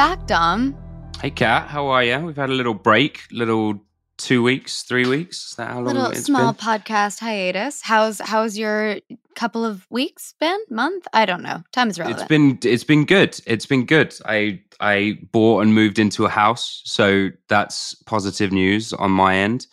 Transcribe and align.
Back, 0.00 0.26
Dom. 0.26 0.74
Hey, 1.20 1.28
Kat. 1.28 1.68
How 1.68 1.88
are 1.88 2.02
you? 2.02 2.18
We've 2.20 2.34
had 2.34 2.48
a 2.48 2.54
little 2.54 2.72
break, 2.72 3.20
little 3.30 3.84
two 4.16 4.42
weeks, 4.42 4.82
three 4.84 5.06
weeks. 5.06 5.50
Is 5.50 5.56
that 5.56 5.68
how 5.68 5.80
long 5.80 5.94
Little 5.94 6.06
it's 6.12 6.24
small 6.24 6.54
been? 6.54 6.64
podcast 6.64 7.18
hiatus. 7.18 7.82
How's 7.82 8.18
how's 8.18 8.56
your 8.56 9.00
couple 9.34 9.62
of 9.62 9.86
weeks 9.90 10.32
been? 10.40 10.58
Month? 10.70 11.06
I 11.12 11.26
don't 11.26 11.42
know. 11.42 11.64
Time 11.72 11.90
is 11.90 11.98
relevant. 11.98 12.18
It's 12.22 12.28
been 12.28 12.58
it's 12.62 12.82
been 12.82 13.04
good. 13.04 13.38
It's 13.44 13.66
been 13.66 13.84
good. 13.84 14.14
I 14.24 14.62
I 14.80 15.18
bought 15.32 15.60
and 15.60 15.74
moved 15.74 15.98
into 15.98 16.24
a 16.24 16.30
house, 16.30 16.80
so 16.86 17.28
that's 17.50 17.92
positive 18.04 18.52
news 18.52 18.94
on 18.94 19.10
my 19.10 19.36
end, 19.36 19.66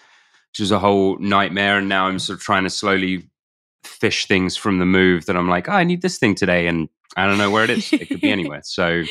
which 0.52 0.60
was 0.60 0.72
a 0.72 0.80
whole 0.80 1.18
nightmare. 1.20 1.78
And 1.78 1.88
now 1.88 2.08
I'm 2.08 2.20
sort 2.20 2.38
of 2.38 2.44
trying 2.44 2.64
to 2.64 2.70
slowly 2.70 3.30
fish 3.86 4.28
things 4.28 4.58
from 4.58 4.80
the 4.80 4.86
move 4.86 5.28
that 5.28 5.38
I'm 5.38 5.48
like, 5.48 5.70
oh, 5.70 5.72
I 5.72 5.86
need 5.86 6.02
this 6.02 6.18
thing 6.18 6.36
today, 6.36 6.68
and 6.68 6.90
I 7.16 7.28
don't 7.28 7.38
know 7.38 7.50
where 7.50 7.64
it 7.64 7.70
is. 7.70 7.94
it 7.94 8.10
could 8.10 8.20
be 8.20 8.30
anywhere. 8.40 8.60
So 8.66 9.04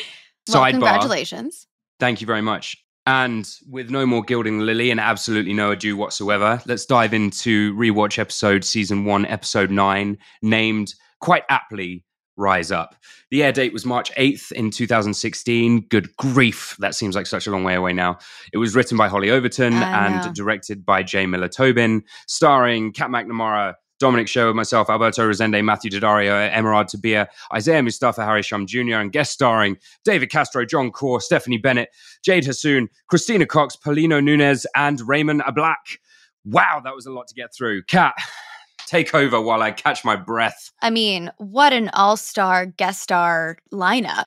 well, 0.49 0.63
sidebar. 0.63 0.71
congratulations. 0.71 1.67
Thank 1.99 2.21
you 2.21 2.27
very 2.27 2.41
much. 2.41 2.77
And 3.05 3.49
with 3.69 3.89
no 3.89 4.05
more 4.05 4.21
gilding 4.21 4.59
the 4.59 4.65
lily 4.65 4.91
and 4.91 4.99
absolutely 4.99 5.53
no 5.53 5.71
ado 5.71 5.95
whatsoever, 5.95 6.61
let's 6.65 6.85
dive 6.85 7.13
into 7.13 7.73
rewatch 7.75 8.19
episode 8.19 8.65
season 8.65 9.05
one, 9.05 9.25
episode 9.25 9.71
nine, 9.71 10.17
named 10.41 10.93
quite 11.21 11.43
aptly 11.49 12.03
Rise 12.35 12.71
Up. 12.71 12.95
The 13.31 13.43
air 13.43 13.51
date 13.51 13.73
was 13.73 13.85
March 13.85 14.13
8th 14.15 14.51
in 14.51 14.71
2016. 14.71 15.87
Good 15.89 16.15
grief, 16.17 16.75
that 16.79 16.95
seems 16.95 17.15
like 17.15 17.27
such 17.27 17.47
a 17.47 17.51
long 17.51 17.63
way 17.63 17.75
away 17.75 17.93
now. 17.93 18.19
It 18.53 18.57
was 18.57 18.75
written 18.75 18.97
by 18.97 19.07
Hollie 19.07 19.31
Overton 19.31 19.73
I 19.73 20.05
and 20.05 20.25
know. 20.25 20.33
directed 20.33 20.85
by 20.85 21.01
J. 21.03 21.25
Miller 21.25 21.47
Tobin, 21.47 22.03
starring 22.27 22.91
Kat 22.93 23.09
McNamara, 23.09 23.75
Dominic 23.99 24.27
Show, 24.27 24.53
myself, 24.53 24.89
Alberto 24.89 25.27
Rosende, 25.27 25.63
Matthew 25.63 25.91
Daddario, 25.91 26.51
Emeraude 26.51 26.89
Toubia, 26.89 27.27
Isaiah 27.53 27.81
Mustafa, 27.81 28.23
Harry 28.23 28.43
Shum 28.43 28.65
Jr., 28.65 28.95
and 28.95 29.11
guest 29.11 29.31
starring 29.31 29.77
David 30.03 30.29
Castro, 30.29 30.65
Jon 30.65 30.91
Cor, 30.91 31.19
Stephanie 31.19 31.57
Bennett, 31.57 31.89
Jade 32.23 32.43
Hassoun, 32.43 32.87
Christina 33.07 33.45
Cox, 33.45 33.75
Paulino 33.75 34.23
Nunes, 34.23 34.65
and 34.75 35.01
Raymond 35.01 35.41
Ablack. 35.41 35.97
Wow, 36.45 36.81
that 36.83 36.95
was 36.95 37.05
a 37.05 37.11
lot 37.11 37.27
to 37.27 37.35
get 37.35 37.53
through. 37.53 37.83
Kat, 37.83 38.13
take 38.85 39.13
over 39.15 39.41
while 39.41 39.61
I 39.61 39.71
catch 39.71 40.05
my 40.05 40.15
breath. 40.15 40.71
I 40.81 40.89
mean, 40.89 41.31
what 41.37 41.73
an 41.73 41.89
all-star 41.89 42.67
guest 42.67 43.01
star 43.01 43.57
lineup. 43.73 44.25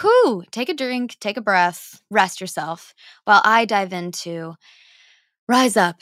Whew, 0.00 0.44
take 0.50 0.68
a 0.68 0.74
drink, 0.74 1.16
take 1.20 1.36
a 1.36 1.42
breath, 1.42 2.00
rest 2.10 2.40
yourself 2.40 2.94
while 3.24 3.42
I 3.44 3.64
dive 3.64 3.92
into 3.92 4.54
Rise 5.48 5.76
Up. 5.76 6.00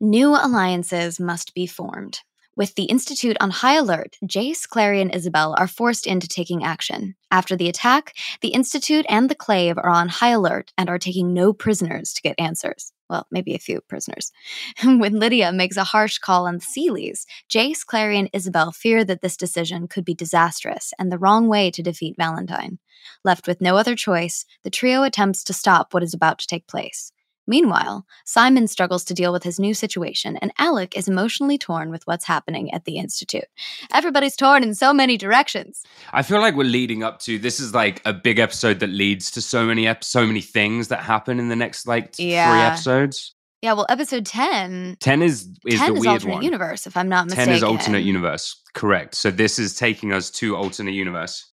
New 0.00 0.30
alliances 0.30 1.18
must 1.18 1.52
be 1.54 1.66
formed. 1.66 2.20
With 2.56 2.76
the 2.76 2.84
Institute 2.84 3.36
on 3.40 3.50
high 3.50 3.74
alert, 3.74 4.16
Jace, 4.24 4.68
Clary, 4.68 5.00
and 5.00 5.12
Isabelle 5.12 5.56
are 5.58 5.66
forced 5.66 6.06
into 6.06 6.28
taking 6.28 6.62
action. 6.62 7.16
After 7.32 7.56
the 7.56 7.68
attack, 7.68 8.14
the 8.42 8.50
Institute 8.50 9.04
and 9.08 9.28
the 9.28 9.34
Clave 9.34 9.76
are 9.76 9.88
on 9.88 10.08
high 10.08 10.30
alert 10.30 10.72
and 10.78 10.88
are 10.88 10.98
taking 10.98 11.34
no 11.34 11.52
prisoners 11.52 12.12
to 12.12 12.22
get 12.22 12.38
answers. 12.38 12.92
Well, 13.10 13.26
maybe 13.32 13.54
a 13.54 13.58
few 13.58 13.80
prisoners. 13.88 14.30
when 14.84 15.18
Lydia 15.18 15.52
makes 15.52 15.76
a 15.76 15.84
harsh 15.84 16.18
call 16.18 16.46
on 16.46 16.58
the 16.58 16.60
Seelies, 16.60 17.26
Jace, 17.52 17.84
Clary, 17.84 18.18
and 18.18 18.30
Isabelle 18.32 18.70
fear 18.70 19.04
that 19.04 19.20
this 19.20 19.36
decision 19.36 19.88
could 19.88 20.04
be 20.04 20.14
disastrous 20.14 20.92
and 20.96 21.10
the 21.10 21.18
wrong 21.18 21.48
way 21.48 21.72
to 21.72 21.82
defeat 21.82 22.14
Valentine. 22.16 22.78
Left 23.24 23.48
with 23.48 23.60
no 23.60 23.76
other 23.76 23.96
choice, 23.96 24.46
the 24.62 24.70
trio 24.70 25.02
attempts 25.02 25.42
to 25.44 25.52
stop 25.52 25.92
what 25.92 26.04
is 26.04 26.14
about 26.14 26.38
to 26.38 26.46
take 26.46 26.68
place. 26.68 27.10
Meanwhile, 27.46 28.06
Simon 28.24 28.66
struggles 28.66 29.04
to 29.04 29.14
deal 29.14 29.32
with 29.32 29.42
his 29.42 29.58
new 29.60 29.74
situation, 29.74 30.36
and 30.38 30.52
Alec 30.58 30.96
is 30.96 31.08
emotionally 31.08 31.58
torn 31.58 31.90
with 31.90 32.06
what's 32.06 32.24
happening 32.24 32.72
at 32.72 32.84
the 32.84 32.96
Institute. 32.98 33.44
Everybody's 33.92 34.36
torn 34.36 34.62
in 34.62 34.74
so 34.74 34.94
many 34.94 35.16
directions. 35.16 35.82
I 36.12 36.22
feel 36.22 36.40
like 36.40 36.54
we're 36.54 36.64
leading 36.64 37.02
up 37.02 37.18
to 37.20 37.38
this 37.38 37.60
is 37.60 37.74
like 37.74 38.00
a 38.04 38.12
big 38.12 38.38
episode 38.38 38.80
that 38.80 38.88
leads 38.90 39.30
to 39.32 39.42
so 39.42 39.66
many 39.66 39.86
ep- 39.86 40.04
so 40.04 40.26
many 40.26 40.40
things 40.40 40.88
that 40.88 41.00
happen 41.00 41.38
in 41.38 41.48
the 41.48 41.56
next 41.56 41.86
like 41.86 42.12
t- 42.12 42.30
three 42.30 42.34
episodes. 42.34 43.34
Yeah, 43.62 43.72
well, 43.72 43.86
episode 43.88 44.26
10, 44.26 44.98
Ten 45.00 45.22
is 45.22 45.48
is 45.66 45.80
10 45.80 45.94
the 45.94 45.94
is 45.96 46.00
weird 46.00 46.06
alternate 46.12 46.34
one. 46.34 46.42
universe, 46.42 46.86
if 46.86 46.98
I'm 46.98 47.08
not 47.08 47.24
mistaken. 47.24 47.46
Ten 47.46 47.54
is 47.54 47.62
alternate 47.62 48.02
universe, 48.04 48.60
correct? 48.74 49.14
So 49.14 49.30
this 49.30 49.58
is 49.58 49.74
taking 49.74 50.12
us 50.12 50.30
to 50.32 50.54
alternate 50.54 50.92
universe. 50.92 51.50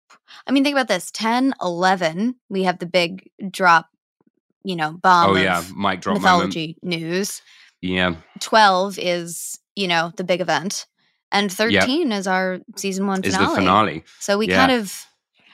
I 0.46 0.50
mean, 0.50 0.64
think 0.64 0.74
about 0.74 0.88
this 0.88 1.10
10, 1.12 1.54
11, 1.62 2.34
we 2.48 2.64
have 2.64 2.80
the 2.80 2.86
big 2.86 3.30
drop 3.50 3.90
you 4.64 4.76
know, 4.76 4.92
oh, 4.94 4.98
bomb 5.02 5.30
Oh 5.30 5.36
yeah, 5.36 5.62
mic 5.76 6.00
drop 6.00 6.14
moment. 6.20 6.22
mythology 6.22 6.76
news. 6.82 7.42
Yeah, 7.80 8.16
12 8.40 8.98
is, 8.98 9.58
you 9.74 9.88
know, 9.88 10.12
the 10.16 10.24
big 10.24 10.40
event. 10.40 10.86
And 11.32 11.50
13 11.52 12.10
is 12.12 12.26
our 12.26 12.58
season 12.76 13.06
one 13.06 13.22
is 13.22 13.34
finale. 13.34 13.48
the 13.48 13.54
finale. 13.54 14.04
So 14.18 14.36
we 14.38 14.48
Yeah. 14.48 14.56
kind 14.66 14.72
of 14.72 15.06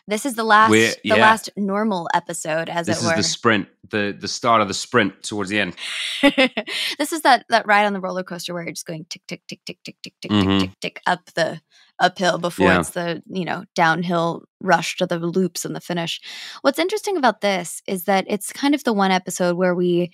this 0.09 0.25
is 0.27 0.35
the 0.35 0.45
last 0.45 0.71
We're- 0.71 0.93
the 1.03 1.09
yeah. 1.11 1.15
last 1.17 1.51
normal 1.57 2.09
episode 2.15 2.69
as 2.69 2.87
This 2.87 2.99
it 2.99 3.05
is 3.05 3.11
were. 3.11 3.17
the 3.17 3.23
sprint, 3.23 3.69
the 3.91 4.17
the 4.19 4.29
start 4.29 4.61
of 4.61 4.69
the 4.69 4.75
sprint 4.75 5.23
towards 5.23 5.51
the 5.51 5.61
end. 5.61 5.75
this 6.99 7.13
is 7.13 7.23
that 7.23 7.45
that 7.49 7.67
ride 7.67 7.87
on 7.87 7.93
the 7.93 8.01
roller 8.01 8.23
coaster 8.23 8.55
where 8.55 8.63
you're 8.63 8.73
just 8.73 8.87
going 8.87 9.05
tick 9.09 9.23
tick 9.27 9.43
tick 9.49 9.61
tick 9.67 9.79
tick 9.85 9.97
tick 10.03 10.15
tick 10.21 10.31
Mhm. 10.31 10.61
tick 10.61 10.71
tick 10.71 10.81
tick 10.81 11.03
up 11.07 11.27
the 11.35 11.61
uphill 11.99 12.39
before 12.39 12.67
Yeah. 12.69 12.81
it's 12.81 12.91
the 12.91 13.23
you 13.27 13.45
know 13.45 13.65
downhill 13.75 14.45
rush 14.61 14.97
to 14.97 15.07
the 15.07 15.19
loops 15.19 15.65
and 15.65 15.75
the 15.75 15.81
finish. 15.81 16.21
What's 16.63 16.79
interesting 16.79 17.17
about 17.17 17.41
this 17.41 17.83
is 17.87 18.05
that 18.05 18.25
it's 18.29 18.53
kind 18.53 18.75
of 18.75 18.85
the 18.85 18.93
one 18.93 19.11
episode 19.11 19.57
where 19.57 19.75
we 19.75 20.11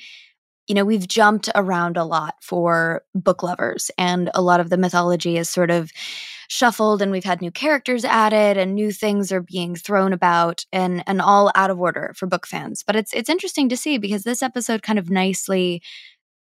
you 0.69 0.75
know 0.77 0.85
we've 0.85 1.09
jumped 1.09 1.49
around 1.57 1.97
a 1.97 2.05
lot 2.05 2.37
for 2.41 3.03
book 3.15 3.43
lovers 3.43 3.91
and 3.99 4.31
a 4.35 4.41
lot 4.43 4.61
of 4.61 4.71
the 4.71 4.77
mythology 4.77 5.37
is 5.37 5.51
sort 5.51 5.71
of 5.73 5.91
shuffled 6.53 7.01
and 7.01 7.11
we've 7.11 7.25
had 7.25 7.41
new 7.41 7.51
characters 7.51 8.05
added 8.05 8.59
and 8.59 8.75
new 8.75 8.93
things 8.93 9.33
are 9.33 9.41
being 9.41 9.75
thrown 9.75 10.13
about 10.13 10.67
and 10.71 11.03
and 11.07 11.23
all 11.23 11.51
out 11.55 11.71
of 11.71 11.81
order 11.81 12.13
for 12.15 12.27
book 12.27 12.47
fans. 12.47 12.83
But 12.87 12.95
it's 12.95 13.15
it's 13.15 13.31
interesting 13.31 13.71
to 13.71 13.77
see 13.77 13.97
because 13.97 14.25
this 14.25 14.43
episode 14.43 14.83
kind 14.83 14.99
of 14.99 15.09
nicely 15.09 15.81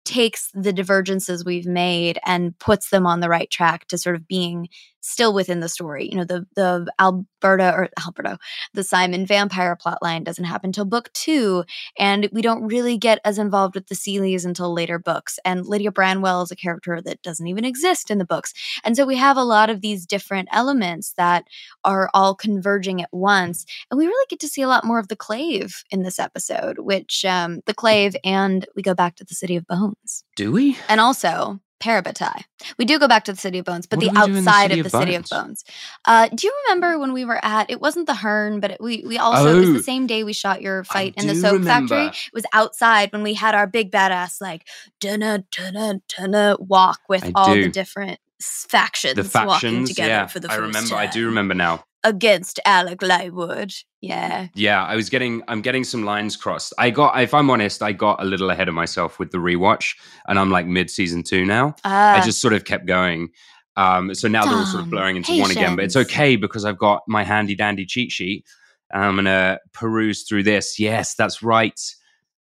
takes 0.05 0.49
the 0.55 0.73
divergences 0.73 1.45
we've 1.45 1.67
made 1.67 2.21
and 2.25 2.57
puts 2.61 2.91
them 2.91 3.05
on 3.05 3.19
the 3.19 3.29
right 3.29 3.51
track 3.51 3.89
to 3.89 3.99
sort 3.99 4.15
of 4.15 4.29
being 4.29 4.69
still 5.07 5.33
within 5.33 5.61
the 5.61 5.69
story. 5.69 6.09
You 6.11 6.19
know, 6.19 6.25
the 6.25 6.47
the 6.55 6.93
Alberta 6.99 7.73
or 7.73 7.89
Alberto, 8.05 8.37
the 8.75 8.85
Simon 8.85 9.27
vampire 9.27 9.77
plotline 9.77 10.25
doesn't 10.25 10.45
happen 10.45 10.73
till 10.73 10.85
book 10.85 11.13
two, 11.13 11.65
and 11.99 12.29
we 12.33 12.43
don't 12.43 12.67
really 12.67 12.99
get 12.99 13.21
as 13.25 13.39
involved 13.39 13.75
with 13.75 13.87
the 13.89 13.95
Seelies 13.95 14.45
until 14.45 14.73
later 14.73 14.99
books. 14.99 15.39
And 15.45 15.67
Lydia 15.67 15.93
Branwell 15.93 16.43
is 16.43 16.51
a 16.51 16.57
character 16.57 17.01
that 17.01 17.23
doesn't 17.23 17.47
even 17.47 17.65
exist 17.65 18.11
in 18.11 18.19
the 18.19 18.25
books. 18.25 18.53
And 18.85 18.97
so 18.97 19.07
we 19.07 19.17
have 19.17 19.37
a 19.37 19.45
lot 19.45 19.71
of 19.71 19.81
these 19.81 20.07
different 20.07 20.49
elements 20.53 21.15
that 21.17 21.45
are 21.85 22.11
all 22.13 22.35
converging 22.35 23.01
at 23.03 23.09
once. 23.13 23.65
And 23.91 23.99
we 23.99 24.07
really 24.07 24.27
get 24.29 24.41
to 24.41 24.49
see 24.49 24.63
a 24.63 24.69
lot 24.69 24.85
more 24.85 24.99
of 24.99 25.09
the 25.09 25.17
clave 25.17 25.85
in 25.91 26.03
this 26.03 26.19
episode, 26.19 26.79
which 26.79 27.25
um, 27.25 27.61
the 27.67 27.75
clave, 27.75 28.17
and 28.25 28.67
we 28.75 28.83
go 28.83 28.95
back 28.95 29.17
to 29.17 29.25
the 29.25 29.35
City 29.35 29.57
of 29.57 29.67
Bones. 29.67 30.25
Do 30.35 30.53
we? 30.53 30.77
And 30.89 31.01
also 31.01 31.61
Parabatai. 31.81 32.43
We 32.79 32.85
do 32.85 32.99
go 32.99 33.07
back 33.07 33.25
to 33.25 33.33
the 33.33 33.39
City 33.39 33.59
of 33.59 33.65
Bones, 33.67 33.87
but 33.87 33.99
What 33.99 34.07
the 34.07 34.21
do 34.21 34.27
do 34.27 34.33
the 34.33 34.39
outside 34.39 34.71
City 34.71 34.81
of 34.81 34.85
the 34.91 34.99
City 34.99 35.15
of 35.15 35.29
Bones? 35.29 35.65
Uh, 36.05 36.29
do 36.35 36.47
you 36.47 36.53
remember 36.67 36.99
when 36.99 37.13
we 37.13 37.25
were 37.25 37.39
at? 37.45 37.71
It 37.71 37.81
wasn't 37.81 38.07
the 38.07 38.15
Hearn, 38.15 38.61
but 38.61 38.73
it, 38.73 38.81
we 38.81 39.05
we 39.07 39.19
also 39.19 39.55
it 39.57 39.61
was 39.61 39.71
Oh. 39.71 39.73
the 39.75 39.83
same 39.83 40.07
day 40.07 40.25
we 40.25 40.33
shot 40.33 40.63
your 40.63 40.85
fight 40.85 41.15
in 41.17 41.27
the 41.27 41.35
do 41.35 41.41
soap 41.41 41.63
factory. 41.65 42.07
It 42.07 42.33
was 42.33 42.45
outside 42.53 43.13
when 43.13 43.23
we 43.23 43.35
had 43.35 43.55
our 43.55 43.67
big 43.67 43.91
badass 43.93 44.41
like 44.41 44.67
dunna 45.01 45.45
dunna 45.51 46.01
dunna 46.09 46.57
walk 46.61 47.01
with 47.09 47.25
I 47.25 47.33
all 47.35 47.55
the 47.55 47.69
different 47.69 48.21
factions, 48.41 49.15
The 49.15 49.23
walking 49.47 49.51
factions, 49.51 49.89
together 49.91 50.09
yeah. 50.09 50.27
for 50.27 50.41
the 50.41 50.51
I 50.51 50.57
remember. 50.57 50.95
I 50.95 51.07
do 51.07 51.27
remember 51.27 51.55
now. 51.55 51.85
Against 52.07 52.61
Alec 52.65 53.01
Lightwood. 53.01 53.75
Yeah. 54.01 54.49
Yeah, 54.55 54.85
I 54.85 54.95
was 54.97 55.11
getting 55.11 55.43
I'm 55.49 55.61
getting 55.61 55.85
some 55.85 56.05
lines 56.05 56.37
crossed. 56.37 56.73
I 56.79 56.91
got 56.91 57.21
if 57.21 57.35
I'm 57.35 57.51
honest, 57.51 57.83
I 57.83 57.93
got 57.93 58.23
a 58.23 58.25
little 58.25 58.51
ahead 58.51 58.69
of 58.69 58.75
myself 58.75 59.19
with 59.19 59.31
the 59.33 59.39
rewatch 59.39 59.95
and 60.29 60.39
I'm 60.39 60.51
like 60.51 60.67
mid 60.67 60.89
season 60.91 61.23
2 61.23 61.45
now. 61.45 61.75
I 61.85 62.19
Ah. 62.21 62.23
just 62.25 62.41
sort 62.41 62.55
of 62.55 62.65
kept 62.65 62.87
going. 62.87 63.29
Um 63.77 64.15
so 64.15 64.29
now 64.29 64.45
they're 64.47 64.55
all 64.59 64.67
sort 64.67 64.85
of 64.85 64.91
blurring 64.91 65.17
into 65.17 65.39
one 65.41 65.51
again, 65.51 65.77
but 65.77 65.85
it's 65.85 65.97
okay 65.97 66.37
because 66.37 66.65
I've 66.65 66.79
got 66.79 67.03
my 67.09 67.25
handy 67.25 67.55
dandy 67.57 67.85
cheat 67.85 68.11
sheet. 68.13 68.45
and 68.93 69.03
I'm 69.03 69.15
going 69.17 69.25
to 69.25 69.59
peruse 69.73 70.23
through 70.29 70.45
this. 70.45 70.79
Yes, 70.79 71.17
that's 71.17 71.43
right. 71.43 71.79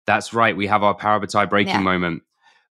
That's 0.06 0.34
right. 0.34 0.56
We 0.56 0.68
have 0.68 0.84
our 0.84 0.94
Parabatai 0.94 1.50
breaking 1.50 1.75
Yeah. 1.75 1.80
moment. 1.80 2.24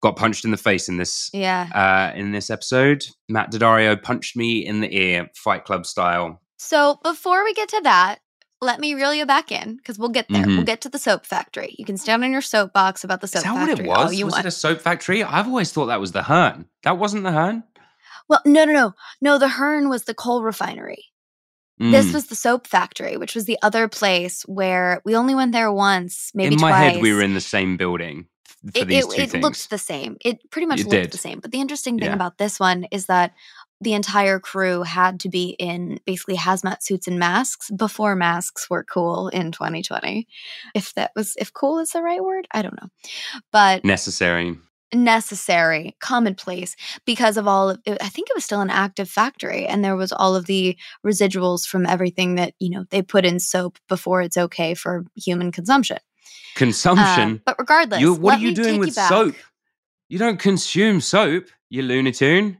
Got 0.03 0.17
punched 0.17 0.45
in 0.45 0.51
the 0.51 0.57
face 0.57 0.89
in 0.89 0.97
this 0.97 1.31
Yeah. 1.33 1.69
uh 1.73 2.19
in 2.19 2.33
this 2.33 2.51
episode. 2.51 3.07
Matt 3.29 3.53
Daddario 3.53 3.95
punched 4.03 4.37
me 4.37 4.67
in 4.67 4.81
the 4.81 4.93
ear, 4.93 5.31
Fight 5.37 5.65
Club 5.65 5.87
style. 5.87 6.42
So 6.65 7.01
before 7.03 7.43
we 7.45 7.55
get 7.55 7.69
to 7.71 7.81
that, 7.83 8.21
let 8.61 8.79
me 8.79 8.95
reel 8.95 9.13
you 9.13 9.27
back 9.27 9.51
in 9.51 9.77
because 9.77 9.99
we'll 9.99 10.11
get 10.11 10.27
there. 10.29 10.47
We'll 10.47 10.59
Mhm. 10.63 10.67
get 10.67 10.81
to 10.83 10.89
the 10.89 10.99
soap 10.99 11.27
factory. 11.27 11.75
You 11.77 11.85
can 11.85 11.97
stand 11.97 12.23
on 12.23 12.31
your 12.31 12.41
soapbox 12.41 13.03
about 13.03 13.21
the 13.21 13.27
soap 13.27 13.39
Is 13.39 13.43
that 13.45 13.55
what 13.55 13.69
factory 13.69 13.85
it 13.87 13.89
was? 13.89 14.15
you 14.15 14.25
Was 14.27 14.35
want. 14.35 14.45
it 14.47 14.49
a 14.49 14.53
soap 14.53 14.81
factory? 14.81 15.25
I've 15.25 15.49
always 15.49 15.73
thought 15.73 15.87
that 15.87 16.01
was 16.01 16.13
the 16.13 16.23
Hearn. 16.23 16.67
That 16.85 16.99
wasn't 16.99 17.25
the 17.25 17.33
Hearn. 17.33 17.65
well, 18.29 18.41
no, 18.47 18.65
no, 18.65 18.73
no, 18.73 18.95
no. 19.21 19.39
The 19.39 19.49
Hearn 19.49 19.89
was 19.89 20.05
the 20.05 20.15
coal 20.15 20.43
refinery. 20.45 21.07
This 21.79 22.07
Mm. 22.11 22.15
was 22.15 22.27
the 22.27 22.37
soap 22.37 22.69
factory, 22.69 23.17
which 23.17 23.35
was 23.35 23.47
the 23.47 23.59
other 23.61 23.89
place 23.89 24.43
where 24.43 25.03
we 25.05 25.17
only 25.17 25.35
went 25.35 25.51
there 25.51 25.73
once, 25.73 26.31
maybe 26.33 26.55
twice. 26.55 26.63
in 26.63 26.71
my 26.71 26.79
head 26.93 27.03
we 27.03 27.13
were 27.13 27.23
in 27.23 27.35
the 27.35 27.41
same 27.41 27.77
building 27.77 28.29
for 28.73 28.79
it, 28.83 28.87
these 28.89 29.05
it, 29.07 29.11
two 29.11 29.23
it 29.23 29.31
things. 29.31 29.43
looked 29.43 29.71
the 29.71 29.79
same. 29.79 30.17
It 30.25 30.49
pretty 30.53 30.67
much 30.67 30.79
It 30.81 30.85
looked 30.85 31.03
did. 31.03 31.11
the 31.11 31.19
same. 31.19 31.41
But 31.41 31.51
the 31.51 31.61
interesting 31.61 31.99
thing 31.99 32.11
Yeah. 32.11 32.15
about 32.15 32.39
this 32.39 32.61
one 32.61 32.85
is 32.93 33.07
that 33.07 33.33
the 33.83 33.95
entire 33.95 34.39
crew 34.39 34.83
had 34.83 35.21
to 35.21 35.29
be 35.29 35.51
in 35.59 35.99
basically 36.07 36.37
hazmat 36.37 36.83
suits 36.83 37.09
and 37.09 37.19
masks 37.19 37.71
before 37.71 38.15
masks 38.15 38.71
were 38.71 38.85
cool 38.85 39.29
in 39.29 39.53
2020. 39.53 40.27
If 40.75 40.95
that 40.95 41.11
was 41.17 41.35
if 41.37 41.53
cool 41.53 41.79
is 41.79 41.91
the 41.91 42.03
right 42.03 42.23
word, 42.23 42.47
I 42.53 42.63
don't 42.63 42.81
know. 42.81 42.89
But 43.51 43.85
necessary. 43.85 44.57
necessary, 44.95 45.97
commonplace 46.01 46.77
because 47.05 47.37
of 47.37 47.49
all 47.49 47.71
of 47.71 47.81
it, 47.85 47.99
I 48.01 48.09
think 48.09 48.29
it 48.29 48.37
was 48.37 48.45
still 48.45 48.61
an 48.61 48.71
active 48.71 49.09
factory 49.09 49.67
and 49.67 49.85
there 49.85 49.97
was 49.97 50.13
all 50.13 50.37
of 50.37 50.47
the 50.47 50.77
residuals 51.05 51.67
from 51.67 51.85
everything 51.87 52.37
that, 52.37 52.55
you 52.61 52.71
know, 52.71 52.85
they 52.91 53.03
put 53.03 53.25
in 53.25 53.41
soap 53.41 53.79
before 53.89 54.23
it's 54.23 54.37
okay 54.37 54.75
for 54.75 55.05
human 55.17 55.51
consumption. 55.51 55.99
Consumption. 56.55 57.37
Uh, 57.37 57.39
but 57.47 57.57
regardless, 57.59 58.01
you, 58.01 58.15
what 58.15 58.39
are 58.39 58.41
you 58.41 58.55
doing 58.55 58.79
with 58.79 58.95
back. 58.95 59.09
soap? 59.09 59.35
You 60.09 60.19
don't 60.19 60.39
consume 60.39 61.01
soap, 61.01 61.47
you 61.71 62.13
Tune. 62.13 62.59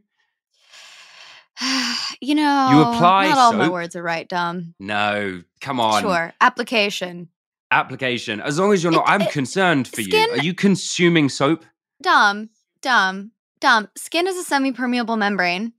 You 2.23 2.35
know, 2.35 2.69
you 2.71 2.81
apply 2.83 3.29
not 3.29 3.39
all 3.39 3.53
my 3.53 3.69
words 3.69 3.95
are 3.97 4.03
right, 4.03 4.29
Dom. 4.29 4.75
No, 4.81 5.43
come 5.61 5.81
on. 5.81 6.03
Sure, 6.03 6.33
application. 6.41 7.29
Application. 7.71 8.41
As 8.41 8.59
long 8.59 8.73
as 8.73 8.83
you're 8.83 8.93
not, 8.93 9.05
It- 9.09 9.11
I'm 9.11 9.23
it- 9.23 9.31
concerned 9.33 9.89
for 9.89 10.01
you. 10.03 10.29
Are 10.31 10.39
you 10.39 10.55
consuming 10.55 11.29
soap? 11.29 11.65
Dom, 12.03 12.51
Dom, 12.81 13.33
Dom. 13.61 13.89
Skin 13.97 14.27
is 14.27 14.37
a 14.37 14.45
semi-permeable 14.45 15.17
membrane. 15.17 15.73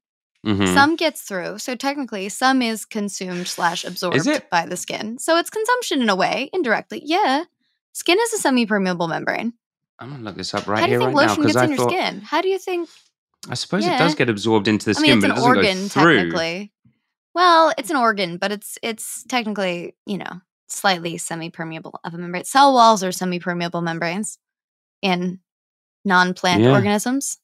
Mhm. 0.46 0.74
Some 0.74 0.96
gets 0.98 1.22
through, 1.22 1.60
so 1.60 1.74
technically, 1.76 2.28
some 2.30 2.62
is 2.62 2.84
consumed 2.84 3.48
slash 3.48 3.86
absorbed 3.86 4.50
by 4.52 4.66
the 4.66 4.76
skin. 4.76 5.18
So 5.18 5.38
it's 5.38 5.50
consumption 5.50 6.02
in 6.02 6.10
a 6.10 6.16
way, 6.16 6.50
indirectly. 6.52 7.02
Yeah, 7.06 7.46
skin 7.94 8.18
is 8.20 8.34
a 8.34 8.38
semi-permeable 8.40 9.08
membrane. 9.08 9.54
I'm 10.00 10.10
gonna 10.10 10.24
look 10.24 10.36
this 10.36 10.54
up 10.54 10.68
right 10.68 10.80
How 10.82 10.86
do 10.88 10.92
you 10.92 11.00
here, 11.00 11.08
think 11.08 11.18
right 11.18 11.26
now, 11.28 11.30
lotion 11.30 11.44
because 11.44 11.56
gets 11.56 11.62
I 11.62 11.66
in 11.66 11.70
your 11.72 11.78
thought. 11.78 11.90
skin? 11.92 12.22
How 12.22 12.42
do 12.42 12.50
you 12.50 12.60
think? 12.60 12.90
I 13.50 13.56
suppose 13.56 13.86
Yeah. 13.86 13.96
it 13.96 14.00
does 14.00 14.16
get 14.16 14.30
absorbed 14.30 14.68
into 14.68 14.86
the 14.86 14.92
I 14.92 14.94
skin, 14.94 15.04
mean, 15.04 15.18
it's 15.18 15.22
but 15.22 15.32
an 15.32 15.32
it 15.32 15.36
doesn't 15.36 15.58
organ 15.58 15.82
go 15.84 15.88
through. 15.90 16.16
technically. 16.18 16.72
Well, 17.36 17.74
it's 17.78 17.90
an 17.90 17.96
organ, 17.98 18.38
but 18.38 18.52
it's 18.52 18.78
it's 18.84 19.24
technically 19.24 19.96
you 20.06 20.18
know 20.18 20.42
slightly 20.70 21.18
semi-permeable 21.18 22.00
of 22.04 22.14
a 22.14 22.18
membrane. 22.18 22.46
Cell 22.46 22.74
walls 22.74 23.04
are 23.04 23.12
semi-permeable 23.12 23.82
membranes 23.82 24.38
in 25.02 25.40
non-plant 26.06 26.62
Yeah. 26.64 26.72
organisms. 26.72 27.38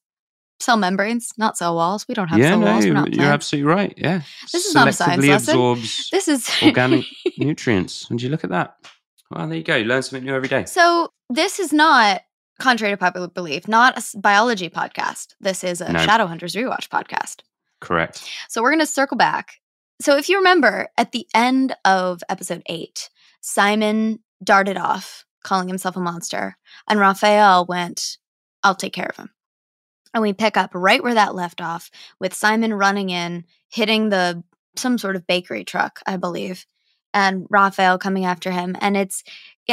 Cell 0.62 0.76
membranes, 0.78 1.32
not 1.38 1.58
cell 1.58 1.74
walls. 1.76 2.06
We 2.08 2.14
don't 2.16 2.28
have 2.28 2.38
yeah, 2.40 2.50
cell 2.50 2.60
no, 2.60 2.66
walls. 2.74 2.86
You're, 2.86 3.08
you're 3.08 3.32
absolutely 3.32 3.72
right. 3.72 3.94
Yeah, 3.96 4.22
This 4.52 4.66
is 4.66 4.76
not 4.76 4.90
a 4.90 4.94
science 4.94 5.26
lesson. 5.26 5.54
absorbs 5.54 6.10
This 6.12 6.28
is 6.28 6.50
organic 6.62 7.06
nutrients. 7.38 8.10
Would 8.10 8.22
you 8.22 8.28
look 8.30 8.44
at 8.44 8.50
that? 8.50 8.76
Well, 9.32 9.48
there 9.48 9.58
you 9.58 9.64
go. 9.64 9.78
You 9.78 9.86
learn 9.86 10.04
something 10.04 10.26
new 10.26 10.36
every 10.36 10.50
day. 10.50 10.66
So 10.66 11.14
this 11.30 11.60
is 11.60 11.72
not, 11.72 12.24
contrary 12.60 12.94
to 12.94 12.98
popular 12.98 13.28
belief, 13.28 13.68
not 13.68 13.98
a 13.98 14.18
biology 14.18 14.70
podcast. 14.70 15.34
This 15.40 15.64
is 15.64 15.82
a 15.82 15.92
No. 15.92 16.00
Shadowhunters 16.00 16.56
rewatch 16.56 16.90
podcast. 16.90 17.42
Correct. 17.82 18.30
So 18.50 18.62
we're 18.62 18.72
going 18.72 18.80
to 18.80 18.86
circle 18.86 19.18
back. 19.18 19.56
So 20.02 20.18
if 20.18 20.30
you 20.30 20.38
remember, 20.38 20.88
at 20.98 21.12
the 21.12 21.28
end 21.34 21.76
of 21.86 22.22
episode 22.30 22.62
eight, 22.68 23.10
Simon 23.42 24.20
darted 24.44 24.78
off, 24.78 25.26
calling 25.44 25.68
himself 25.68 25.96
a 25.96 26.02
monster, 26.02 26.58
and 26.88 27.00
Raphael 27.00 27.66
went, 27.66 28.18
"I'll 28.64 28.76
take 28.76 28.94
care 28.94 29.08
of 29.10 29.18
him." 29.18 29.30
And 30.14 30.22
we 30.22 30.34
pick 30.34 30.58
up 30.58 30.72
right 30.74 31.04
where 31.04 31.14
that 31.14 31.36
left 31.36 31.62
off, 31.62 31.92
with 32.20 32.34
Simon 32.34 32.74
running 32.74 33.10
in, 33.10 33.46
hitting 33.70 34.10
the 34.10 34.44
some 34.76 34.98
sort 34.98 35.16
of 35.16 35.28
bakery 35.28 35.64
truck, 35.64 36.00
I 36.06 36.18
believe, 36.18 36.66
and 37.14 37.46
Raphael 37.50 37.98
coming 37.98 38.26
after 38.26 38.52
him. 38.52 38.76
And 38.80 38.96
it's 38.96 39.24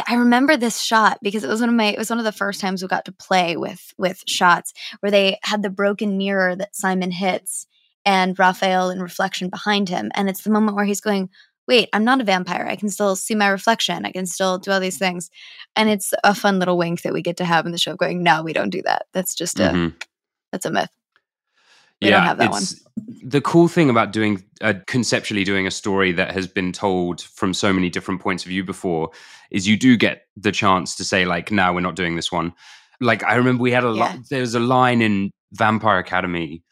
I 0.07 0.15
remember 0.15 0.57
this 0.57 0.81
shot 0.81 1.19
because 1.23 1.45
it 1.45 1.49
was 1.49 1.61
one 1.61 1.69
of 1.69 1.75
my 1.75 1.87
it 1.87 1.99
was 1.99 2.11
one 2.11 2.19
of 2.19 2.25
the 2.25 2.33
first 2.33 2.61
times 2.61 2.83
we 2.83 2.89
got 2.89 3.05
to 3.07 3.13
play 3.13 3.57
with 3.57 3.93
with 3.97 4.23
shots 4.27 4.73
where 5.01 5.11
they 5.11 5.39
had 5.43 5.63
the 5.63 5.71
broken 5.71 6.19
mirror 6.19 6.55
that 6.57 6.77
Simon 6.77 7.11
hits 7.11 7.67
and 8.05 8.39
Raphael 8.39 8.91
in 8.91 9.01
reflection 9.01 9.49
behind 9.49 9.89
him. 9.89 10.11
And 10.15 10.29
it's 10.29 10.43
the 10.43 10.51
moment 10.51 10.77
where 10.77 10.85
he's 10.85 11.01
going, 11.01 11.31
Wait, 11.69 11.89
I'm 11.93 12.05
not 12.05 12.21
a 12.21 12.25
vampire. 12.25 12.67
I 12.69 12.77
can 12.77 12.89
still 12.89 13.17
see 13.17 13.35
my 13.35 13.49
reflection. 13.49 14.07
I 14.07 14.13
can 14.13 14.27
still 14.27 14.59
do 14.59 14.71
all 14.71 14.79
these 14.79 14.99
things. 14.99 15.31
And 15.75 15.89
it's 15.89 16.15
a 16.23 16.35
fun 16.35 16.61
little 16.61 16.79
wink 16.79 17.03
that 17.03 17.13
we 17.13 17.23
get 17.23 17.39
to 17.39 17.45
have 17.45 17.67
in 17.67 17.73
the 17.73 17.79
show 17.79 17.97
going, 17.97 18.23
No, 18.23 18.43
we 18.43 18.53
don't 18.53 18.71
do 18.71 18.83
that. 18.83 19.07
That's 19.13 19.35
just 19.35 19.59
a 19.59 19.71
Mhm. 19.71 19.95
that's 20.53 20.67
a 20.67 20.71
myth. 20.71 20.91
We 22.01 22.09
don't 22.11 22.23
have 22.27 22.39
that 22.39 22.51
one. 22.51 22.63
The 23.23 23.41
cool 23.41 23.69
thing 23.69 23.89
about 23.89 24.13
doing 24.13 24.43
uh, 24.61 24.75
conceptually 24.87 25.45
doing 25.45 25.67
a 25.67 25.71
story 25.71 26.13
that 26.13 26.33
has 26.33 26.47
been 26.47 26.73
told 26.73 27.21
from 27.21 27.55
so 27.55 27.73
many 27.73 27.89
different 27.89 28.21
points 28.21 28.45
of 28.45 28.49
view 28.49 28.65
before 28.65 29.11
is 29.51 29.67
you 29.67 29.77
do 29.77 29.97
get 29.97 30.27
the 30.37 30.53
chance 30.53 30.97
to 30.97 31.05
say 31.05 31.25
like 31.25 31.51
no 31.51 31.73
we're 31.73 31.81
not 31.81 31.97
doing 31.97 32.17
this 32.17 32.33
one. 32.33 32.53
Like 33.01 33.23
i 33.25 33.35
remember 33.35 33.63
we 33.63 33.73
had 33.73 33.85
a 33.85 33.91
lot 33.91 34.17
there 34.31 34.41
was 34.41 34.55
a 34.55 34.61
line 34.61 35.03
in 35.03 35.31
vampire 35.53 35.99
academy 35.99 36.63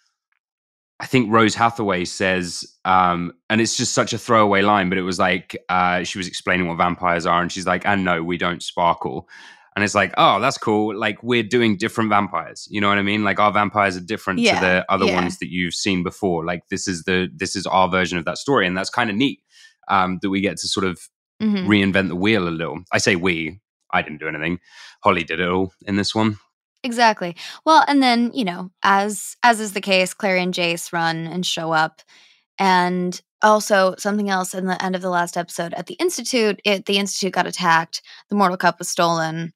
i 0.99 1.07
think 1.07 1.31
rose 1.31 1.55
hathaway 1.55 2.05
says 2.05 2.65
um 2.87 3.33
and 3.51 3.61
it's 3.61 3.77
just 3.77 3.93
such 3.93 4.15
a 4.15 4.19
throwaway 4.19 4.63
line 4.63 4.89
but 4.89 4.97
it 4.97 5.03
was 5.03 5.19
like 5.19 5.55
uh 5.69 6.03
she 6.03 6.17
was 6.19 6.27
explaining 6.27 6.67
what 6.67 6.79
vampires 6.79 7.27
are 7.27 7.43
and 7.43 7.53
she's 7.53 7.67
like 7.67 7.85
and 7.85 8.05
no 8.05 8.23
we 8.23 8.39
don't 8.39 8.63
sparkle 8.63 9.29
and 9.75 9.85
it's 9.85 9.95
like 9.95 10.13
oh 10.17 10.41
that's 10.41 10.59
cool 10.59 10.97
like 10.97 11.23
we're 11.23 11.43
doing 11.43 11.77
different 11.77 12.11
vampires 12.11 12.67
you 12.71 12.81
know 12.81 12.89
what 12.89 12.99
i 12.99 13.03
mean 13.03 13.25
like 13.25 13.39
our 13.41 13.53
vampires 13.53 13.97
are 13.97 14.01
different 14.01 14.39
Yeah, 14.41 14.55
to 14.61 14.67
the 14.67 14.87
other 14.93 15.07
yeah. 15.07 15.15
ones 15.15 15.39
that 15.39 15.51
you've 15.51 15.75
seen 15.75 16.03
before 16.03 16.45
like 16.45 16.69
this 16.69 16.87
is 16.89 17.05
the 17.05 17.29
this 17.35 17.57
is 17.57 17.67
our 17.67 17.89
version 17.89 18.19
of 18.19 18.25
that 18.27 18.39
story 18.39 18.67
and 18.67 18.77
that's 18.77 18.91
kind 18.91 19.11
of 19.11 19.17
neat 19.17 19.41
um 19.89 20.19
that 20.23 20.31
we 20.31 20.41
get 20.41 20.57
to 20.59 20.69
sort 20.69 20.87
of 20.87 21.01
Mhm. 21.43 21.67
reinvent 21.67 22.09
the 22.09 22.17
wheel 22.17 22.47
a 22.47 22.51
little 22.51 22.79
i 22.93 22.99
say 22.99 23.17
we 23.17 23.59
i 23.91 24.01
didn't 24.03 24.21
do 24.21 24.29
anything 24.29 24.61
holly 25.03 25.25
did 25.25 25.41
it 25.41 25.49
all 25.49 25.73
in 25.87 25.97
this 25.97 26.15
one 26.15 26.39
Exactly. 26.85 27.35
Well, 27.65 27.83
and 27.89 28.03
then, 28.03 28.31
you 28.35 28.45
know, 28.45 28.71
as 28.83 29.37
as 29.43 29.59
is 29.59 29.73
the 29.73 29.81
case, 29.81 30.13
Clary 30.13 30.43
and 30.43 30.53
Jace 30.53 30.93
run 30.93 31.27
and 31.27 31.47
show 31.47 31.73
up. 31.73 32.03
And 32.59 33.19
also 33.41 33.95
something 33.99 34.29
else 34.29 34.53
in 34.55 34.67
the 34.67 34.83
end 34.85 34.95
of 34.95 35.01
the 35.01 35.09
last 35.09 35.39
episode 35.39 35.73
at 35.75 35.87
the 35.87 35.95
Institute, 35.95 36.61
it 36.63 36.85
the 36.85 36.99
Institute 36.99 37.33
got 37.33 37.47
attacked. 37.47 38.03
The 38.29 38.37
Mortal 38.37 38.59
Cup 38.59 38.79
was 38.79 38.91
stolen. 38.91 39.55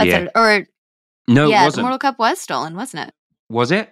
Et 0.00 0.06
Yeah. 0.06 0.12
cetera. 0.18 0.30
Or 0.34 0.66
no 1.28 1.48
yeah, 1.50 1.66
it 1.66 1.74
the 1.74 1.82
Mortal 1.82 1.98
Cup 1.98 2.18
was 2.18 2.40
stolen, 2.40 2.74
wasn't 2.76 3.08
it? 3.08 3.14
was 3.48 3.70
it 3.70 3.90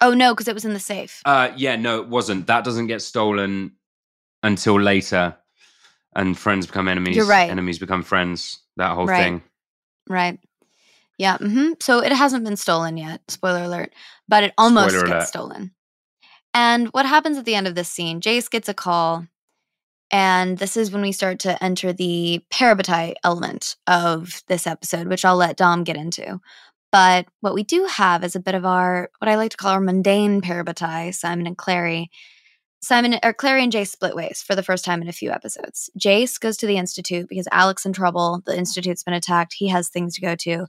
Oh 0.00 0.14
no, 0.14 0.32
because 0.32 0.48
it 0.48 0.54
was 0.54 0.64
in 0.64 0.72
the 0.72 0.80
safe. 0.80 1.20
uh 1.24 1.50
yeah 1.56 1.76
no 1.76 2.00
it 2.00 2.08
wasn't 2.08 2.46
that 2.46 2.64
doesn't 2.64 2.86
get 2.86 3.02
stolen 3.02 3.72
until 4.42 4.80
later 4.80 5.36
and 6.16 6.36
friends 6.38 6.66
become 6.66 6.88
enemies 6.88 7.16
You're 7.16 7.26
right. 7.26 7.50
enemies 7.50 7.78
become 7.78 8.02
friends 8.02 8.60
that 8.76 8.94
whole 8.94 9.06
Right. 9.06 9.24
thing 9.24 9.42
Right. 10.08 10.38
Yeah. 11.18 11.36
hmm 11.36 11.72
So 11.80 12.00
it 12.00 12.12
hasn't 12.12 12.44
been 12.44 12.56
stolen 12.56 12.96
yet. 12.96 13.20
Spoiler 13.28 13.62
alert. 13.64 13.92
But 14.26 14.42
it 14.44 14.54
almost 14.56 14.94
Spoiler 14.96 15.06
gets 15.06 15.10
alert. 15.10 15.28
stolen. 15.28 15.70
And 16.54 16.88
what 16.88 17.04
happens 17.06 17.36
at 17.38 17.44
the 17.44 17.54
end 17.54 17.68
of 17.68 17.74
this 17.76 17.88
scene? 17.88 18.20
Jace 18.20 18.50
gets 18.50 18.68
a 18.68 18.74
call. 18.74 19.26
And 20.10 20.58
this 20.58 20.76
is 20.76 20.90
when 20.90 21.02
we 21.02 21.12
start 21.12 21.38
to 21.40 21.62
enter 21.62 21.92
the 21.92 22.44
parabatai 22.52 23.14
element 23.22 23.76
of 23.86 24.42
this 24.48 24.66
episode, 24.66 25.06
which 25.06 25.24
I'll 25.24 25.36
let 25.36 25.56
Dom 25.56 25.84
get 25.84 25.96
into. 25.96 26.40
But 26.92 27.26
what 27.40 27.54
we 27.54 27.62
do 27.62 27.84
have 27.84 28.24
is 28.24 28.34
a 28.34 28.40
bit 28.40 28.56
of 28.56 28.64
our, 28.64 29.10
what 29.18 29.28
I 29.28 29.36
like 29.36 29.52
to 29.52 29.56
call 29.56 29.70
our 29.70 29.80
mundane 29.80 30.40
parabatai, 30.40 31.14
Simon 31.14 31.46
and 31.46 31.56
Clary. 31.56 32.10
Simon 32.82 33.18
or 33.22 33.32
Clary 33.32 33.62
and 33.62 33.72
Jace 33.72 33.88
split 33.88 34.16
ways 34.16 34.42
for 34.44 34.54
the 34.54 34.62
first 34.62 34.84
time 34.84 35.02
in 35.02 35.08
a 35.08 35.12
few 35.12 35.30
episodes. 35.30 35.90
Jace 35.98 36.40
goes 36.40 36.56
to 36.56 36.66
the 36.66 36.78
Institute 36.78 37.28
because 37.28 37.46
Alec's 37.52 37.84
in 37.84 37.92
trouble. 37.92 38.42
The 38.46 38.56
Institute's 38.56 39.04
been 39.04 39.14
attacked. 39.14 39.54
He 39.56 39.68
has 39.68 39.88
things 39.88 40.14
to 40.14 40.20
go 40.20 40.34
to. 40.36 40.66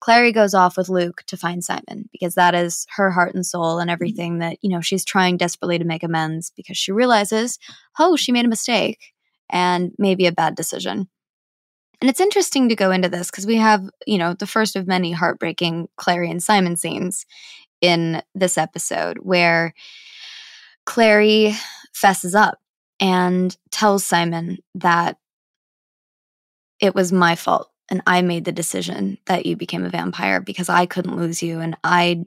Clary 0.00 0.32
goes 0.32 0.54
off 0.54 0.76
with 0.76 0.88
Luke 0.88 1.22
to 1.26 1.36
find 1.36 1.64
Simon 1.64 2.08
because 2.12 2.34
that 2.34 2.54
is 2.54 2.86
her 2.96 3.10
heart 3.10 3.34
and 3.34 3.44
soul 3.44 3.78
and 3.78 3.88
mm-hmm. 3.88 3.92
everything 3.92 4.38
that, 4.38 4.58
you 4.62 4.70
know, 4.70 4.80
she's 4.80 5.04
trying 5.04 5.36
desperately 5.36 5.78
to 5.78 5.84
make 5.84 6.02
amends 6.02 6.52
because 6.56 6.76
she 6.76 6.92
realizes, 6.92 7.58
oh, 7.98 8.16
she 8.16 8.32
made 8.32 8.44
a 8.44 8.48
mistake 8.48 9.12
and 9.50 9.92
maybe 9.98 10.26
a 10.26 10.32
bad 10.32 10.54
decision. 10.54 11.08
And 12.00 12.10
it's 12.10 12.20
interesting 12.20 12.68
to 12.68 12.76
go 12.76 12.90
into 12.90 13.08
this 13.08 13.30
because 13.30 13.46
we 13.46 13.56
have, 13.56 13.88
you 14.06 14.18
know, 14.18 14.34
the 14.34 14.46
first 14.46 14.76
of 14.76 14.86
many 14.86 15.12
heartbreaking 15.12 15.88
Clary 15.96 16.30
and 16.30 16.42
Simon 16.42 16.76
scenes 16.76 17.24
in 17.80 18.22
this 18.34 18.58
episode 18.58 19.18
where 19.18 19.72
Clary 20.84 21.54
fesses 21.94 22.34
up 22.34 22.58
and 23.00 23.56
tells 23.70 24.04
Simon 24.04 24.58
that 24.74 25.16
it 26.80 26.94
was 26.94 27.12
my 27.12 27.34
fault 27.34 27.70
and 27.90 28.02
I 28.06 28.22
made 28.22 28.44
the 28.44 28.52
decision 28.52 29.18
that 29.26 29.46
you 29.46 29.56
became 29.56 29.84
a 29.84 29.90
vampire 29.90 30.40
because 30.40 30.68
I 30.68 30.86
couldn't 30.86 31.16
lose 31.16 31.42
you 31.42 31.60
and 31.60 31.76
I 31.84 32.24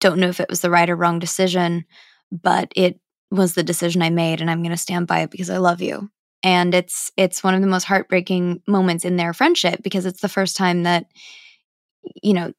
don't 0.00 0.18
know 0.18 0.28
if 0.28 0.40
it 0.40 0.48
was 0.48 0.60
the 0.60 0.70
right 0.70 0.88
or 0.88 0.96
wrong 0.96 1.18
decision, 1.18 1.84
but 2.30 2.72
it 2.76 3.00
was 3.30 3.54
the 3.54 3.62
decision 3.62 4.02
I 4.02 4.10
made 4.10 4.40
and 4.40 4.50
I'm 4.50 4.62
going 4.62 4.70
to 4.70 4.76
stand 4.76 5.06
by 5.06 5.20
it 5.20 5.30
because 5.30 5.50
I 5.50 5.58
love 5.58 5.80
you. 5.80 6.10
And 6.42 6.74
it's 6.74 7.10
it's 7.16 7.42
one 7.42 7.54
of 7.54 7.62
the 7.62 7.66
most 7.66 7.84
heartbreaking 7.84 8.62
moments 8.68 9.04
in 9.04 9.16
their 9.16 9.32
friendship 9.32 9.82
because 9.82 10.06
it's 10.06 10.20
the 10.20 10.28
first 10.28 10.56
time 10.56 10.84
that 10.84 11.06
you 12.22 12.32
know 12.32 12.52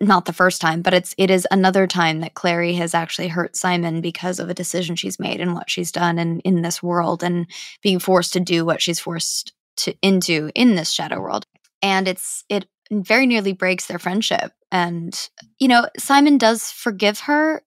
not 0.00 0.26
the 0.26 0.32
first 0.32 0.60
time, 0.60 0.80
but 0.80 0.94
it's 0.94 1.12
it 1.18 1.28
is 1.28 1.46
another 1.50 1.88
time 1.88 2.20
that 2.20 2.34
Clary 2.34 2.74
has 2.74 2.94
actually 2.94 3.26
hurt 3.26 3.56
Simon 3.56 4.00
because 4.00 4.38
of 4.38 4.48
a 4.48 4.54
decision 4.54 4.94
she's 4.94 5.18
made 5.18 5.40
and 5.40 5.54
what 5.54 5.68
she's 5.68 5.90
done 5.90 6.20
in 6.20 6.38
in 6.40 6.62
this 6.62 6.82
world 6.82 7.24
and 7.24 7.46
being 7.82 7.98
forced 7.98 8.32
to 8.34 8.40
do 8.40 8.64
what 8.64 8.80
she's 8.80 9.00
forced 9.00 9.52
to 9.78 9.94
into 10.02 10.50
in 10.54 10.74
this 10.74 10.90
shadow 10.90 11.20
world. 11.20 11.46
And 11.82 12.06
it's 12.08 12.44
it 12.48 12.66
very 12.90 13.26
nearly 13.26 13.52
breaks 13.52 13.86
their 13.86 13.98
friendship. 13.98 14.52
And 14.70 15.28
you 15.58 15.68
know, 15.68 15.88
Simon 15.98 16.38
does 16.38 16.70
forgive 16.70 17.20
her 17.20 17.62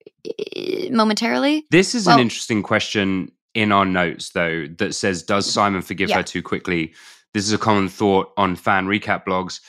eh, 0.56 0.90
momentarily. 0.92 1.66
This 1.72 1.96
is 1.96 2.06
Well- 2.06 2.16
an 2.16 2.22
interesting 2.22 2.64
question 2.64 3.32
in 3.54 3.72
our 3.72 3.86
notes, 3.86 4.32
though, 4.32 4.68
that 4.80 4.94
says, 4.96 5.24
Does 5.24 5.50
Simon 5.52 5.82
forgive 5.82 6.10
Yeah. 6.10 6.18
her 6.18 6.24
too 6.24 6.42
quickly? 6.42 6.94
This 7.34 7.46
is 7.46 7.54
a 7.54 7.58
common 7.58 7.90
thought 7.90 8.32
on 8.38 8.56
fan 8.56 8.86
recap 8.88 9.26
blogs 9.26 9.60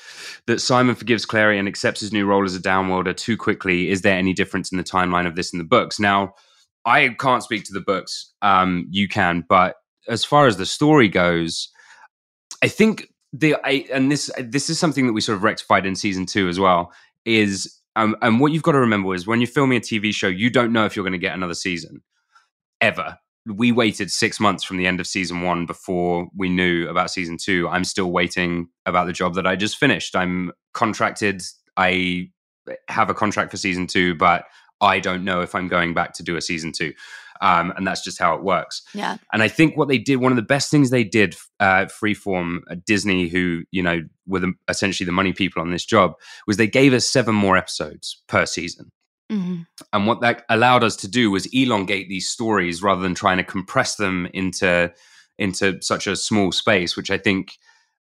that 0.46 0.60
Simon 0.60 0.94
forgives 0.94 1.24
Clary 1.26 1.58
and 1.58 1.66
accepts 1.66 2.00
his 2.00 2.12
new 2.12 2.24
role 2.26 2.44
as 2.44 2.54
a 2.54 2.60
downworlder 2.60 3.16
too 3.16 3.36
quickly. 3.36 3.90
Is 3.90 4.02
there 4.02 4.16
any 4.16 4.32
difference 4.32 4.70
in 4.70 4.78
the 4.78 4.84
timeline 4.84 5.26
of 5.26 5.34
this 5.34 5.52
in 5.52 5.58
the 5.58 5.64
books? 5.64 5.98
Now, 5.98 6.34
I 6.84 7.08
can't 7.18 7.42
speak 7.42 7.64
to 7.64 7.72
the 7.72 7.80
books. 7.80 8.32
Um, 8.42 8.86
you 8.90 9.08
can, 9.08 9.44
but 9.48 9.76
as 10.08 10.24
far 10.24 10.46
as 10.46 10.56
the 10.56 10.66
story 10.66 11.08
goes, 11.08 11.68
I 12.62 12.68
think 12.68 13.08
the 13.32 13.56
I, 13.64 13.86
and 13.92 14.10
this 14.10 14.30
this 14.38 14.70
is 14.70 14.78
something 14.78 15.06
that 15.06 15.12
we 15.12 15.20
sort 15.20 15.36
of 15.36 15.42
rectified 15.42 15.86
in 15.86 15.94
season 15.94 16.26
two 16.26 16.48
as 16.48 16.58
well. 16.58 16.92
Is 17.25 17.80
um, 17.96 18.16
and 18.22 18.40
what 18.40 18.52
you've 18.52 18.62
got 18.62 18.72
to 18.72 18.78
remember 18.78 19.14
is 19.14 19.26
when 19.26 19.40
you're 19.40 19.48
filming 19.48 19.78
a 19.78 19.80
TV 19.80 20.12
show, 20.14 20.28
you 20.28 20.50
don't 20.50 20.72
know 20.72 20.84
if 20.84 20.94
you're 20.94 21.04
going 21.04 21.12
to 21.12 21.18
get 21.18 21.34
another 21.34 21.54
season 21.54 22.02
ever. 22.80 23.18
We 23.46 23.72
waited 23.72 24.10
six 24.10 24.40
months 24.40 24.64
from 24.64 24.76
the 24.76 24.86
end 24.86 25.00
of 25.00 25.06
season 25.06 25.42
one 25.42 25.66
before 25.66 26.28
we 26.36 26.48
knew 26.48 26.88
about 26.88 27.10
season 27.10 27.36
two. 27.40 27.68
I'm 27.68 27.84
still 27.84 28.10
waiting 28.10 28.68
about 28.84 29.06
the 29.06 29.12
job 29.12 29.34
that 29.34 29.46
I 29.46 29.56
just 29.56 29.76
finished. 29.76 30.16
I'm 30.16 30.52
contracted. 30.75 31.42
I 31.76 32.30
have 32.88 33.08
a 33.08 33.14
contract 33.14 33.50
for 33.50 33.56
season 33.56 33.86
two, 33.86 34.14
but 34.14 34.44
I 34.80 35.00
don't 35.00 35.25
know 35.25 35.40
if 35.40 35.54
I'm 35.54 35.68
going 35.68 35.94
back 35.94 36.12
to 36.14 36.22
do 36.22 36.36
a 36.36 36.42
season 36.42 36.72
two. 36.72 36.92
Um, 37.40 37.72
and 37.76 37.86
that's 37.86 38.02
just 38.02 38.18
how 38.18 38.34
it 38.34 38.42
works. 38.42 38.82
Yeah. 38.94 39.16
And 39.32 39.42
I 39.42 39.48
think 39.48 39.76
what 39.76 39.88
they 39.88 39.98
did, 39.98 40.16
one 40.16 40.32
of 40.32 40.36
the 40.36 40.42
best 40.42 40.70
things 40.70 40.90
they 40.90 41.04
did, 41.04 41.36
uh, 41.60 41.86
Freeform, 41.86 42.60
uh, 42.70 42.76
Disney, 42.86 43.28
who 43.28 43.64
you 43.70 43.82
know 43.82 44.02
were 44.26 44.40
the, 44.40 44.52
essentially 44.68 45.04
the 45.04 45.12
money 45.12 45.32
people 45.32 45.62
on 45.62 45.70
this 45.70 45.84
job, 45.84 46.14
was 46.46 46.56
they 46.56 46.66
gave 46.66 46.92
us 46.92 47.08
seven 47.08 47.34
more 47.34 47.56
episodes 47.56 48.22
per 48.28 48.46
season. 48.46 48.90
Mhm. 49.30 49.66
And 49.92 50.06
what 50.06 50.20
that 50.20 50.44
allowed 50.48 50.84
us 50.84 50.96
to 50.96 51.08
do 51.08 51.30
was 51.30 51.46
elongate 51.46 52.08
these 52.08 52.28
stories 52.28 52.82
rather 52.82 53.02
than 53.02 53.14
trying 53.14 53.38
to 53.38 53.44
compress 53.44 53.96
them 53.96 54.28
into 54.32 54.92
into 55.38 55.80
such 55.82 56.06
a 56.06 56.16
small 56.16 56.52
space, 56.52 56.96
which 56.96 57.10
I 57.10 57.18
think 57.18 57.58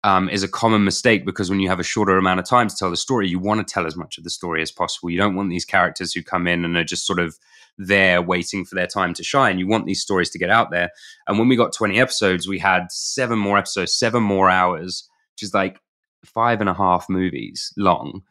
um, 0.03 0.29
is 0.29 0.43
a 0.43 0.47
common 0.47 0.83
mistake 0.83 1.25
because 1.25 1.49
when 1.49 1.59
you 1.59 1.69
have 1.69 1.79
a 1.79 1.83
shorter 1.83 2.17
amount 2.17 2.39
of 2.39 2.45
time 2.45 2.67
to 2.67 2.75
tell 2.75 2.89
the 2.89 2.97
story, 2.97 3.27
you 3.27 3.39
want 3.39 3.65
to 3.65 3.73
tell 3.73 3.85
as 3.85 3.95
much 3.95 4.17
of 4.17 4.23
the 4.23 4.29
story 4.29 4.61
as 4.61 4.71
possible. 4.71 5.09
You 5.09 5.17
don't 5.17 5.35
want 5.35 5.49
these 5.49 5.65
characters 5.65 6.13
who 6.13 6.23
come 6.23 6.47
in 6.47 6.63
and 6.63 6.77
are 6.77 6.83
just 6.83 7.05
sort 7.05 7.19
of 7.19 7.37
there 7.77 8.21
waiting 8.21 8.65
for 8.65 8.75
their 8.75 8.87
time 8.87 9.13
to 9.15 9.23
shine. 9.23 9.59
You 9.59 9.67
want 9.67 9.85
these 9.85 10.01
stories 10.01 10.29
to 10.31 10.39
get 10.39 10.49
out 10.49 10.71
there. 10.71 10.89
And 11.27 11.37
when 11.37 11.47
we 11.47 11.55
got 11.55 11.73
20 11.73 11.99
episodes, 11.99 12.47
we 12.47 12.59
had 12.59 12.91
seven 12.91 13.39
more 13.39 13.57
episodes, 13.57 13.93
seven 13.93 14.23
more 14.23 14.49
hours, 14.49 15.09
which 15.33 15.43
is 15.43 15.53
like 15.53 15.79
five 16.25 16.61
and 16.61 16.69
a 16.69 16.73
half 16.73 17.09
movies 17.09 17.73
long 17.77 18.23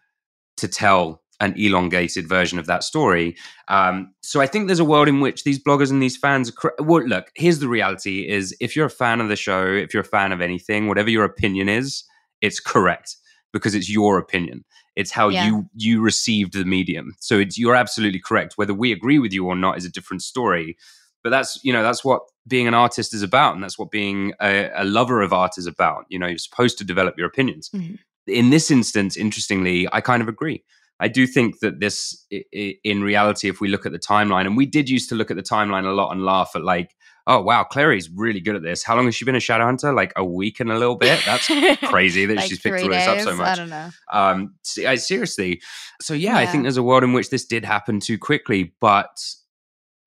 to 0.57 0.69
tell 0.69 1.23
an 1.41 1.55
elongated 1.57 2.29
version 2.29 2.59
of 2.59 2.67
that 2.67 2.83
story. 2.83 3.37
Um, 3.69 4.13
so 4.23 4.41
I 4.41 4.47
think 4.47 4.67
there's 4.67 4.81
a 4.81 4.85
world 4.85 5.09
in 5.09 5.21
which 5.21 5.45
these 5.45 5.63
bloggers 5.63 5.91
and 5.91 6.03
these 6.03 6.17
fans. 6.17 6.51
Cr- 6.51 6.69
well, 6.81 7.05
look, 7.07 7.31
here's 7.37 7.61
the 7.61 7.69
reality: 7.69 8.29
is 8.29 8.57
if 8.61 8.75
you're 8.75 8.87
a 8.87 8.91
fan 8.91 9.21
of 9.21 9.29
the 9.29 9.37
show, 9.37 9.67
if 9.67 9.95
you're 9.95 10.03
a 10.03 10.07
fan 10.07 10.33
of 10.33 10.41
anything, 10.41 10.89
whatever 10.89 11.11
your 11.11 11.25
opinion 11.25 11.69
is, 11.69 12.05
it's 12.41 12.61
correct 12.61 13.17
because 13.53 13.75
it's 13.75 13.89
your 13.91 14.19
opinion. 14.19 14.65
It's 14.97 15.13
how 15.13 15.29
Yeah. 15.29 15.47
you 15.47 15.69
you 15.75 16.01
received 16.01 16.55
the 16.55 16.65
medium. 16.65 17.15
So 17.21 17.39
it's 17.39 17.57
you're 17.59 17.77
absolutely 17.77 18.21
correct. 18.21 18.55
Whether 18.57 18.75
we 18.75 18.91
agree 18.93 19.19
with 19.21 19.33
you 19.33 19.47
or 19.47 19.55
not 19.57 19.79
is 19.79 19.85
a 19.85 19.91
different 19.91 20.23
story. 20.23 20.77
But 21.25 21.31
that's 21.31 21.59
you 21.65 21.73
know 21.73 21.83
that's 21.83 22.05
what 22.05 22.23
being 22.49 22.67
an 22.67 22.75
artist 22.75 23.13
is 23.15 23.23
about, 23.23 23.55
and 23.55 23.63
that's 23.63 23.79
what 23.79 23.91
being 23.91 24.33
a, 24.41 24.71
a 24.75 24.85
lover 24.85 25.21
of 25.23 25.33
art 25.33 25.53
is 25.59 25.67
about. 25.67 26.05
You 26.09 26.19
know, 26.19 26.27
you're 26.27 26.39
supposed 26.39 26.79
to 26.79 26.85
develop 26.85 27.17
your 27.19 27.27
opinions. 27.27 27.71
Mhm. 27.75 27.99
In 28.27 28.51
this 28.51 28.71
instance, 28.71 29.17
interestingly, 29.17 29.87
I 29.93 30.01
kind 30.01 30.23
of 30.23 30.29
agree. 30.29 30.63
I 31.01 31.09
do 31.09 31.27
think 31.27 31.61
that 31.61 31.81
this, 31.81 32.27
in 32.31 33.03
reality, 33.03 33.49
if 33.49 33.61
we 33.61 33.69
look 33.69 33.87
at 33.87 33.93
the 33.93 33.99
timeline, 33.99 34.47
and 34.47 34.57
we 34.57 34.67
did 34.67 34.89
used 34.89 35.09
to 35.11 35.15
look 35.15 35.31
at 35.31 35.37
the 35.37 35.43
timeline 35.43 35.85
a 35.87 35.91
lot 35.93 36.11
and 36.11 36.25
laugh 36.25 36.51
at 36.55 36.63
like, 36.65 36.95
oh 37.29 37.41
wow, 37.41 37.63
Clary's 37.63 38.09
really 38.11 38.41
good 38.41 38.57
at 38.57 38.63
this. 38.63 38.83
How 38.83 38.97
long 38.97 39.05
has 39.05 39.15
she 39.15 39.25
been 39.25 39.35
a 39.35 39.39
Shadowhunter? 39.39 39.95
Like 39.95 40.13
a 40.17 40.25
week 40.25 40.61
and 40.61 40.73
a 40.73 40.79
little 40.79 40.97
bit. 40.97 41.21
That's 41.27 41.47
crazy 41.85 42.25
that 42.27 42.37
Like 42.39 42.49
she's 42.49 42.59
picked 42.59 42.83
all 42.83 42.89
this 42.89 43.07
up 43.07 43.21
so 43.21 43.37
much. 43.37 43.47
I 43.47 43.55
don't 43.55 43.69
know. 43.69 43.91
Um, 44.11 44.55
I, 44.87 44.95
seriously. 44.97 45.61
So 46.01 46.15
yeah, 46.15 46.37
I 46.37 46.47
think 46.47 46.65
there's 46.65 46.79
a 46.79 46.83
world 46.83 47.05
in 47.05 47.13
which 47.13 47.31
this 47.31 47.45
did 47.45 47.65
happen 47.65 48.01
too 48.01 48.19
quickly, 48.19 48.75
but 48.81 49.11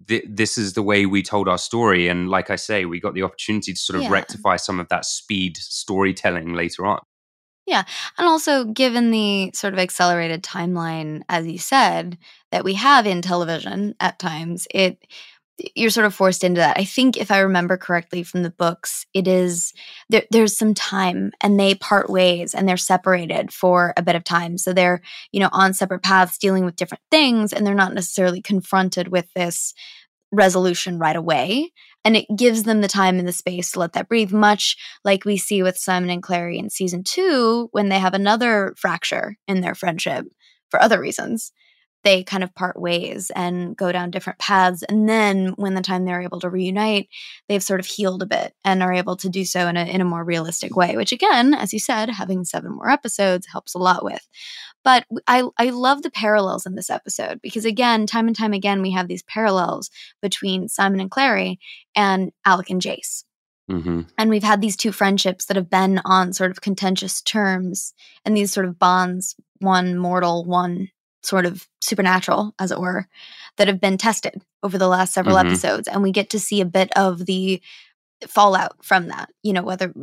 th- 0.08 0.26
this 0.28 0.58
is 0.58 0.74
the 0.74 0.82
way 0.82 1.06
we 1.06 1.22
told 1.22 1.48
our 1.48 1.60
story. 1.60 2.08
And 2.08 2.28
like 2.28 2.50
I 2.50 2.56
say, 2.56 2.86
we 2.86 3.00
got 3.00 3.14
the 3.14 3.24
opportunity 3.24 3.74
to 3.74 3.80
sort 3.80 3.98
of 3.98 4.04
Yeah. 4.04 4.10
rectify 4.10 4.56
some 4.58 4.80
of 4.80 4.90
that 4.90 5.06
speed 5.06 5.58
storytelling 5.58 6.54
later 6.56 6.86
on. 6.86 7.00
Yeah. 7.68 7.84
And 8.18 8.28
also, 8.28 8.66
given 8.66 9.12
the 9.12 9.52
sort 9.54 9.74
of 9.74 9.80
accelerated 9.80 10.44
timeline, 10.44 11.22
as 11.30 11.48
you 11.48 11.58
said, 11.58 12.18
that 12.52 12.64
we 12.64 12.74
have 12.74 13.06
in 13.06 13.22
television 13.22 13.96
at 14.00 14.20
times, 14.20 14.68
it 14.74 15.06
you're 15.76 15.92
sort 15.92 16.06
of 16.06 16.14
forced 16.16 16.44
into 16.44 16.60
that. 16.60 16.78
I 16.78 16.84
think 16.84 17.18
if 17.18 17.30
I 17.30 17.40
remember 17.40 17.78
correctly 17.78 18.24
from 18.24 18.44
the 18.44 18.50
books, 18.50 19.06
it 19.14 19.28
is 19.28 19.74
there, 20.10 20.24
there's 20.32 20.58
some 20.58 20.74
time 20.74 21.32
and 21.42 21.60
they 21.60 21.76
part 21.76 22.10
ways 22.10 22.54
and 22.56 22.68
they're 22.68 22.78
separated 22.78 23.54
for 23.54 23.94
a 23.96 24.02
bit 24.02 24.16
of 24.16 24.24
time. 24.24 24.58
So 24.58 24.74
they're, 24.74 25.02
you 25.32 25.40
know, 25.40 25.50
on 25.52 25.74
separate 25.74 26.04
paths 26.04 26.38
dealing 26.38 26.66
with 26.66 26.76
different 26.76 27.04
things 27.12 27.54
and 27.54 27.66
they're 27.66 27.76
not 27.76 27.94
necessarily 27.94 28.42
confronted 28.42 29.10
with 29.10 29.32
this 29.36 29.74
resolution 30.32 30.98
right 30.98 31.16
away. 31.16 31.72
And 32.04 32.18
it 32.18 32.26
gives 32.36 32.64
them 32.64 32.82
the 32.82 32.88
time 32.88 33.20
and 33.20 33.28
the 33.28 33.32
space 33.34 33.72
to 33.72 33.80
let 33.80 33.94
that 33.94 34.10
breathe, 34.10 34.32
much 34.32 34.76
like 35.04 35.24
we 35.24 35.38
see 35.38 35.62
with 35.62 35.78
Simon 35.78 36.10
and 36.10 36.24
Clary 36.24 36.58
in 36.58 36.70
season 36.70 37.04
two 37.04 37.70
when 37.72 37.90
they 37.90 38.00
have 38.00 38.14
another 38.14 38.74
fracture 38.78 39.38
in 39.48 39.62
their 39.62 39.76
friendship 39.76 40.26
for 40.70 40.82
other 40.82 41.00
reasons. 41.00 41.52
They 42.04 42.24
kind 42.24 42.44
of 42.44 42.56
part 42.56 42.80
ways 42.80 43.32
and 43.36 43.76
go 43.78 43.92
down 43.92 44.12
different 44.12 44.40
paths. 44.40 44.84
And 44.84 45.08
then 45.08 45.54
when 45.56 45.76
the 45.76 45.82
time 45.82 46.06
they're 46.06 46.22
able 46.22 46.40
to 46.40 46.50
reunite, 46.50 47.10
they've 47.48 47.62
sort 47.62 47.80
of 47.80 47.86
healed 47.86 48.24
a 48.24 48.26
bit 48.26 48.56
and 48.66 48.82
are 48.82 48.94
able 48.94 49.16
to 49.18 49.30
do 49.30 49.46
so 49.46 49.68
in 49.68 49.78
a, 49.78 49.86
in 49.86 50.02
a 50.02 50.06
more 50.06 50.24
realistic 50.24 50.76
way, 50.76 50.98
which 50.98 51.12
again, 51.12 51.54
as 51.54 51.74
you 51.74 51.80
said, 51.80 52.10
having 52.10 52.44
seven 52.44 52.72
more 52.74 52.90
episodes 52.90 53.48
helps 53.52 53.76
a 53.76 53.80
lot 53.80 54.04
with. 54.04 54.28
But 54.84 55.06
I, 55.28 55.44
I 55.58 55.70
love 55.70 56.02
the 56.02 56.10
parallels 56.10 56.66
in 56.66 56.76
this 56.76 56.90
episode 56.90 57.40
because, 57.42 57.66
again, 57.66 58.08
time 58.08 58.28
and 58.28 58.36
time 58.36 58.54
again, 58.54 58.82
we 58.82 58.92
have 58.92 59.08
these 59.08 59.24
parallels 59.24 59.92
between 60.22 60.68
Simon 60.68 61.00
and 61.00 61.12
Clary 61.12 61.60
and 61.96 62.32
Alec 62.46 62.70
and 62.72 62.82
Jace. 62.82 63.24
Mm-hmm. 63.70 64.02
And 64.18 64.30
we've 64.30 64.44
had 64.44 64.60
these 64.60 64.76
two 64.76 64.92
friendships 64.92 65.46
that 65.46 65.56
have 65.56 65.70
been 65.70 66.02
on 66.04 66.34
sort 66.34 66.52
of 66.52 66.62
contentious 66.62 67.22
terms 67.22 67.94
and 68.26 68.36
these 68.36 68.52
sort 68.52 68.66
of 68.66 68.80
bonds, 68.80 69.36
one 69.60 69.98
mortal, 69.98 70.44
one 70.46 70.90
sort 71.24 71.46
of 71.46 71.68
supernatural, 71.82 72.54
as 72.60 72.72
it 72.72 72.80
were, 72.80 73.08
that 73.58 73.68
have 73.68 73.80
been 73.82 73.98
tested 73.98 74.42
over 74.64 74.78
the 74.78 74.88
last 74.88 75.14
several 75.14 75.36
Mhm. 75.36 75.46
episodes. 75.48 75.88
And 75.88 76.02
we 76.02 76.12
get 76.12 76.30
to 76.32 76.40
see 76.40 76.62
a 76.62 76.66
bit 76.66 76.92
of 76.96 77.26
the 77.26 77.62
fallout 78.28 78.84
from 78.84 79.08
that, 79.08 79.30
you 79.42 79.52
know, 79.54 79.64
whether 79.64 79.94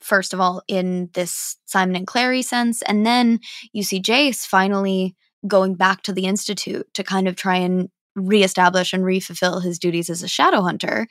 first 0.00 0.32
of 0.34 0.40
all 0.40 0.62
in 0.66 1.10
this 1.14 1.56
Simon 1.64 1.94
and 1.96 2.06
Clary 2.06 2.42
sense, 2.42 2.82
and 2.82 3.06
then 3.06 3.40
you 3.72 3.82
see 3.82 4.00
Jace 4.00 4.44
finally 4.46 5.14
going 5.46 5.74
back 5.74 6.02
to 6.02 6.12
the 6.12 6.26
Institute 6.26 6.86
to 6.94 7.04
kind 7.04 7.28
of 7.28 7.36
try 7.36 7.56
and 7.56 7.88
reestablish 8.16 8.92
and 8.92 9.04
refulfill 9.04 9.62
his 9.62 9.78
duties 9.78 10.10
as 10.10 10.24
a 10.24 10.28
shadow 10.28 10.60
hunter 10.60 11.06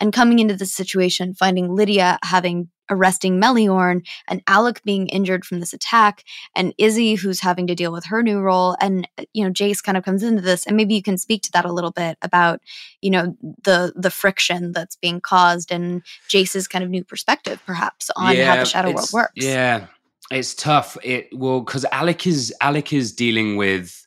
and 0.00 0.12
coming 0.12 0.40
into 0.40 0.56
this 0.56 0.74
situation 0.74 1.32
finding 1.32 1.72
lydia 1.72 2.18
having 2.24 2.68
arresting 2.90 3.40
meliorn 3.40 4.04
and 4.28 4.42
alec 4.46 4.82
being 4.84 5.08
injured 5.08 5.44
from 5.44 5.60
this 5.60 5.72
attack 5.72 6.24
and 6.54 6.74
izzy 6.78 7.14
who's 7.14 7.40
having 7.40 7.66
to 7.66 7.74
deal 7.74 7.92
with 7.92 8.04
her 8.06 8.22
new 8.22 8.40
role 8.40 8.76
and 8.80 9.08
uh, 9.18 9.24
you 9.32 9.44
know 9.44 9.50
jace 9.50 9.82
kind 9.82 9.96
of 9.98 10.04
comes 10.04 10.22
into 10.22 10.42
this 10.42 10.66
and 10.66 10.76
maybe 10.76 10.94
you 10.94 11.02
can 11.02 11.18
speak 11.18 11.42
to 11.42 11.50
that 11.52 11.64
a 11.64 11.72
little 11.72 11.92
bit 11.92 12.16
about 12.22 12.60
you 13.02 13.10
know 13.10 13.36
the 13.64 13.92
the 13.96 14.10
friction 14.10 14.72
that's 14.72 14.96
being 14.96 15.20
caused 15.20 15.70
and 15.70 16.02
jace's 16.28 16.68
kind 16.68 16.84
of 16.84 16.90
new 16.90 17.04
perspective 17.04 17.62
perhaps 17.66 18.10
on 18.16 18.36
how 18.36 18.56
the 18.56 18.64
shadow 18.64 18.92
world 18.92 19.08
works 19.12 19.32
Yeah, 19.36 19.86
it's 20.30 20.54
tough. 20.54 20.96
It 21.02 21.28
well 21.32 21.60
because 21.60 21.84
Alec 21.92 22.26
is 22.26 22.54
Alec 22.60 22.92
is 22.92 23.12
dealing 23.12 23.56
with 23.56 24.06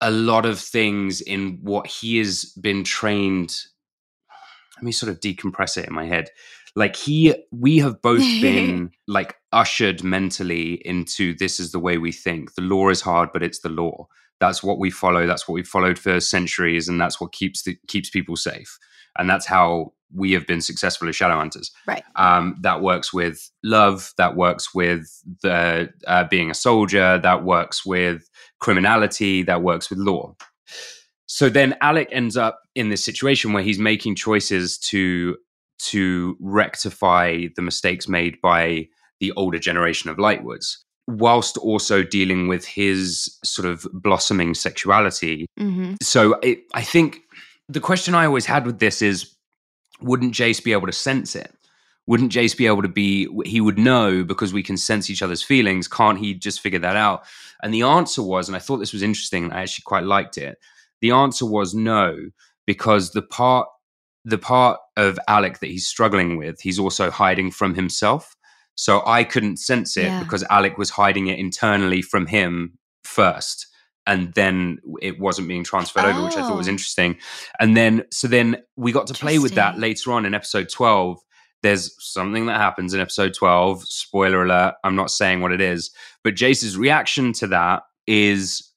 a 0.00 0.10
lot 0.10 0.46
of 0.46 0.58
things 0.58 1.20
in 1.20 1.58
what 1.62 1.86
he 1.86 2.18
has 2.18 2.44
been 2.60 2.84
trained. 2.84 3.56
Let 4.76 4.84
me 4.84 4.92
sort 4.92 5.10
of 5.10 5.20
decompress 5.20 5.76
it 5.76 5.86
in 5.86 5.94
my 5.94 6.06
head. 6.06 6.30
Like 6.76 6.96
he, 6.96 7.34
we 7.50 7.78
have 7.78 8.02
both 8.02 8.20
been 8.40 8.90
like 9.06 9.36
ushered 9.52 10.02
mentally 10.02 10.74
into 10.86 11.34
this 11.36 11.60
is 11.60 11.72
the 11.72 11.78
way 11.78 11.98
we 11.98 12.12
think. 12.12 12.54
The 12.54 12.62
law 12.62 12.88
is 12.88 13.00
hard, 13.00 13.30
but 13.32 13.42
it's 13.42 13.60
the 13.60 13.68
law. 13.68 14.08
That's 14.40 14.62
what 14.62 14.78
we 14.78 14.90
follow. 14.90 15.26
That's 15.26 15.48
what 15.48 15.54
we 15.54 15.62
followed 15.62 15.98
for 15.98 16.20
centuries, 16.20 16.88
and 16.88 17.00
that's 17.00 17.20
what 17.20 17.32
keeps 17.32 17.62
the, 17.62 17.78
keeps 17.86 18.10
people 18.10 18.36
safe. 18.36 18.78
And 19.16 19.30
that's 19.30 19.46
how 19.46 19.92
we 20.14 20.32
have 20.32 20.46
been 20.46 20.60
successful 20.60 21.08
as 21.08 21.16
shadow 21.16 21.36
hunters 21.36 21.72
right 21.86 22.02
um, 22.16 22.56
that 22.60 22.80
works 22.80 23.12
with 23.12 23.50
love 23.62 24.12
that 24.16 24.36
works 24.36 24.74
with 24.74 25.22
the 25.42 25.92
uh, 26.06 26.24
being 26.24 26.50
a 26.50 26.54
soldier 26.54 27.18
that 27.18 27.44
works 27.44 27.84
with 27.84 28.28
criminality 28.60 29.42
that 29.42 29.62
works 29.62 29.90
with 29.90 29.98
law 29.98 30.34
so 31.26 31.48
then 31.48 31.76
alec 31.80 32.08
ends 32.12 32.36
up 32.36 32.60
in 32.74 32.88
this 32.88 33.04
situation 33.04 33.52
where 33.52 33.62
he's 33.62 33.78
making 33.78 34.14
choices 34.14 34.78
to 34.78 35.36
to 35.78 36.36
rectify 36.40 37.46
the 37.56 37.62
mistakes 37.62 38.08
made 38.08 38.40
by 38.40 38.86
the 39.20 39.32
older 39.32 39.58
generation 39.58 40.10
of 40.10 40.16
lightwoods 40.16 40.78
whilst 41.06 41.58
also 41.58 42.02
dealing 42.02 42.48
with 42.48 42.64
his 42.64 43.38
sort 43.44 43.68
of 43.68 43.86
blossoming 43.92 44.54
sexuality 44.54 45.46
mm-hmm. 45.58 45.94
so 46.02 46.34
it, 46.42 46.60
I 46.72 46.82
think 46.82 47.20
the 47.68 47.80
question 47.80 48.14
I 48.14 48.26
always 48.26 48.46
had 48.46 48.66
with 48.66 48.78
this 48.78 49.02
is 49.02 49.34
wouldn't 50.00 50.34
Jace 50.34 50.62
be 50.62 50.72
able 50.72 50.86
to 50.86 50.92
sense 50.92 51.34
it? 51.34 51.52
Wouldn't 52.06 52.32
Jace 52.32 52.56
be 52.56 52.66
able 52.66 52.82
to 52.82 52.88
be, 52.88 53.28
he 53.46 53.60
would 53.60 53.78
know 53.78 54.24
because 54.24 54.52
we 54.52 54.62
can 54.62 54.76
sense 54.76 55.08
each 55.08 55.22
other's 55.22 55.42
feelings. 55.42 55.88
Can't 55.88 56.18
he 56.18 56.34
just 56.34 56.60
figure 56.60 56.78
that 56.80 56.96
out? 56.96 57.24
And 57.62 57.72
the 57.72 57.82
answer 57.82 58.22
was, 58.22 58.48
and 58.48 58.56
I 58.56 58.58
thought 58.58 58.76
this 58.78 58.92
was 58.92 59.02
interesting, 59.02 59.50
I 59.52 59.62
actually 59.62 59.84
quite 59.84 60.04
liked 60.04 60.36
it. 60.36 60.58
The 61.00 61.12
answer 61.12 61.46
was 61.46 61.74
no, 61.74 62.16
because 62.66 63.12
the 63.12 63.22
part, 63.22 63.68
the 64.24 64.38
part 64.38 64.80
of 64.96 65.18
Alec 65.28 65.58
that 65.60 65.66
he's 65.66 65.86
struggling 65.86 66.36
with, 66.36 66.60
he's 66.60 66.78
also 66.78 67.10
hiding 67.10 67.50
from 67.50 67.74
himself. 67.74 68.34
So 68.76 69.02
I 69.06 69.22
couldn't 69.24 69.58
sense 69.58 69.96
it 69.96 70.06
Yeah. 70.06 70.22
because 70.22 70.42
Alec 70.50 70.78
was 70.78 70.90
hiding 70.90 71.26
it 71.28 71.38
internally 71.38 72.02
from 72.02 72.26
him 72.26 72.78
first. 73.04 73.66
And 74.06 74.34
then 74.34 74.78
it 75.00 75.18
wasn't 75.18 75.48
being 75.48 75.64
transferred 75.64 76.04
over, 76.04 76.24
which 76.24 76.36
I 76.36 76.42
thought 76.42 76.56
was 76.58 76.68
Oh. 76.68 76.72
interesting. 76.72 77.16
And 77.60 77.76
then, 77.76 78.04
so 78.10 78.28
then 78.28 78.56
we 78.76 78.92
got 78.92 79.06
to 79.06 79.14
play 79.14 79.38
with 79.38 79.54
that 79.54 79.78
later 79.78 80.12
on 80.12 80.26
in 80.26 80.34
episode 80.34 80.68
12. 80.68 81.18
There's 81.62 81.94
something 81.98 82.44
that 82.46 82.58
happens 82.58 82.92
in 82.92 83.00
episode 83.00 83.32
12. 83.32 83.84
Spoiler 83.86 84.42
alert, 84.42 84.74
I'm 84.84 84.96
not 84.96 85.10
saying 85.10 85.40
what 85.40 85.52
it 85.52 85.60
is, 85.62 85.90
but 86.22 86.34
Jace's 86.34 86.76
reaction 86.76 87.32
to 87.34 87.46
that 87.46 87.84
is 88.06 88.70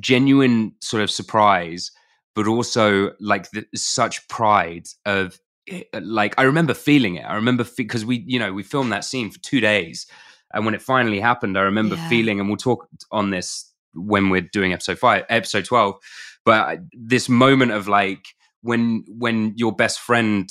genuine 0.00 0.72
sort 0.80 1.02
of 1.02 1.10
surprise, 1.10 1.90
but 2.34 2.46
also 2.46 3.12
like 3.20 3.50
the, 3.50 3.64
such 3.74 4.26
pride 4.28 4.86
of 5.06 5.38
eh, 5.68 5.82
like 6.00 6.34
I 6.38 6.42
remember 6.42 6.74
feeling 6.74 7.16
it. 7.16 7.22
I 7.24 7.34
remember 7.34 7.64
because 7.76 8.04
we, 8.04 8.24
you 8.26 8.38
know, 8.38 8.52
we 8.52 8.62
filmed 8.62 8.92
that 8.92 9.04
scene 9.04 9.30
for 9.30 9.38
two 9.40 9.60
days, 9.60 10.06
and 10.52 10.64
when 10.64 10.74
it 10.74 10.82
finally 10.82 11.20
happened, 11.20 11.56
I 11.58 11.62
remember 11.62 11.96
Yeah. 11.96 12.08
feeling, 12.08 12.40
and 12.40 12.48
we'll 12.48 12.56
talk 12.56 12.88
on 13.10 13.30
this 13.30 13.70
when 13.94 14.30
we're 14.30 14.48
doing 14.52 14.72
episode 14.72 14.98
five, 14.98 15.24
episode 15.28 15.64
twelve. 15.64 15.96
But 16.44 16.80
this 16.92 17.28
moment 17.28 17.72
of 17.72 17.88
like 17.88 18.24
when 18.62 19.04
when 19.08 19.52
your 19.56 19.72
best 19.72 20.00
friend 20.00 20.48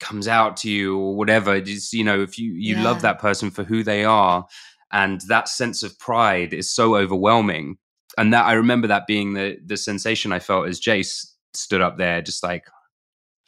comes 0.00 0.28
out 0.28 0.56
to 0.58 0.70
you 0.70 0.98
or 0.98 1.16
whatever, 1.16 1.60
just 1.60 1.92
you 1.92 2.04
know, 2.04 2.20
if 2.22 2.38
you 2.38 2.52
you 2.52 2.74
love 2.76 3.02
that 3.02 3.18
person 3.18 3.50
for 3.50 3.64
who 3.64 3.82
they 3.82 4.04
are, 4.04 4.46
and 4.92 5.20
that 5.28 5.48
sense 5.48 5.82
of 5.82 5.98
pride 5.98 6.52
is 6.52 6.70
so 6.74 6.96
overwhelming. 6.96 7.78
And 8.18 8.32
that 8.32 8.46
I 8.46 8.52
remember 8.54 8.88
that 8.88 9.06
being 9.06 9.34
the 9.34 9.58
the 9.64 9.76
sensation 9.76 10.32
I 10.32 10.38
felt 10.38 10.68
as 10.68 10.80
Jace 10.80 11.26
stood 11.54 11.80
up 11.80 11.98
there, 11.98 12.22
just 12.22 12.42
like 12.42 12.64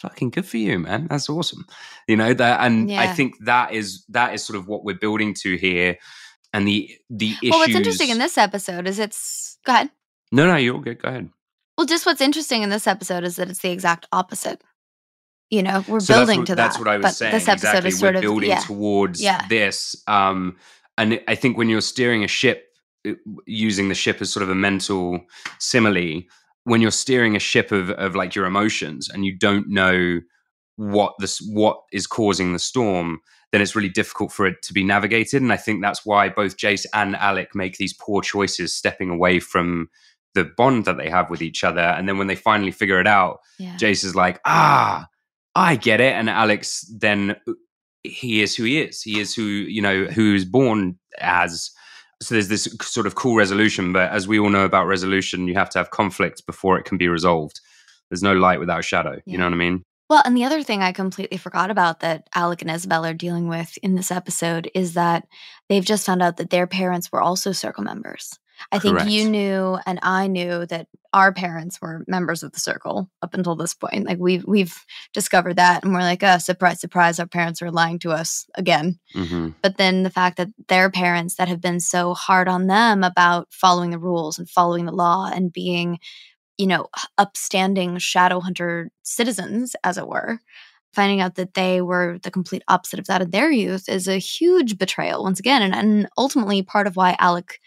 fucking 0.01 0.31
good 0.31 0.47
for 0.47 0.57
you, 0.59 0.79
man. 0.79 1.07
That's 1.09 1.29
awesome. 1.29 1.65
You 2.07 2.17
know 2.17 2.35
that, 2.35 2.61
and 2.61 2.93
I 2.93 3.13
think 3.13 3.35
that 3.45 3.73
is 3.73 4.05
that 4.09 4.35
is 4.35 4.43
sort 4.45 4.59
of 4.59 4.69
what 4.69 4.85
we're 4.85 4.95
building 4.99 5.35
to 5.43 5.57
here. 5.57 5.97
And 6.55 6.67
the 6.67 6.91
the 7.11 7.33
issues. 7.43 7.51
well 7.51 7.59
what's 7.61 7.75
interesting 7.75 8.09
in 8.11 8.19
this 8.19 8.39
episode 8.39 8.87
is 8.87 8.99
it's 8.99 9.59
go 9.67 9.73
ahead 9.75 9.91
No, 10.33 10.47
no, 10.47 10.57
you're 10.57 10.75
all 10.75 10.81
good. 10.81 11.01
Go 11.03 11.09
ahead. 11.11 11.29
Well, 11.77 11.87
just 11.87 12.07
what's 12.07 12.21
interesting 12.23 12.63
in 12.63 12.71
this 12.71 12.87
episode 12.87 13.23
is 13.25 13.37
that 13.37 13.49
it's 13.51 13.61
the 13.61 13.71
exact 13.71 14.07
opposite. 14.13 14.63
You 15.51 15.63
know, 15.63 15.85
we're 15.89 16.01
So 16.01 16.13
that's 16.15 16.19
building 16.21 16.39
what- 16.41 16.47
to 16.49 16.55
that. 16.57 16.63
that's 16.65 16.79
what 16.79 16.89
I 16.89 16.97
was 16.97 17.05
but 17.05 17.15
saying. 17.15 17.33
This 17.33 17.49
episode 17.49 17.69
exactly. 17.85 17.89
is 17.89 17.99
sort 17.99 18.15
We're 18.15 18.19
of 18.19 18.23
building 18.23 18.49
yeah, 18.51 18.61
towards 18.61 19.23
Yeah. 19.23 19.47
this. 19.49 19.95
Um, 20.07 20.57
and 20.97 21.21
I 21.29 21.35
think 21.37 21.57
when 21.57 21.69
you're 21.69 21.81
steering 21.81 22.25
a 22.25 22.29
ship, 22.29 22.68
using 23.47 23.89
the 23.89 23.95
ship 23.95 24.21
as 24.21 24.33
sort 24.33 24.43
of 24.43 24.51
a 24.51 24.55
mental 24.55 25.21
simile, 25.59 26.23
when 26.65 26.81
you're 26.81 26.91
steering 26.91 27.37
a 27.37 27.41
ship 27.41 27.73
of, 27.73 27.91
of 27.91 28.15
like 28.15 28.35
your 28.35 28.47
emotions 28.47 29.09
and 29.09 29.25
you 29.25 29.37
don't 29.37 29.69
know 29.69 30.21
what 30.77 31.15
this 31.19 31.41
what 31.53 31.81
is 31.93 32.07
causing 32.07 32.53
the 32.53 32.59
storm, 32.59 33.21
then 33.53 33.61
it's 33.61 33.75
really 33.75 33.89
difficult 33.89 34.31
for 34.31 34.47
it 34.47 34.63
to 34.63 34.73
be 34.73 34.85
navigated. 34.85 35.43
And 35.43 35.53
I 35.53 35.57
think 35.57 35.83
that's 35.83 36.05
why 36.05 36.29
both 36.29 36.57
Jace 36.57 36.87
and 36.93 37.17
Alec 37.17 37.55
make 37.55 37.79
these 37.79 37.95
poor 37.95 38.23
choices, 38.23 38.75
stepping 38.75 39.11
away 39.11 39.41
from 39.41 39.89
the 40.35 40.45
bond 40.45 40.85
that 40.85 40.99
they 40.99 41.09
have 41.09 41.31
with 41.31 41.43
each 41.43 41.65
other. 41.65 41.81
And 41.81 42.09
then 42.09 42.19
when 42.19 42.27
they 42.27 42.37
finally 42.37 42.71
figure 42.71 43.01
it 43.01 43.07
out, 43.07 43.39
yeah. 43.59 43.77
Jace 43.77 44.05
is 44.05 44.15
like, 44.15 44.41
ah, 44.45 45.09
I 45.55 45.77
get 45.77 46.01
it. 46.01 46.13
And 46.13 46.29
Alec 46.29 46.65
then 46.91 47.37
he 48.03 48.43
is 48.43 48.55
who 48.55 48.65
he 48.65 48.81
is. 48.81 49.03
He 49.03 49.19
is 49.19 49.35
who, 49.35 49.43
you 49.43 49.83
know, 49.83 50.05
who's 50.05 50.45
born 50.45 50.99
as. 51.19 51.71
So 52.21 52.35
there's 52.35 52.49
this 52.49 52.65
sort 52.83 53.07
of 53.07 53.15
cool 53.15 53.37
resolution, 53.37 53.93
but 53.93 54.11
as 54.11 54.27
we 54.27 54.39
all 54.39 54.51
know 54.51 54.65
about 54.65 54.87
resolution, 54.87 55.47
you 55.47 55.55
have 55.55 55.71
to 55.71 55.79
have 55.79 55.91
conflict 55.91 56.47
before 56.47 56.79
it 56.79 56.85
can 56.85 56.99
be 56.99 57.07
resolved. 57.09 57.61
There's 58.11 58.23
no 58.23 58.33
light 58.35 58.59
without 58.59 58.85
shadow. 58.85 59.21
You 59.25 59.39
know 59.39 59.45
what 59.45 59.53
I 59.53 59.57
mean? 59.57 59.85
Well, 60.11 60.23
and 60.25 60.37
the 60.37 60.45
other 60.45 60.63
thing 60.63 60.83
I 60.83 60.93
completely 60.93 61.37
forgot 61.37 61.71
about 61.71 62.01
that 62.01 62.29
Alec 62.35 62.63
and 62.63 62.71
Isabelle 62.71 63.05
are 63.05 63.15
dealing 63.15 63.47
with 63.47 63.79
in 63.83 63.95
this 63.95 64.11
episode 64.11 64.71
is 64.75 64.95
that 64.95 65.29
they've 65.69 65.85
just 65.85 66.07
found 66.07 66.23
out 66.23 66.39
that 66.39 66.51
their 66.51 66.67
parents 66.67 67.13
were 67.13 67.21
also 67.21 67.53
circle 67.53 67.85
members. 67.85 68.39
I 68.73 68.79
think 68.79 69.05
you 69.05 69.29
knew 69.29 69.79
and 69.87 69.99
I 70.03 70.27
knew 70.27 70.67
that 70.67 70.89
our 71.13 71.33
parents 71.33 71.81
were 71.81 72.05
members 72.07 72.43
of 72.43 72.53
the 72.53 72.61
circle 72.61 73.11
up 73.23 73.35
until 73.35 73.57
this 73.57 73.75
point. 73.75 74.07
Like 74.07 74.19
we've 74.19 74.45
we've 74.47 74.77
discovered 75.15 75.57
that 75.57 75.85
and 75.85 75.93
we're 75.93 76.01
like, 76.01 76.23
oh, 76.23 76.39
surprise, 76.39 76.81
surprise, 76.81 77.19
our 77.19 77.27
parents 77.27 77.63
are 77.63 77.71
lying 77.71 77.99
to 78.01 78.11
us 78.11 78.47
again. 78.55 78.99
hmm 79.15 79.51
But 79.63 79.79
then 79.79 80.03
the 80.03 80.11
fact 80.11 80.37
that 80.37 80.49
their 80.69 80.91
parents 80.91 81.37
that 81.37 81.49
have 81.49 81.61
been 81.61 81.81
so 81.81 82.15
hard 82.15 82.49
on 82.49 82.67
them 82.67 83.05
about 83.05 83.49
following 83.51 83.91
the 83.91 83.99
rules 83.99 84.39
and 84.39 84.49
following 84.49 84.85
the 84.85 84.93
law 84.93 85.31
and 85.33 85.53
being, 85.53 85.99
you 86.59 86.67
know, 86.67 86.89
upstanding 87.17 87.99
shadow 87.99 88.41
hunter 88.41 88.91
citizens, 89.03 89.75
as 89.85 89.97
it 89.97 90.09
were, 90.09 90.41
finding 90.93 91.21
out 91.21 91.37
that 91.37 91.55
they 91.55 91.81
were 91.81 92.19
the 92.23 92.31
complete 92.31 92.63
opposite 92.69 92.99
of 92.99 93.07
that 93.07 93.23
in 93.23 93.31
their 93.31 93.51
youth 93.51 93.89
is 93.89 94.09
a 94.09 94.19
huge 94.19 94.79
betrayal 94.79 95.23
once 95.23 95.39
again. 95.39 95.63
And, 95.63 95.75
and 95.75 96.09
ultimately 96.19 96.63
part 96.63 96.87
of 96.87 96.97
why 96.97 97.17
Alec 97.19 97.61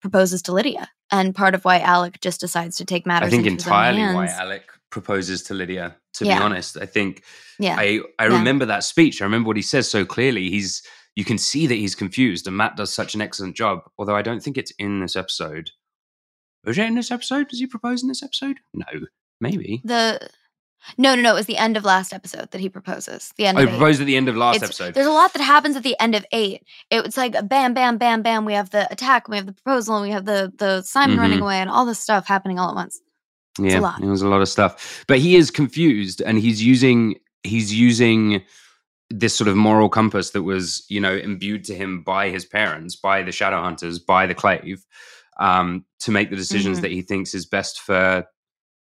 proposes 0.00 0.42
to 0.42 0.52
Lydia 0.52 0.88
and 1.10 1.34
part 1.34 1.54
of 1.54 1.64
why 1.64 1.80
Alec 1.80 2.20
just 2.20 2.40
decides 2.40 2.76
to 2.76 2.84
take 2.84 3.06
matters 3.06 3.28
I 3.28 3.30
think 3.30 3.46
into 3.46 3.64
his 3.64 3.66
own 3.66 3.72
entirely 3.96 4.14
why. 4.14 4.26
Alec 4.26 4.70
proposes 4.90 5.42
to 5.44 5.54
Lydia. 5.54 5.96
To 6.14 6.24
be 6.24 6.32
honest, 6.32 6.76
I 6.76 6.86
think 6.86 7.22
Yeah. 7.58 7.76
I 7.78 8.00
I 8.18 8.26
Yeah. 8.28 8.38
remember 8.38 8.64
that 8.66 8.84
speech. 8.84 9.20
I 9.20 9.24
remember 9.24 9.46
what 9.48 9.56
he 9.56 9.62
says 9.62 9.90
so 9.90 10.04
clearly. 10.04 10.50
He's 10.50 10.82
you 11.16 11.24
can 11.24 11.38
see 11.38 11.66
that 11.66 11.74
he's 11.74 11.94
confused, 11.96 12.46
and 12.46 12.56
Matt 12.56 12.76
does 12.76 12.92
such 12.92 13.14
an 13.14 13.20
excellent 13.20 13.56
job. 13.56 13.80
Although 13.98 14.14
I 14.16 14.22
don't 14.22 14.40
think 14.42 14.56
it's 14.56 14.72
in 14.78 15.00
this 15.00 15.16
episode. 15.16 15.70
Was 16.64 16.78
it 16.78 16.86
in 16.86 16.94
this 16.96 17.10
episode? 17.10 17.48
Does 17.48 17.58
he 17.60 17.66
propose 17.66 18.02
in 18.02 18.08
this 18.08 18.22
episode? 18.22 18.58
No, 18.74 18.86
maybe. 19.40 19.80
the 19.84 20.28
no, 20.96 21.14
no, 21.14 21.22
no. 21.22 21.30
It 21.32 21.34
was 21.34 21.46
the 21.46 21.56
end 21.58 21.76
of 21.76 21.84
last 21.84 22.12
episode 22.12 22.50
that 22.50 22.60
he 22.60 22.68
proposes. 22.68 23.32
The 23.36 23.46
end 23.46 23.58
Oh, 23.58 23.62
of 23.62 23.68
he 23.68 23.74
eight. 23.74 23.78
proposed 23.78 24.00
at 24.00 24.06
the 24.06 24.16
end 24.16 24.28
of 24.28 24.36
last 24.36 24.56
It's- 24.56 24.68
episode. 24.70 24.94
There's 24.94 25.06
a 25.06 25.10
lot 25.12 25.32
that 25.34 25.42
happens 25.42 25.76
at 25.76 25.82
the 25.82 25.96
end 26.00 26.14
of 26.14 26.24
eight. 26.32 26.62
It 26.90 27.04
was 27.04 27.16
like 27.16 27.32
bam, 27.48 27.74
bam, 27.74 27.98
bam, 27.98 28.22
bam. 28.22 28.44
We 28.44 28.54
have 28.54 28.70
the 28.70 28.90
attack, 28.92 29.28
we 29.28 29.36
have 29.36 29.46
the 29.46 29.52
proposal, 29.52 29.96
and 29.96 30.02
we 30.06 30.10
have 30.12 30.24
the 30.24 30.52
the 30.58 30.82
Simon 30.82 31.18
running 31.18 31.38
Mhm. 31.38 31.42
away, 31.42 31.56
and 31.60 31.68
all 31.70 31.84
this 31.86 31.98
stuff 31.98 32.26
happening 32.26 32.58
all 32.58 32.70
at 32.70 32.74
once. 32.74 33.00
a 33.58 33.62
yeah, 33.62 33.80
lot. 33.80 34.00
it 34.00 34.06
was 34.06 34.22
a 34.22 34.28
lot 34.28 34.40
of 34.40 34.48
stuff. 34.48 35.04
But 35.08 35.18
he 35.18 35.34
is 35.34 35.50
confused, 35.50 36.22
and 36.22 36.38
he's 36.38 36.62
using 36.62 37.16
he's 37.44 37.74
using 37.74 38.42
this 39.10 39.34
sort 39.34 39.48
of 39.48 39.56
moral 39.56 39.88
compass 39.88 40.30
that 40.30 40.42
was 40.42 40.84
you 40.88 41.00
know 41.00 41.16
imbued 41.16 41.64
to 41.64 41.74
him 41.74 42.02
by 42.02 42.30
his 42.30 42.44
parents, 42.44 42.94
by 42.94 43.22
the 43.22 43.32
Shadow 43.32 43.60
Hunters, 43.60 43.98
by 43.98 44.26
the 44.26 44.34
Clave, 44.34 44.84
um, 45.40 45.84
to 46.00 46.10
make 46.12 46.30
the 46.30 46.36
decisions 46.36 46.78
Mhm. 46.78 46.82
that 46.82 46.90
he 46.92 47.02
thinks 47.02 47.34
is 47.34 47.46
best 47.46 47.80
for 47.80 48.24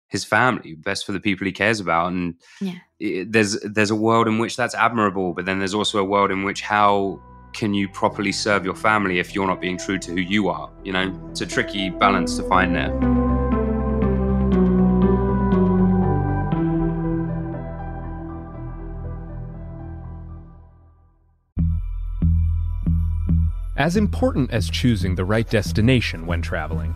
his 0.08 0.24
family, 0.24 0.74
best 0.76 1.06
for 1.06 1.12
the 1.12 1.20
people 1.20 1.46
he 1.46 1.52
cares 1.52 1.80
about. 1.80 2.12
And 2.12 2.36
Yeah. 2.62 2.74
i- 3.02 3.26
there's 3.28 3.60
there's 3.62 3.92
a 3.92 3.96
world 3.96 4.28
in 4.28 4.38
which 4.40 4.56
that's 4.56 4.76
admirable, 4.76 5.34
but 5.34 5.46
then 5.46 5.60
there's 5.60 5.74
also 5.74 6.00
a 6.00 6.06
world 6.06 6.32
in 6.32 6.44
which 6.44 6.62
how 6.62 7.20
can 7.54 7.74
you 7.74 7.88
properly 7.90 8.32
serve 8.32 8.64
your 8.66 8.76
family 8.76 9.20
if 9.20 9.34
you're 9.34 9.48
not 9.48 9.60
being 9.62 9.78
true 9.78 9.98
to 9.98 10.12
who 10.12 10.22
you 10.22 10.48
are? 10.50 10.70
You 10.84 10.94
know, 10.94 11.28
it's 11.32 11.42
a 11.42 11.46
tricky 11.46 11.90
balance 11.90 12.38
to 12.38 12.44
find 12.44 12.76
there. 12.76 12.94
As 23.76 23.96
important 23.96 24.50
as 24.52 24.70
choosing 24.70 25.16
the 25.16 25.24
right 25.26 25.48
destination 25.48 26.26
when 26.26 26.42
traveling 26.42 26.96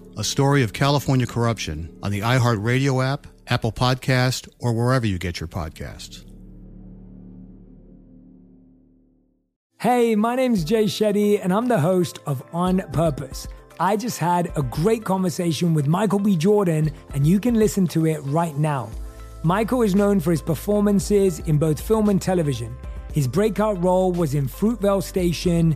a 0.17 0.23
story 0.23 0.63
of 0.63 0.73
California 0.73 1.25
corruption 1.25 1.97
on 2.03 2.11
the 2.11 2.19
iHeartRadio 2.19 3.03
app, 3.05 3.27
Apple 3.47 3.71
Podcast, 3.71 4.49
or 4.59 4.73
wherever 4.73 5.05
you 5.05 5.17
get 5.17 5.39
your 5.39 5.47
podcasts. 5.47 6.25
Hey, 9.79 10.15
my 10.15 10.35
name's 10.35 10.63
Jay 10.63 10.83
Shetty, 10.83 11.43
and 11.43 11.51
I'm 11.51 11.67
the 11.67 11.79
host 11.79 12.19
of 12.27 12.43
On 12.53 12.79
Purpose. 12.91 13.47
I 13.79 13.97
just 13.97 14.19
had 14.19 14.51
a 14.55 14.61
great 14.61 15.03
conversation 15.03 15.73
with 15.73 15.87
Michael 15.87 16.19
B. 16.19 16.37
Jordan, 16.37 16.91
and 17.15 17.25
you 17.25 17.39
can 17.39 17.55
listen 17.55 17.87
to 17.87 18.05
it 18.05 18.19
right 18.25 18.55
now. 18.57 18.89
Michael 19.43 19.81
is 19.81 19.95
known 19.95 20.19
for 20.19 20.29
his 20.29 20.41
performances 20.41 21.39
in 21.39 21.57
both 21.57 21.81
film 21.81 22.09
and 22.09 22.21
television. 22.21 22.77
His 23.11 23.27
breakout 23.27 23.83
role 23.83 24.11
was 24.11 24.35
in 24.35 24.47
Fruitvale 24.47 25.01
Station, 25.01 25.75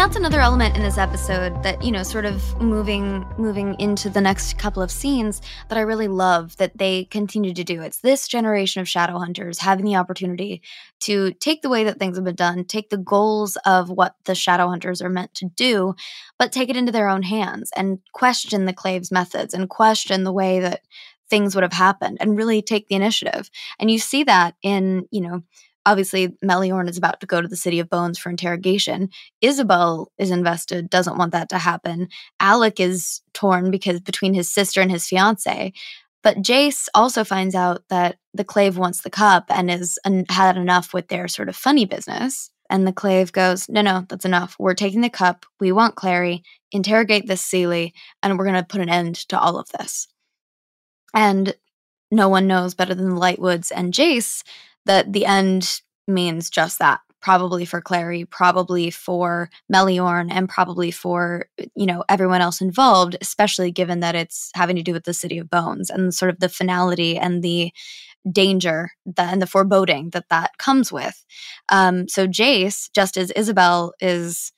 that's 0.00 0.16
another 0.16 0.40
element 0.40 0.74
in 0.74 0.82
this 0.82 0.96
episode 0.96 1.62
that, 1.62 1.82
you 1.84 1.92
know, 1.92 2.02
sort 2.02 2.24
of 2.24 2.58
moving 2.58 3.22
moving 3.36 3.78
into 3.78 4.08
the 4.08 4.20
next 4.20 4.56
couple 4.56 4.82
of 4.82 4.90
scenes 4.90 5.42
that 5.68 5.76
I 5.76 5.82
really 5.82 6.08
love 6.08 6.56
that 6.56 6.78
they 6.78 7.04
continue 7.04 7.52
to 7.52 7.62
do. 7.62 7.82
It's 7.82 8.00
this 8.00 8.26
generation 8.26 8.80
of 8.80 8.88
shadow 8.88 9.18
hunters 9.18 9.58
having 9.58 9.84
the 9.84 9.96
opportunity 9.96 10.62
to 11.00 11.32
take 11.32 11.60
the 11.60 11.68
way 11.68 11.84
that 11.84 11.98
things 11.98 12.16
have 12.16 12.24
been 12.24 12.34
done, 12.34 12.64
take 12.64 12.88
the 12.88 12.96
goals 12.96 13.58
of 13.66 13.90
what 13.90 14.14
the 14.24 14.34
shadow 14.34 14.68
hunters 14.68 15.02
are 15.02 15.10
meant 15.10 15.34
to 15.34 15.50
do, 15.54 15.94
but 16.38 16.50
take 16.50 16.70
it 16.70 16.78
into 16.78 16.92
their 16.92 17.10
own 17.10 17.22
hands 17.22 17.70
and 17.76 17.98
question 18.14 18.64
the 18.64 18.72
Claves 18.72 19.12
methods 19.12 19.52
and 19.52 19.68
question 19.68 20.24
the 20.24 20.32
way 20.32 20.60
that 20.60 20.80
things 21.28 21.54
would 21.54 21.62
have 21.62 21.74
happened 21.74 22.16
and 22.22 22.38
really 22.38 22.62
take 22.62 22.88
the 22.88 22.94
initiative. 22.94 23.50
And 23.78 23.90
you 23.90 23.98
see 23.98 24.24
that 24.24 24.54
in, 24.62 25.06
you 25.10 25.20
know, 25.20 25.42
obviously 25.86 26.28
Meliorn 26.44 26.88
is 26.88 26.98
about 26.98 27.20
to 27.20 27.26
go 27.26 27.40
to 27.40 27.48
the 27.48 27.56
city 27.56 27.80
of 27.80 27.90
bones 27.90 28.18
for 28.18 28.30
interrogation. 28.30 29.10
Isabelle 29.40 30.10
is 30.18 30.30
invested 30.30 30.90
doesn't 30.90 31.16
want 31.16 31.32
that 31.32 31.48
to 31.50 31.58
happen. 31.58 32.08
Alec 32.38 32.80
is 32.80 33.20
torn 33.32 33.70
because 33.70 34.00
between 34.00 34.34
his 34.34 34.52
sister 34.52 34.80
and 34.80 34.90
his 34.90 35.06
fiance. 35.06 35.72
But 36.22 36.38
jace 36.38 36.88
also 36.94 37.24
finds 37.24 37.54
out 37.54 37.82
that 37.88 38.16
the 38.34 38.44
clave 38.44 38.76
wants 38.76 39.02
the 39.02 39.10
cup 39.10 39.46
and 39.48 39.70
and 40.04 40.30
had 40.30 40.56
enough 40.56 40.92
with 40.92 41.08
their 41.08 41.28
sort 41.28 41.48
of 41.48 41.56
funny 41.56 41.86
business. 41.86 42.50
And 42.68 42.86
the 42.86 42.92
clave 42.92 43.32
goes 43.32 43.68
no 43.68 43.80
no 43.82 44.04
that's 44.08 44.24
enough. 44.24 44.56
We're 44.58 44.74
taking 44.74 45.00
the 45.00 45.10
cup. 45.10 45.46
We 45.60 45.72
want 45.72 45.96
clary. 45.96 46.42
Interrogate 46.72 47.26
this 47.26 47.42
seelie 47.42 47.92
and 48.22 48.38
we're 48.38 48.44
going 48.44 48.56
to 48.56 48.64
put 48.64 48.80
an 48.80 48.88
end 48.88 49.16
to 49.30 49.38
all 49.38 49.58
of 49.58 49.68
this. 49.70 50.06
And 51.14 51.54
no 52.10 52.28
one 52.28 52.46
knows 52.46 52.74
better 52.74 52.94
than 52.94 53.10
the 53.10 53.20
lightwoods 53.20 53.72
and 53.74 53.92
jace 53.92 54.42
that 54.86 55.12
the 55.12 55.26
end 55.26 55.80
means 56.06 56.50
just 56.50 56.78
that 56.78 57.00
probably 57.20 57.64
for 57.64 57.80
clary 57.80 58.24
probably 58.24 58.90
for 58.90 59.50
meliorn 59.72 60.28
and 60.30 60.48
probably 60.48 60.90
for 60.90 61.46
you 61.74 61.86
know 61.86 62.02
everyone 62.08 62.40
else 62.40 62.60
involved 62.60 63.16
especially 63.20 63.70
given 63.70 64.00
that 64.00 64.14
it's 64.14 64.50
having 64.54 64.76
to 64.76 64.82
do 64.82 64.92
with 64.92 65.04
the 65.04 65.14
city 65.14 65.38
of 65.38 65.50
bones 65.50 65.90
and 65.90 66.14
sort 66.14 66.30
of 66.30 66.40
the 66.40 66.48
finality 66.48 67.18
and 67.18 67.42
the 67.42 67.70
danger 68.30 68.90
that, 69.06 69.32
and 69.32 69.40
the 69.40 69.46
foreboding 69.46 70.10
that 70.10 70.28
that 70.28 70.58
comes 70.58 70.92
with. 70.92 71.24
Um, 71.70 72.08
so 72.08 72.26
jace 72.26 72.90
just 72.94 73.16
as 73.16 73.30
isabelle 73.32 73.92
is 74.00 74.52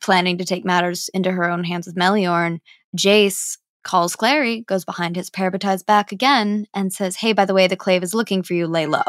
planning 0.00 0.38
to 0.38 0.44
take 0.44 0.64
matters 0.64 1.08
into 1.14 1.32
her 1.32 1.48
own 1.48 1.64
hands 1.64 1.86
with 1.86 1.96
meliorn 1.96 2.58
jace 2.96 3.58
calls 3.82 4.16
clary 4.16 4.62
goes 4.62 4.84
behind 4.84 5.14
his 5.14 5.30
parabatai's 5.30 5.84
back 5.84 6.10
again 6.10 6.66
and 6.74 6.92
says 6.92 7.16
hey 7.16 7.32
by 7.32 7.44
the 7.44 7.54
way 7.54 7.68
the 7.68 7.76
clave 7.76 8.02
is 8.02 8.14
looking 8.14 8.42
for 8.42 8.54
you. 8.54 8.66
Lay 8.66 8.86
low 8.86 9.04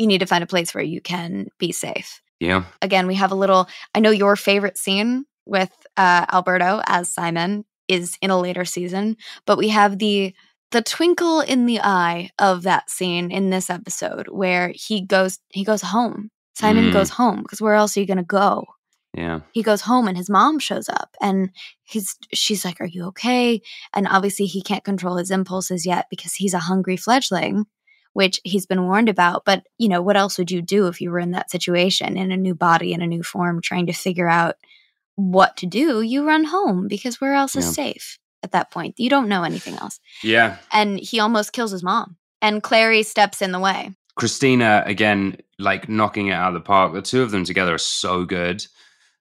you 0.00 0.06
need 0.06 0.18
to 0.20 0.26
find 0.26 0.42
a 0.42 0.46
place 0.46 0.74
where 0.74 0.82
you 0.84 1.00
can 1.00 1.46
be 1.58 1.70
safe. 1.72 2.20
Yeah. 2.40 2.64
Again, 2.80 3.06
we 3.06 3.14
have 3.16 3.32
a 3.32 3.34
little, 3.36 3.68
I 3.94 4.00
know 4.00 4.10
your 4.10 4.34
favorite 4.34 4.78
scene 4.78 5.26
with 5.44 5.70
uh, 5.96 6.24
Alberto 6.32 6.80
as 6.86 7.12
Simon 7.12 7.64
is 7.86 8.16
in 8.22 8.30
a 8.30 8.40
later 8.40 8.64
season, 8.64 9.16
but 9.46 9.58
we 9.58 9.68
have 9.68 9.98
the 9.98 10.34
the 10.72 10.80
twinkle 10.82 11.40
in 11.40 11.66
the 11.66 11.80
eye 11.80 12.30
of 12.38 12.62
that 12.62 12.88
scene 12.88 13.30
in 13.32 13.50
this 13.50 13.68
episode 13.68 14.28
where 14.28 14.72
he 14.74 15.04
goes 15.04 15.38
he 15.50 15.64
goes 15.64 15.82
home. 15.82 16.30
Simon 16.54 16.84
Mm. 16.90 16.92
goes 16.92 17.10
home 17.10 17.42
because 17.42 17.60
where 17.60 17.74
else 17.74 17.96
are 17.96 18.00
you 18.00 18.06
going 18.06 18.16
to 18.18 18.22
go? 18.24 18.64
Yeah. 19.12 19.40
he 19.52 19.64
goes 19.64 19.80
home 19.80 20.06
and 20.06 20.16
his 20.16 20.30
mom 20.30 20.60
shows 20.60 20.88
up 20.88 21.16
and 21.20 21.50
he's 21.82 22.16
she's 22.32 22.64
like 22.64 22.80
are 22.80 22.86
you 22.86 23.06
okay 23.06 23.60
and 23.92 24.06
obviously 24.06 24.46
he 24.46 24.62
can't 24.62 24.84
control 24.84 25.16
his 25.16 25.32
impulses 25.32 25.84
yet 25.84 26.06
because 26.10 26.34
he's 26.34 26.54
a 26.54 26.60
hungry 26.60 26.96
fledgling 26.96 27.64
which 28.12 28.40
he's 28.44 28.66
been 28.66 28.84
warned 28.84 29.08
about 29.08 29.44
but 29.44 29.64
you 29.78 29.88
know 29.88 30.02
what 30.02 30.16
else 30.16 30.38
would 30.38 30.50
you 30.50 30.62
do 30.62 30.86
if 30.88 31.00
you 31.00 31.10
were 31.10 31.18
in 31.18 31.30
that 31.32 31.50
situation 31.50 32.16
in 32.16 32.30
a 32.30 32.36
new 32.36 32.54
body 32.54 32.92
in 32.92 33.02
a 33.02 33.06
new 33.06 33.22
form 33.22 33.60
trying 33.60 33.86
to 33.86 33.92
figure 33.92 34.28
out 34.28 34.56
what 35.16 35.56
to 35.56 35.66
do 35.66 36.02
you 36.02 36.26
run 36.26 36.44
home 36.44 36.88
because 36.88 37.20
where 37.20 37.34
else 37.34 37.56
is 37.56 37.74
safe 37.74 38.18
at 38.42 38.52
that 38.52 38.70
point 38.70 38.94
you 38.98 39.10
don't 39.10 39.28
know 39.28 39.42
anything 39.42 39.74
else 39.74 40.00
Yeah. 40.22 40.56
and 40.72 40.98
he 40.98 41.20
almost 41.20 41.52
kills 41.52 41.70
his 41.72 41.82
mom 41.82 42.16
and 42.40 42.62
clary 42.62 43.02
steps 43.02 43.42
in 43.42 43.52
the 43.52 43.60
way 43.60 43.92
Christina 44.16 44.82
again, 44.84 45.38
like 45.58 45.88
knocking 45.88 46.26
it 46.26 46.32
out 46.32 46.48
of 46.48 46.54
the 46.54 46.60
park. 46.60 46.92
The 46.92 47.00
two 47.00 47.22
of 47.22 47.30
them 47.30 47.44
together 47.44 47.74
are 47.74 47.78
so 47.78 48.26
good. 48.26 48.66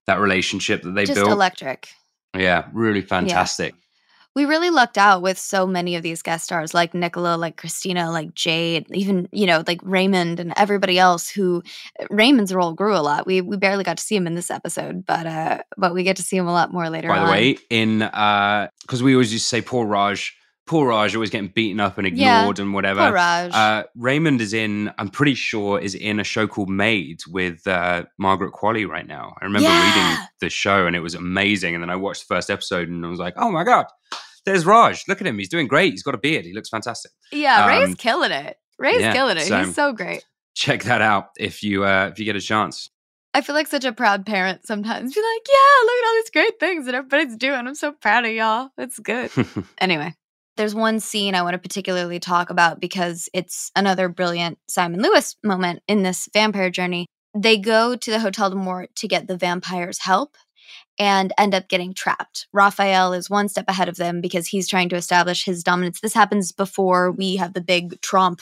That 0.07 0.19
relationship 0.19 0.81
that 0.81 0.91
they 0.91 1.05
just 1.05 1.15
built, 1.15 1.31
electric 1.31 1.87
yeah, 2.35 2.67
really 2.73 3.01
fantastic. 3.01 3.75
We 4.35 4.45
really 4.45 4.69
lucked 4.69 4.97
out 4.97 5.21
with 5.21 5.37
so 5.37 5.65
many 5.65 5.95
of 5.95 6.03
these 6.03 6.21
guest 6.21 6.45
stars 6.45 6.73
like 6.73 6.93
Nicola, 6.93 7.35
like 7.35 7.57
Christina, 7.57 8.11
like 8.11 8.33
Jade, 8.33 8.85
even, 8.93 9.27
you 9.31 9.45
know, 9.45 9.63
like 9.67 9.79
Raymond 9.83 10.39
and 10.39 10.53
everybody 10.55 10.99
else 10.99 11.29
who 11.29 11.63
Raymond's 12.09 12.53
role 12.53 12.73
grew 12.73 12.95
a 12.95 12.99
lot. 13.01 13.25
We 13.25 13.41
we 13.41 13.57
barely 13.57 13.83
got 13.83 13.97
to 13.97 14.03
see 14.03 14.15
him 14.15 14.27
in 14.27 14.35
this 14.35 14.51
episode, 14.51 15.05
but 15.05 15.25
uh 15.25 15.61
but 15.77 15.93
we 15.93 16.03
get 16.03 16.15
to 16.17 16.23
see 16.23 16.37
him 16.37 16.47
a 16.47 16.53
lot 16.53 16.71
more 16.71 16.89
later 16.89 17.07
By 17.09 17.19
the 17.19 17.25
on. 17.25 17.31
way, 17.31 17.57
in 17.69 18.01
uh, 18.03 18.67
because 18.81 19.01
we 19.03 19.13
always 19.13 19.33
used 19.33 19.45
to 19.45 19.49
say 19.49 19.61
poor 19.61 19.85
Raj, 19.85 20.35
poor 20.69 20.87
Raj, 20.89 21.15
always 21.15 21.31
getting 21.31 21.49
beaten 21.49 21.79
up 21.79 21.97
and 21.97 22.15
Yeah, 22.17 22.39
ignored 22.41 22.59
and 22.59 22.73
whatever. 22.73 23.01
poor 23.01 23.13
Raj. 23.13 23.51
Uh, 23.53 23.83
Raymond 23.95 24.39
is 24.39 24.53
in. 24.53 24.91
I'm 24.99 25.09
pretty 25.09 25.33
sure 25.33 25.79
is 25.79 25.95
in 25.95 26.19
a 26.19 26.23
show 26.23 26.45
called 26.47 26.69
Maid 26.69 27.21
with 27.27 27.65
uh, 27.67 28.03
Margaret 28.19 28.53
Qualley 28.53 28.87
right 28.87 29.07
now. 29.07 29.33
I 29.41 29.45
remember 29.45 29.67
Yeah. 29.67 29.83
reading 30.13 30.27
the 30.41 30.49
show 30.49 30.85
and 30.85 30.95
it 30.95 30.99
was 30.99 31.15
amazing. 31.15 31.73
And 31.73 31.81
then 31.83 31.89
I 31.89 31.95
watched 31.95 32.27
the 32.27 32.35
first 32.35 32.49
episode 32.51 32.87
and 32.87 33.03
I 33.05 33.09
was 33.09 33.19
like, 33.19 33.33
oh 33.37 33.49
my 33.51 33.63
god, 33.63 33.87
there's 34.45 34.65
Raj. 34.65 35.03
Look 35.07 35.19
at 35.21 35.27
him. 35.27 35.37
He's 35.39 35.49
doing 35.49 35.67
great. 35.67 35.91
He's 35.93 36.03
got 36.03 36.13
a 36.15 36.19
beard. 36.19 36.45
He 36.45 36.53
looks 36.53 36.69
fantastic. 36.69 37.11
yeah, 37.31 37.67
Ray's 37.67 37.87
Um, 37.89 37.95
killing 37.95 38.31
it. 38.31 38.57
Ray's 38.77 39.01
yeah, 39.01 39.11
killing 39.13 39.37
it. 39.37 39.47
so- 39.47 39.63
He's 39.63 39.73
so 39.75 39.91
great. 39.91 40.23
Check 40.55 40.83
that 40.83 41.01
out 41.01 41.29
if 41.39 41.63
you 41.63 41.83
uh, 41.85 42.09
if 42.11 42.19
you 42.19 42.25
get 42.25 42.35
a 42.35 42.41
chance. 42.41 42.89
I 43.33 43.41
feel 43.41 43.55
like 43.55 43.67
such 43.67 43.85
a 43.85 43.91
proud 43.93 44.25
parent 44.25 44.65
sometimes. 44.65 45.13
Be 45.13 45.21
like, 45.21 45.47
yeah, 45.47 45.85
look 45.85 45.95
at 46.03 46.07
all 46.07 46.15
these 46.15 46.29
great 46.31 46.59
things 46.59 46.85
that 46.85 46.95
everybody's 46.95 47.35
doing. 47.37 47.59
I'm 47.67 47.75
so 47.75 47.91
proud 47.91 48.25
of 48.25 48.31
y'all. 48.31 48.69
It's 48.77 48.99
good. 48.99 49.29
anyway, 49.79 50.15
there's 50.59 50.75
one 50.75 50.99
scene 50.99 51.35
I 51.35 51.41
want 51.41 51.53
to 51.53 51.57
particularly 51.57 52.19
talk 52.19 52.49
about 52.49 52.81
because 52.81 53.29
it's 53.33 53.71
another 53.77 54.09
brilliant 54.09 54.59
Simon 54.67 55.01
Lewis 55.01 55.37
moment 55.41 55.81
in 55.87 56.03
this 56.03 56.27
vampire 56.33 56.69
journey. 56.69 57.05
They 57.33 57.57
go 57.57 57.95
to 57.95 58.11
the 58.11 58.19
Hotel 58.19 58.51
Dumort 58.51 58.87
to 58.95 59.07
get 59.07 59.27
the 59.27 59.37
vampire's 59.37 59.99
help 59.99 60.35
and 60.99 61.31
end 61.37 61.55
up 61.55 61.69
getting 61.69 61.93
trapped. 61.93 62.47
Raphael 62.51 63.13
is 63.13 63.29
one 63.29 63.47
step 63.47 63.69
ahead 63.69 63.87
of 63.87 63.95
them 63.95 64.19
because 64.19 64.47
he's 64.47 64.67
trying 64.67 64.89
to 64.89 64.97
establish 64.97 65.45
his 65.45 65.63
dominance. 65.63 66.01
This 66.01 66.13
happens 66.13 66.51
before 66.51 67.09
we 67.09 67.37
have 67.37 67.53
the 67.53 67.61
big 67.61 68.01
tromp 68.01 68.41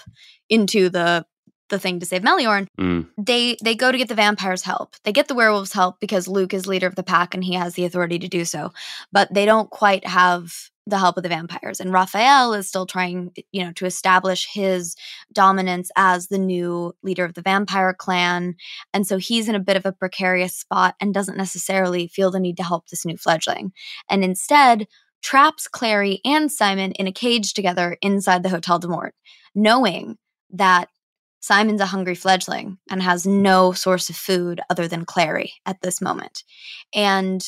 into 0.49 0.89
the 0.89 1.23
the 1.69 1.77
thing 1.77 1.99
to 1.99 2.06
save 2.06 2.21
Meliorn 2.23 2.65
Mm. 2.80 3.10
they 3.17 3.58
they 3.62 3.75
go 3.75 3.91
to 3.91 3.97
get 3.97 4.08
the 4.08 4.15
vampires 4.15 4.63
help 4.63 4.95
they 5.03 5.12
get 5.12 5.27
the 5.27 5.36
werewolves 5.36 5.73
help 5.73 5.99
because 5.99 6.25
luke 6.25 6.53
is 6.53 6.65
leader 6.65 6.88
of 6.88 6.95
the 6.95 7.03
pack 7.03 7.34
and 7.34 7.43
he 7.43 7.56
has 7.56 7.73
the 7.73 7.84
authority 7.84 8.17
to 8.19 8.30
do 8.30 8.45
so 8.45 8.71
but 9.12 9.34
they 9.34 9.45
don't 9.45 9.69
quite 9.69 10.08
have 10.08 10.69
the 10.88 10.97
help 10.97 11.17
of 11.17 11.23
the 11.23 11.30
vampires 11.30 11.80
and 11.80 11.91
raphael 11.91 12.54
is 12.54 12.67
still 12.67 12.86
trying 12.86 13.32
you 13.52 13.63
know 13.63 13.71
to 13.73 13.86
establish 13.86 14.47
his 14.52 14.95
dominance 15.34 15.91
as 15.95 16.28
the 16.28 16.38
new 16.38 16.93
leader 17.04 17.26
of 17.26 17.34
the 17.34 17.41
vampire 17.41 17.93
clan 17.93 18.56
and 18.93 19.06
so 19.06 19.17
he's 19.17 19.50
in 19.50 19.56
a 19.56 19.60
bit 19.60 19.78
of 19.78 19.86
a 19.86 19.91
precarious 19.91 20.56
spot 20.56 20.95
and 21.00 21.13
doesn't 21.13 21.38
necessarily 21.38 22.08
feel 22.08 22.32
the 22.32 22.39
need 22.39 22.58
to 22.58 22.63
help 22.63 22.88
this 22.88 23.06
new 23.06 23.17
fledgling 23.17 23.71
and 24.10 24.23
instead 24.23 24.88
traps 25.21 25.67
clary 25.67 26.21
and 26.23 26.52
simon 26.52 26.91
in 26.93 27.08
a 27.08 27.12
cage 27.12 27.54
together 27.54 27.97
inside 28.02 28.43
the 28.43 28.50
hotel 28.50 28.80
dumort 28.80 29.13
knowing 29.54 30.17
that 30.50 30.89
Simon's 31.39 31.82
a 31.82 31.86
hungry 31.86 32.15
fledgling 32.15 32.78
and 32.89 33.02
has 33.02 33.26
no 33.26 33.71
source 33.71 34.10
of 34.10 34.15
food 34.15 34.60
other 34.69 34.88
than 34.88 35.06
Clary 35.06 35.54
at 35.65 35.82
this 35.82 36.02
moment. 36.02 36.43
And 36.93 37.41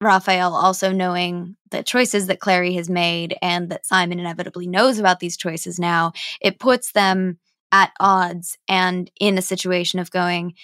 Raphael 0.00 0.54
also 0.54 0.92
knowing 0.92 1.56
the 1.70 1.82
choices 1.82 2.26
that 2.26 2.40
Clary 2.40 2.74
has 2.74 2.90
made 2.90 3.36
and 3.40 3.70
that 3.70 3.86
Simon 3.86 4.20
inevitably 4.20 4.66
knows 4.66 4.98
about 4.98 5.20
these 5.20 5.36
choices 5.36 5.78
now, 5.78 6.12
it 6.40 6.58
puts 6.58 6.92
them 6.92 7.38
at 7.72 7.92
odds 7.98 8.58
and 8.68 9.10
in 9.20 9.38
a 9.38 9.42
situation 9.42 9.98
of 9.98 10.10
going, 10.10 10.54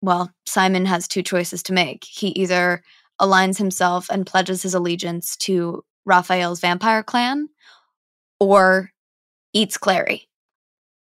well, 0.00 0.30
Simon 0.46 0.86
has 0.86 1.08
two 1.08 1.22
choices 1.22 1.62
to 1.64 1.72
make. 1.72 2.04
He 2.04 2.28
either 2.28 2.82
aligns 3.20 3.58
himself 3.58 4.08
and 4.10 4.26
pledges 4.26 4.62
his 4.62 4.74
allegiance 4.74 5.36
to 5.38 5.84
Raphael's 6.04 6.60
vampire 6.60 7.02
clan 7.02 7.48
or 8.38 8.92
eats 9.52 9.76
Clary. 9.76 10.28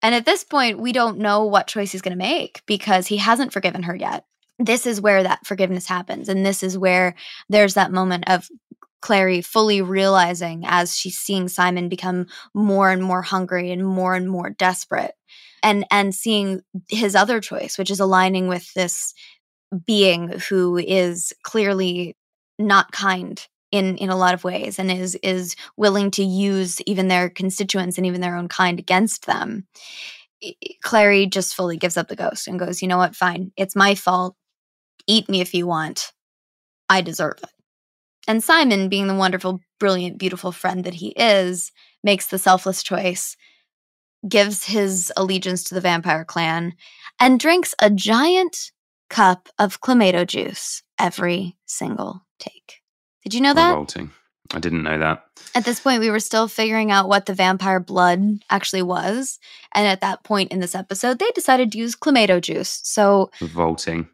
And 0.03 0.13
at 0.13 0.25
this 0.25 0.43
point, 0.43 0.79
we 0.79 0.91
don't 0.91 1.19
know 1.19 1.45
what 1.45 1.67
choice 1.67 1.91
he's 1.91 2.01
going 2.01 2.17
to 2.17 2.23
make 2.23 2.61
because 2.65 3.07
he 3.07 3.17
hasn't 3.17 3.53
forgiven 3.53 3.83
her 3.83 3.95
yet. 3.95 4.25
This 4.59 4.85
is 4.85 5.01
where 5.01 5.23
that 5.23 5.45
forgiveness 5.45 5.87
happens. 5.87 6.29
And 6.29 6.45
this 6.45 6.63
is 6.63 6.77
where 6.77 7.15
there's 7.49 7.73
that 7.73 7.91
moment 7.91 8.25
of 8.27 8.47
Clary 9.01 9.41
fully 9.41 9.81
realizing 9.81 10.63
as 10.65 10.95
she's 10.95 11.17
seeing 11.17 11.47
Simon 11.47 11.89
become 11.89 12.27
more 12.53 12.91
and 12.91 13.03
more 13.03 13.23
hungry 13.23 13.71
and 13.71 13.85
more 13.85 14.13
and 14.13 14.29
more 14.29 14.51
desperate 14.51 15.15
and 15.63 15.85
and 15.91 16.13
seeing 16.13 16.61
his 16.89 17.15
other 17.15 17.39
choice 17.39 17.77
which 17.77 17.91
is 17.91 17.99
aligning 17.99 18.47
with 18.47 18.73
this 18.73 19.13
being 19.85 20.29
who 20.49 20.77
is 20.77 21.33
clearly 21.43 22.15
not 22.59 22.91
kind 22.91 23.47
in 23.71 23.97
in 23.97 24.09
a 24.09 24.17
lot 24.17 24.33
of 24.33 24.43
ways 24.43 24.79
and 24.79 24.91
is 24.91 25.15
is 25.23 25.55
willing 25.77 26.11
to 26.11 26.23
use 26.23 26.81
even 26.81 27.07
their 27.07 27.29
constituents 27.29 27.97
and 27.97 28.05
even 28.05 28.21
their 28.21 28.35
own 28.35 28.47
kind 28.47 28.79
against 28.79 29.25
them 29.25 29.65
clary 30.83 31.25
just 31.27 31.55
fully 31.55 31.77
gives 31.77 31.97
up 31.97 32.07
the 32.07 32.15
ghost 32.15 32.47
and 32.47 32.59
goes 32.59 32.81
you 32.81 32.87
know 32.87 32.97
what 32.97 33.15
fine 33.15 33.51
it's 33.57 33.75
my 33.75 33.95
fault 33.95 34.35
eat 35.07 35.29
me 35.29 35.41
if 35.41 35.53
you 35.53 35.67
want 35.67 36.11
i 36.89 37.01
deserve 37.01 37.37
it 37.43 37.49
and 38.27 38.43
simon 38.43 38.89
being 38.89 39.07
the 39.07 39.15
wonderful 39.15 39.59
brilliant 39.79 40.17
beautiful 40.17 40.51
friend 40.51 40.83
that 40.83 40.95
he 40.95 41.09
is 41.17 41.71
makes 42.03 42.27
the 42.27 42.37
selfless 42.37 42.83
choice 42.83 43.35
gives 44.27 44.65
his 44.65 45.11
allegiance 45.17 45.63
to 45.63 45.73
the 45.73 45.81
vampire 45.81 46.25
clan 46.25 46.73
and 47.19 47.39
drinks 47.39 47.73
a 47.81 47.89
giant 47.89 48.71
cup 49.09 49.49
of 49.57 49.81
clamato 49.81 50.25
juice 50.25 50.83
every 50.99 51.57
single 51.65 52.21
take 52.39 52.81
did 53.23 53.33
you 53.33 53.41
know 53.41 53.53
that? 53.53 53.69
Revolting. 53.69 54.11
I 54.53 54.59
didn't 54.59 54.83
know 54.83 54.97
that. 54.97 55.23
At 55.55 55.63
this 55.63 55.79
point, 55.79 56.01
we 56.01 56.09
were 56.09 56.19
still 56.19 56.47
figuring 56.47 56.91
out 56.91 57.07
what 57.07 57.25
the 57.25 57.33
vampire 57.33 57.79
blood 57.79 58.39
actually 58.49 58.81
was. 58.81 59.39
And 59.73 59.87
at 59.87 60.01
that 60.01 60.23
point 60.23 60.51
in 60.51 60.59
this 60.59 60.75
episode, 60.75 61.19
they 61.19 61.29
decided 61.33 61.71
to 61.71 61.77
use 61.77 61.95
clamato 61.95 62.41
juice. 62.41 62.81
So, 62.83 63.31
Revolting. 63.39 64.09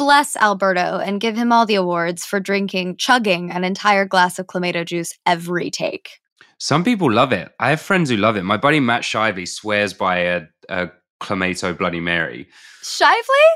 Bless 0.00 0.34
Alberto 0.36 0.98
and 0.98 1.20
give 1.20 1.36
him 1.36 1.52
all 1.52 1.66
the 1.66 1.74
awards 1.74 2.24
for 2.24 2.40
drinking, 2.40 2.96
chugging 2.96 3.50
an 3.50 3.64
entire 3.64 4.06
glass 4.06 4.38
of 4.38 4.46
clamato 4.46 4.82
juice 4.82 5.12
every 5.26 5.70
take. 5.70 6.20
Some 6.56 6.84
people 6.84 7.12
love 7.12 7.32
it. 7.32 7.52
I 7.60 7.68
have 7.68 7.82
friends 7.82 8.08
who 8.08 8.16
love 8.16 8.34
it. 8.36 8.42
My 8.42 8.56
buddy 8.56 8.80
Matt 8.80 9.02
Shively 9.02 9.46
swears 9.46 9.92
by 9.92 10.16
a, 10.20 10.42
a 10.70 10.88
Clamato 11.20 11.76
Bloody 11.76 12.00
Mary. 12.00 12.48
Shively? 12.82 13.46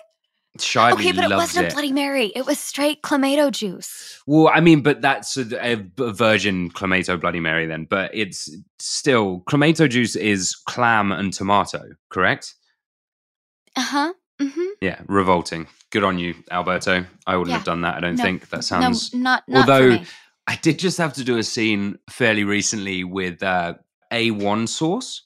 Shively 0.58 0.92
okay, 0.92 1.12
but 1.12 1.24
it 1.24 1.34
wasn't 1.34 1.68
a 1.68 1.72
Bloody 1.72 1.92
Mary. 1.92 2.30
It 2.36 2.44
was 2.44 2.58
straight 2.58 3.00
clamato 3.00 3.50
juice. 3.50 4.22
Well, 4.26 4.52
I 4.52 4.60
mean, 4.60 4.82
but 4.82 5.00
that's 5.00 5.38
a, 5.38 5.46
a 5.66 6.12
virgin 6.12 6.70
Clamato 6.70 7.18
Bloody 7.18 7.40
Mary 7.40 7.66
then. 7.66 7.86
But 7.88 8.10
it's 8.12 8.54
still 8.78 9.40
Clamato 9.48 9.88
juice 9.88 10.14
is 10.14 10.54
clam 10.54 11.10
and 11.10 11.32
tomato, 11.32 11.82
correct? 12.10 12.54
Uh 13.76 13.80
huh. 13.80 14.12
Mm-hmm. 14.40 14.62
Yeah, 14.80 15.00
revolting. 15.06 15.66
Good 15.90 16.04
on 16.04 16.18
you, 16.18 16.34
Alberto. 16.50 17.04
I 17.26 17.36
wouldn't 17.36 17.50
Yeah. 17.52 17.58
have 17.58 17.64
done 17.64 17.82
that. 17.82 17.94
I 17.96 18.00
don't 18.00 18.16
No, 18.16 18.22
think 18.24 18.48
that 18.50 18.64
sounds. 18.64 19.14
no, 19.14 19.20
not, 19.20 19.44
not 19.48 19.68
Although. 19.68 19.98
I 20.46 20.56
did 20.56 20.78
just 20.78 20.98
have 20.98 21.14
to 21.14 21.24
do 21.24 21.38
a 21.38 21.42
scene 21.42 21.98
fairly 22.10 22.44
recently 22.44 23.02
with 23.02 23.42
uh, 23.42 23.74
A1 24.12 24.68
sauce, 24.68 25.22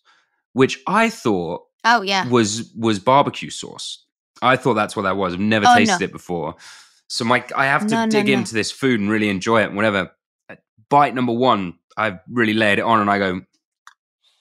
which 0.53 0.79
I 0.87 1.11
thought 1.11 1.63
Oh 1.85 2.03
yeah. 2.03 2.29
was 2.29 2.73
was 2.77 2.99
barbecue 3.01 3.51
sauce. 3.51 4.05
I 4.43 4.55
thought 4.57 4.75
that's 4.75 4.95
what 4.95 5.03
that 5.03 5.17
was. 5.17 5.35
I've 5.35 5.41
never 5.41 5.67
Oh, 5.69 5.75
tasted 5.77 6.01
no. 6.01 6.05
it 6.05 6.13
before. 6.13 6.55
So 7.09 7.25
my 7.25 7.43
I 7.57 7.65
have 7.67 7.87
to 7.89 8.07
dig 8.09 8.29
into 8.29 8.55
this 8.55 8.71
food 8.71 9.01
and 9.01 9.11
really 9.11 9.29
enjoy 9.29 9.63
it. 9.63 9.69
And 9.69 9.77
whenever 9.77 10.13
bite 10.89 11.15
number 11.17 11.33
one, 11.33 11.79
I've 11.97 12.21
really 12.31 12.55
laid 12.55 12.79
it 12.79 12.83
on 12.83 13.01
and 13.01 13.11
I 13.11 13.19
go, 13.19 13.41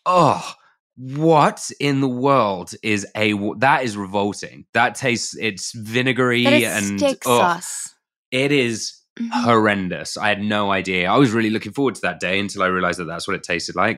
oh, 0.06 0.54
what 0.98 1.70
in 1.80 2.02
the 2.02 2.08
world 2.08 2.72
is 2.84 3.06
a 3.16 3.34
that 3.60 3.84
is 3.84 3.96
revolting. 3.96 4.66
That 4.74 4.96
tastes 4.96 5.36
it's 5.38 5.72
vinegary 5.74 6.46
is 6.46 6.64
and 6.64 7.00
steak 7.00 7.20
oh, 7.26 7.38
sauce. 7.40 7.96
It 8.32 8.52
is 8.52 8.94
Mhm. 9.20 9.32
horrendous. 9.32 10.18
I 10.18 10.30
had 10.30 10.42
no 10.42 10.72
idea. 10.72 11.10
I 11.12 11.18
was 11.18 11.32
really 11.32 11.50
looking 11.50 11.72
forward 11.72 11.96
to 11.96 12.02
that 12.02 12.20
day 12.20 12.40
until 12.40 12.62
I 12.62 12.68
realized 12.68 13.00
that 13.00 13.06
that's 13.06 13.28
what 13.28 13.36
it 13.36 13.44
tasted 13.44 13.76
like. 13.76 13.98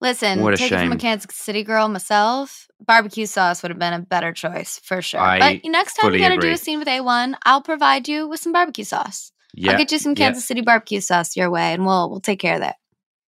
Listen, 0.00 0.42
What 0.42 0.54
a 0.54 0.56
take 0.56 0.70
it 0.70 0.78
from 0.80 0.88
a 0.88 0.90
shame. 0.92 0.98
Kansas 0.98 1.34
City 1.34 1.64
girl 1.64 1.88
myself. 1.88 2.66
Barbecue 2.84 3.26
sauce 3.26 3.62
would 3.62 3.70
have 3.70 3.78
been 3.78 3.94
a 3.94 4.00
better 4.00 4.32
choice 4.32 4.80
for 4.84 5.00
sure. 5.00 5.20
I 5.20 5.38
but 5.38 5.70
next 5.70 5.94
time 5.94 6.12
you 6.12 6.18
gotta 6.18 6.36
do 6.36 6.50
a 6.50 6.56
scene 6.56 6.78
with 6.78 6.88
A1, 6.88 7.34
I'll 7.44 7.62
provide 7.62 8.06
you 8.06 8.28
with 8.28 8.40
some 8.40 8.52
barbecue 8.52 8.84
sauce. 8.84 9.32
Yeah, 9.54 9.72
I'll 9.72 9.78
get 9.78 9.92
you 9.92 9.98
some 9.98 10.12
yeah. 10.12 10.26
Kansas 10.26 10.44
City 10.44 10.60
barbecue 10.60 11.00
sauce 11.00 11.36
your 11.36 11.50
way, 11.50 11.72
and 11.72 11.86
we'll 11.86 12.10
we'll 12.10 12.20
take 12.20 12.38
care 12.40 12.54
of 12.56 12.60
that. 12.60 12.76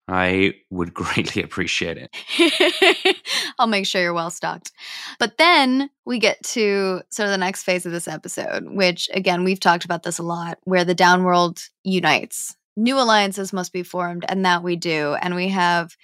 I 0.07 0.53
would 0.69 0.93
greatly 0.93 1.41
appreciate 1.43 1.97
it. 1.97 3.17
I'll 3.59 3.67
make 3.67 3.85
sure 3.87 4.01
you're 4.01 4.13
well 4.13 4.29
stocked. 4.29 4.71
But 5.19 5.37
then 5.37 5.89
we 6.05 6.19
get 6.19 6.41
to 6.43 7.01
sort 7.09 7.27
of 7.27 7.31
the 7.31 7.37
next 7.37 7.63
phase 7.63 7.85
of 7.85 7.91
this 7.91 8.07
episode, 8.07 8.65
which 8.69 9.09
again, 9.13 9.43
we've 9.43 9.59
talked 9.59 9.85
about 9.85 10.03
this 10.03 10.19
a 10.19 10.23
lot, 10.23 10.59
where 10.63 10.85
the 10.85 10.95
downworld 10.95 11.67
unites. 11.83 12.55
New 12.77 12.99
alliances 12.99 13.53
must 13.53 13.71
be 13.71 13.83
formed, 13.83 14.25
and 14.27 14.45
that 14.45 14.61
we 14.61 14.75
do. 14.75 15.15
And 15.21 15.33
we 15.35 15.47
have 15.49 15.95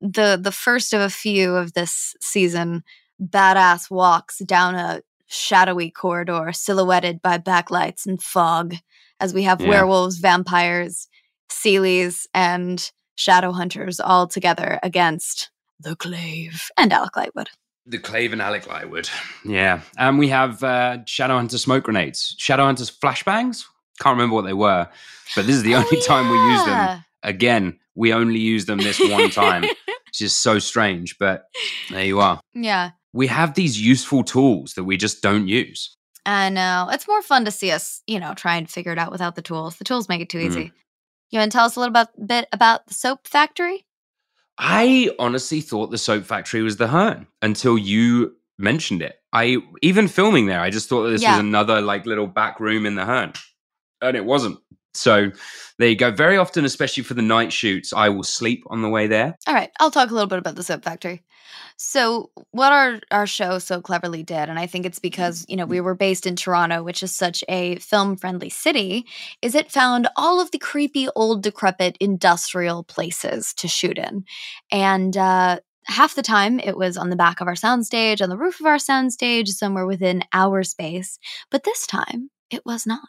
the 0.00 0.38
the 0.40 0.52
first 0.52 0.92
of 0.92 1.00
a 1.00 1.08
few 1.10 1.54
of 1.54 1.72
this 1.74 2.14
season 2.20 2.82
badass 3.22 3.88
walks 3.90 4.38
down 4.38 4.74
a 4.74 5.00
shadowy 5.28 5.90
corridor 5.90 6.50
silhouetted 6.52 7.22
by 7.22 7.38
backlights 7.38 8.04
and 8.04 8.20
fog 8.22 8.74
as 9.20 9.32
we 9.32 9.44
have 9.44 9.60
Yeah. 9.60 9.68
werewolves, 9.68 10.18
vampires, 10.18 11.08
Seelies, 11.50 12.26
and 12.34 12.90
shadow 13.16 13.52
hunters 13.52 14.00
all 14.00 14.26
together 14.26 14.78
against 14.82 15.50
the 15.80 15.96
Clave 15.96 16.70
and 16.78 16.92
Alec 16.92 17.12
Lightwood. 17.14 17.46
The 17.86 17.98
Clave 17.98 18.32
and 18.32 18.40
Alec 18.42 18.64
Lightwood. 18.64 19.10
Yeah. 19.44 19.80
And 19.98 20.18
we 20.18 20.28
have 20.28 20.62
uh, 20.62 20.98
Shadowhunter 21.04 21.58
smoke 21.58 21.84
grenades. 21.84 22.36
Shadowhunters 22.38 22.96
flashbangs? 22.96 23.64
Can't 24.00 24.14
remember 24.16 24.34
what 24.36 24.44
they 24.44 24.52
were, 24.52 24.88
but 25.36 25.46
this 25.46 25.56
is 25.56 25.62
the 25.62 25.74
only 25.74 26.00
time 26.06 26.28
we 26.30 26.36
use 26.52 26.60
Oh, 26.62 26.66
them. 26.66 27.04
Again, 27.24 27.78
we 27.94 28.12
only 28.12 28.38
use 28.40 28.66
them 28.66 28.78
this 28.78 28.98
one 29.00 29.30
time, 29.30 29.62
which 30.06 30.20
is 30.22 30.34
so 30.34 30.58
strange, 30.58 31.18
but 31.18 31.44
there 31.90 32.04
you 32.04 32.20
are. 32.20 32.40
Yeah. 32.54 32.90
We 33.12 33.26
have 33.26 33.54
these 33.54 33.80
useful 33.80 34.24
tools 34.24 34.74
that 34.74 34.84
we 34.84 34.96
just 34.96 35.22
don't 35.22 35.46
use. 35.46 35.94
I 36.24 36.48
know. 36.50 36.88
It's 36.90 37.06
more 37.08 37.20
fun 37.22 37.44
to 37.44 37.50
see 37.50 37.70
us, 37.72 38.00
you 38.06 38.18
know, 38.20 38.32
try 38.34 38.56
and 38.56 38.70
figure 38.70 38.92
it 38.92 38.98
out 38.98 39.10
without 39.12 39.34
the 39.34 39.42
tools. 39.42 39.76
The 39.76 39.84
tools 39.84 40.08
make 40.08 40.20
it 40.20 40.28
too 40.30 40.38
Mm. 40.38 40.72
You 41.32 41.38
want 41.38 41.50
to 41.50 41.56
tell 41.56 41.64
us 41.64 41.76
a 41.76 41.80
little 41.80 41.90
about, 41.90 42.08
bit 42.26 42.46
about 42.52 42.86
the 42.86 42.94
soap 42.94 43.26
factory? 43.26 43.86
I 44.58 45.10
honestly 45.18 45.62
thought 45.62 45.90
the 45.90 45.98
soap 45.98 46.24
factory 46.24 46.62
was 46.62 46.76
the 46.76 46.88
Hearn 46.88 47.26
until 47.40 47.78
you 47.78 48.36
mentioned 48.58 49.00
it. 49.02 49.16
I 49.32 49.56
even 49.80 50.08
filming 50.08 50.44
there, 50.46 50.60
I 50.60 50.68
just 50.68 50.88
thought 50.90 51.04
that 51.04 51.10
this 51.10 51.22
Yeah. 51.22 51.30
was 51.30 51.38
another 51.40 51.80
like 51.80 52.04
little 52.04 52.26
back 52.26 52.60
room 52.60 52.84
in 52.84 52.94
the 52.96 53.06
Hearn, 53.06 53.32
and 54.02 54.14
it 54.16 54.26
wasn't. 54.26 54.58
So 54.94 55.30
there 55.78 55.88
you 55.88 55.96
go. 55.96 56.10
Very 56.10 56.36
often, 56.36 56.64
especially 56.64 57.02
for 57.02 57.14
the 57.14 57.22
night 57.22 57.52
shoots, 57.52 57.92
I 57.92 58.08
will 58.08 58.22
sleep 58.22 58.64
on 58.68 58.82
the 58.82 58.88
way 58.88 59.06
there. 59.06 59.36
All 59.46 59.54
right, 59.54 59.70
I'll 59.80 59.90
talk 59.90 60.10
a 60.10 60.14
little 60.14 60.28
bit 60.28 60.38
about 60.38 60.54
the 60.54 60.62
soap 60.62 60.84
factory. 60.84 61.22
So, 61.76 62.30
what 62.52 62.72
our 62.72 63.00
our 63.10 63.26
show 63.26 63.58
so 63.58 63.80
cleverly 63.80 64.22
did, 64.22 64.48
and 64.48 64.58
I 64.58 64.66
think 64.66 64.86
it's 64.86 64.98
because 64.98 65.44
you 65.48 65.56
know 65.56 65.66
we 65.66 65.80
were 65.80 65.94
based 65.94 66.26
in 66.26 66.36
Toronto, 66.36 66.82
which 66.82 67.02
is 67.02 67.14
such 67.14 67.42
a 67.48 67.76
film 67.76 68.16
friendly 68.16 68.50
city, 68.50 69.06
is 69.40 69.54
it 69.54 69.72
found 69.72 70.08
all 70.16 70.40
of 70.40 70.50
the 70.50 70.58
creepy 70.58 71.08
old 71.16 71.42
decrepit 71.42 71.96
industrial 71.98 72.84
places 72.84 73.52
to 73.54 73.68
shoot 73.68 73.98
in, 73.98 74.24
and 74.70 75.16
uh, 75.16 75.60
half 75.86 76.14
the 76.14 76.22
time 76.22 76.60
it 76.60 76.76
was 76.76 76.96
on 76.96 77.10
the 77.10 77.16
back 77.16 77.40
of 77.40 77.48
our 77.48 77.54
soundstage, 77.54 78.22
on 78.22 78.28
the 78.28 78.38
roof 78.38 78.60
of 78.60 78.66
our 78.66 78.76
soundstage, 78.76 79.48
somewhere 79.48 79.86
within 79.86 80.22
our 80.32 80.62
space. 80.62 81.18
But 81.50 81.64
this 81.64 81.86
time 81.86 82.30
it 82.50 82.64
was 82.64 82.86
not. 82.86 83.00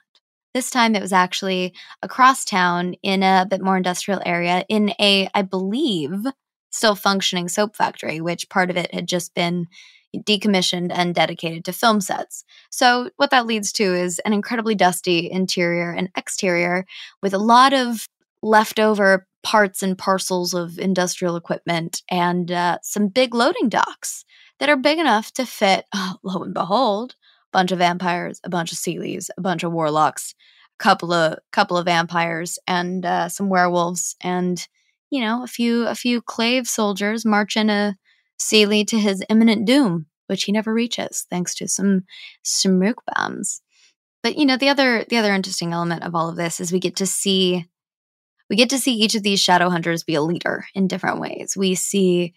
This 0.54 0.70
time 0.70 0.96
it 0.96 1.02
was 1.02 1.14
actually 1.14 1.74
across 2.02 2.46
town 2.46 2.96
in 3.02 3.24
a 3.24 3.48
bit 3.50 3.62
more 3.62 3.78
industrial 3.78 4.22
area 4.26 4.66
in 4.70 4.94
a, 5.00 5.28
I 5.34 5.42
believe, 5.42 6.26
still 6.72 6.96
functioning 6.96 7.48
soap 7.48 7.76
factory, 7.76 8.22
which 8.22 8.50
part 8.50 8.70
of 8.70 8.78
it 8.78 8.94
had 8.94 9.08
just 9.08 9.34
been 9.34 9.68
decommissioned 10.16 10.92
and 10.94 11.16
dedicated 11.16 11.66
to 11.66 11.74
film 11.74 12.02
sets. 12.02 12.44
So, 12.70 13.10
what 13.18 13.32
that 13.32 13.48
leads 13.48 13.72
to 13.74 13.84
is 13.84 14.20
an 14.20 14.34
incredibly 14.34 14.76
dusty 14.76 15.30
interior 15.30 15.92
and 15.92 16.10
exterior 16.16 16.86
with 17.22 17.34
a 17.34 17.40
lot 17.40 17.74
of 17.74 18.08
leftover 18.44 19.28
parts 19.44 19.84
and 19.84 19.98
parcels 19.98 20.54
of 20.54 20.80
industrial 20.80 21.36
equipment 21.36 22.02
and 22.10 22.52
uh, 22.52 22.78
some 22.82 23.08
big 23.08 23.34
loading 23.34 23.70
docks 23.70 24.24
that 24.60 24.70
are 24.70 24.78
big 24.78 25.00
enough 25.00 25.32
to 25.34 25.46
fit, 25.46 25.86
oh, 25.94 26.16
lo 26.24 26.44
and 26.44 26.54
behold, 26.54 27.16
bunch 27.54 27.72
of 27.72 27.78
vampires, 27.78 28.42
a 28.44 28.50
bunch 28.50 28.72
of 28.72 28.78
Seelies, 28.78 29.30
a 29.38 29.42
bunch 29.42 29.64
of 29.64 29.72
warlocks, 29.72 30.36
a 30.80 30.84
couple 30.84 31.14
of 31.14 31.40
couple 31.52 31.78
of 31.78 31.86
vampires, 31.86 32.60
and 32.68 33.06
uh, 33.06 33.30
some 33.30 33.48
werewolves, 33.50 34.16
and 34.22 34.68
you 35.10 35.22
know 35.22 35.44
a 35.44 35.48
few 35.48 35.88
a 35.88 35.96
few 35.96 36.22
clave 36.22 36.68
soldiers 36.68 37.24
marching 37.26 37.70
a 37.70 37.96
Seelie 38.40 38.86
to 38.88 39.00
his 39.00 39.24
imminent 39.30 39.66
doom, 39.66 40.08
which 40.28 40.44
he 40.44 40.52
never 40.52 40.74
reaches, 40.74 41.26
thanks 41.30 41.56
to 41.56 41.68
some 41.68 42.02
smoke 42.44 43.02
bombs. 43.16 43.62
But 44.24 44.38
you 44.38 44.46
know 44.46 44.58
the 44.58 44.70
other 44.70 45.06
the 45.08 45.18
other 45.18 45.34
interesting 45.34 45.72
element 45.72 46.04
of 46.04 46.16
all 46.16 46.30
of 46.30 46.36
this 46.36 46.60
is 46.60 46.72
we 46.72 46.80
get 46.80 46.98
to 46.98 47.06
see 47.06 47.68
we 48.50 48.56
get 48.56 48.70
to 48.72 48.80
see 48.80 48.94
each 48.94 49.16
of 49.16 49.24
these 49.24 49.40
shadow 49.40 49.70
hunters 49.70 50.04
be 50.04 50.16
a 50.16 50.22
leader 50.22 50.66
in 50.76 50.88
different 50.88 51.20
ways. 51.20 51.56
We 51.58 51.76
see 51.76 52.34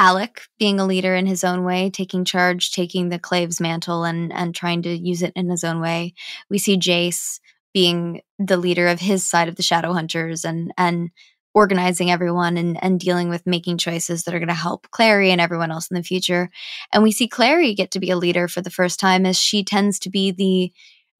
Alec 0.00 0.44
being 0.58 0.80
a 0.80 0.86
leader 0.86 1.14
in 1.14 1.26
his 1.26 1.44
own 1.44 1.62
way, 1.62 1.90
taking 1.90 2.24
charge, 2.24 2.72
taking 2.72 3.10
the 3.10 3.18
Clave's 3.18 3.60
mantle 3.60 4.04
and 4.04 4.32
and 4.32 4.54
trying 4.54 4.80
to 4.82 4.96
use 4.96 5.20
it 5.20 5.34
in 5.36 5.50
his 5.50 5.62
own 5.62 5.78
way. 5.78 6.14
We 6.48 6.56
see 6.56 6.78
Jace 6.78 7.38
being 7.74 8.22
the 8.38 8.56
leader 8.56 8.88
of 8.88 8.98
his 8.98 9.28
side 9.28 9.48
of 9.48 9.56
the 9.56 9.62
shadow 9.62 9.92
hunters 9.92 10.42
and 10.42 10.72
and 10.78 11.10
organizing 11.52 12.10
everyone 12.10 12.56
and, 12.56 12.82
and 12.82 12.98
dealing 12.98 13.28
with 13.28 13.46
making 13.46 13.76
choices 13.76 14.22
that 14.22 14.34
are 14.34 14.38
going 14.38 14.48
to 14.48 14.54
help 14.54 14.90
Clary 14.90 15.32
and 15.32 15.40
everyone 15.40 15.70
else 15.70 15.90
in 15.90 15.96
the 15.96 16.02
future. 16.02 16.48
And 16.92 17.02
we 17.02 17.12
see 17.12 17.28
Clary 17.28 17.74
get 17.74 17.90
to 17.90 18.00
be 18.00 18.10
a 18.10 18.16
leader 18.16 18.48
for 18.48 18.62
the 18.62 18.70
first 18.70 18.98
time 19.00 19.26
as 19.26 19.36
she 19.36 19.62
tends 19.62 19.98
to 19.98 20.10
be 20.10 20.30
the 20.30 20.72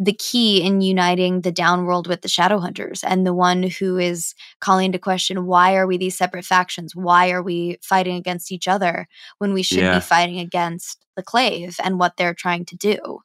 the 0.03 0.15
key 0.15 0.63
in 0.63 0.81
uniting 0.81 1.43
the 1.43 1.53
downworld 1.53 2.07
with 2.09 2.23
the 2.23 2.29
shadow 2.29 2.59
hunters 2.59 3.05
and 3.05 3.27
the 3.27 3.35
one 3.35 3.63
who 3.63 3.99
is 3.99 4.35
calling 4.59 4.87
into 4.87 4.99
question 4.99 5.45
why 5.45 5.77
are 5.77 5.87
we 5.87 5.99
these 5.99 6.17
separate 6.17 6.45
factions 6.45 6.97
why 6.97 7.31
are 7.31 7.43
we 7.43 7.77
fighting 7.83 8.17
against 8.17 8.51
each 8.51 8.67
other 8.67 9.07
when 9.39 9.53
we 9.53 9.63
should 9.63 9.79
Yeah. 9.79 9.97
be 9.97 10.01
fighting 10.01 10.39
against 10.41 11.05
the 11.17 11.23
clave 11.23 11.77
and 11.85 11.99
what 11.99 12.17
they're 12.17 12.33
trying 12.33 12.65
to 12.65 12.77
do 12.77 13.19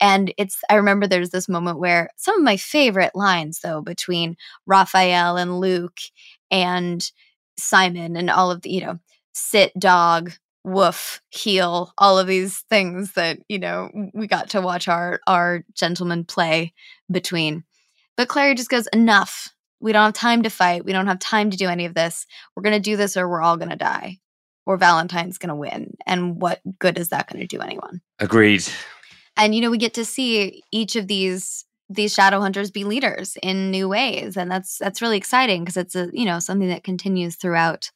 and 0.00 0.34
it's 0.36 0.58
i 0.68 0.74
remember 0.74 1.06
there's 1.06 1.30
this 1.30 1.48
moment 1.48 1.78
where 1.78 2.10
some 2.16 2.36
of 2.36 2.42
my 2.42 2.56
favorite 2.56 3.14
lines 3.14 3.60
though 3.60 3.80
between 3.80 4.36
raphael 4.66 5.36
and 5.36 5.60
luke 5.60 6.00
and 6.50 7.12
simon 7.56 8.16
and 8.16 8.30
all 8.30 8.50
of 8.50 8.62
the 8.62 8.70
you 8.70 8.80
know 8.80 8.98
sit 9.32 9.72
dog 9.78 10.32
woof 10.66 11.22
heel 11.30 11.92
all 11.96 12.18
of 12.18 12.26
these 12.26 12.64
things 12.68 13.12
that 13.12 13.38
you 13.48 13.58
know 13.58 13.88
we 14.12 14.26
got 14.26 14.50
to 14.50 14.60
watch 14.60 14.88
our 14.88 15.20
our 15.26 15.64
gentlemen 15.74 16.24
play 16.24 16.74
between. 17.10 17.64
But 18.16 18.28
clary 18.28 18.54
just 18.54 18.68
goes 18.68 18.88
enough. 18.88 19.54
We 19.80 19.92
don't 19.92 20.06
have 20.06 20.14
time 20.14 20.42
to 20.42 20.50
fight. 20.50 20.84
We 20.84 20.92
don't 20.92 21.06
have 21.06 21.20
time 21.20 21.50
to 21.50 21.56
do 21.56 21.68
any 21.68 21.84
of 21.84 21.94
this. 21.94 22.26
We're 22.54 22.62
going 22.62 22.74
to 22.74 22.80
do 22.80 22.96
this 22.96 23.16
or 23.16 23.28
we're 23.28 23.42
all 23.42 23.56
going 23.56 23.70
to 23.70 23.76
die. 23.76 24.18
Or 24.64 24.76
valentine's 24.76 25.38
going 25.38 25.50
to 25.50 25.54
win. 25.54 25.94
And 26.06 26.40
what 26.40 26.60
good 26.80 26.98
is 26.98 27.10
that 27.10 27.30
going 27.30 27.40
to 27.40 27.46
do 27.46 27.62
anyone? 27.62 28.00
Agreed. 28.18 28.64
and 29.36 29.54
you 29.54 29.60
know 29.60 29.70
we 29.70 29.78
get 29.78 29.94
to 29.94 30.04
see 30.04 30.62
each 30.72 30.96
of 30.96 31.06
these 31.06 31.64
these 31.88 32.12
shadow 32.12 32.40
hunters 32.40 32.72
be 32.72 32.82
leaders 32.82 33.36
in 33.40 33.70
new 33.70 33.88
ways. 33.88 34.36
And 34.36 34.50
that's 34.50 34.78
that's 34.78 35.00
really 35.00 35.16
exciting 35.16 35.62
because 35.62 35.76
it's 35.76 35.94
a 35.94 36.10
you 36.12 36.24
know 36.24 36.40
something 36.40 36.68
that 36.68 36.82
continues 36.82 37.36
throughout 37.36 37.92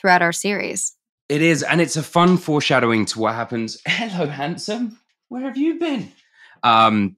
throughout 0.00 0.22
our 0.22 0.32
series 0.32 0.95
It 1.28 1.42
is, 1.42 1.62
and 1.62 1.80
it's 1.80 1.96
a 1.96 2.02
fun 2.02 2.36
foreshadowing 2.36 3.04
to 3.06 3.18
what 3.18 3.34
happens. 3.34 3.80
Hello, 3.86 4.26
handsome. 4.26 4.98
Where 5.28 5.42
have 5.42 5.56
you 5.56 5.78
been? 5.78 6.12
Um, 6.62 7.16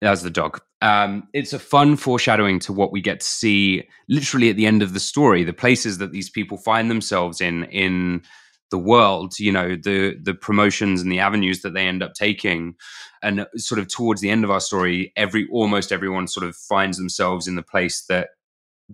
that's 0.00 0.22
the 0.22 0.30
dog. 0.30 0.60
Um, 0.80 1.28
it's 1.34 1.52
a 1.52 1.58
fun 1.58 1.96
foreshadowing 1.96 2.60
to 2.60 2.72
what 2.72 2.92
we 2.92 3.00
get 3.00 3.20
to 3.20 3.26
see 3.26 3.88
literally 4.08 4.48
at 4.48 4.56
the 4.56 4.66
end 4.66 4.82
of 4.82 4.94
the 4.94 5.00
story, 5.00 5.44
the 5.44 5.52
places 5.52 5.98
that 5.98 6.12
these 6.12 6.30
people 6.30 6.56
find 6.56 6.90
themselves 6.90 7.40
in 7.40 7.64
in 7.64 8.22
the 8.70 8.78
world, 8.78 9.38
you 9.38 9.52
know, 9.52 9.76
the 9.76 10.16
the 10.22 10.34
promotions 10.34 11.02
and 11.02 11.10
the 11.10 11.20
avenues 11.20 11.62
that 11.62 11.74
they 11.74 11.86
end 11.86 12.02
up 12.02 12.14
taking. 12.14 12.76
And 13.22 13.46
sort 13.56 13.80
of 13.80 13.88
towards 13.88 14.20
the 14.20 14.30
end 14.30 14.44
of 14.44 14.50
our 14.50 14.60
story, 14.60 15.12
every 15.16 15.48
almost 15.50 15.90
everyone 15.90 16.28
sort 16.28 16.46
of 16.46 16.54
finds 16.56 16.96
themselves 16.96 17.48
in 17.48 17.56
the 17.56 17.62
place 17.62 18.04
that 18.06 18.28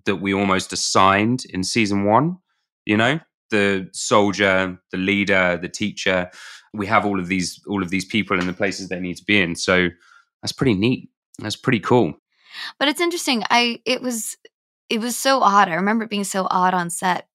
that 0.07 0.17
we 0.17 0.35
almost 0.35 0.73
assigned 0.73 1.45
in 1.51 1.63
season 1.63 2.05
one, 2.05 2.39
you 2.85 2.97
know? 2.97 3.21
The 3.55 3.89
soldier, 3.93 4.57
the 4.91 4.97
leader, 4.99 5.59
the 5.61 5.69
teacher. 5.69 6.31
We 6.73 6.87
have 6.87 7.07
all 7.07 7.21
of 7.21 7.29
these 7.29 7.61
all 7.71 7.83
of 7.83 7.91
these 7.91 8.05
people 8.15 8.39
in 8.41 8.47
the 8.47 8.53
places 8.63 8.89
they 8.89 9.01
need 9.01 9.17
to 9.19 9.25
be 9.25 9.41
in. 9.41 9.55
So 9.57 9.77
that's 10.43 10.53
pretty 10.61 10.75
neat. 10.75 11.09
That's 11.39 11.57
pretty 11.57 11.81
cool. 11.81 12.15
But 12.79 12.89
it's 12.89 13.01
interesting. 13.01 13.45
I 13.51 13.81
it 13.85 14.01
was 14.03 14.37
it 14.89 15.01
was 15.01 15.17
so 15.17 15.41
odd. 15.41 15.69
I 15.69 15.75
remember 15.75 16.05
it 16.05 16.11
being 16.11 16.25
so 16.25 16.47
odd 16.51 16.75
on 16.75 16.91
set, 16.91 17.29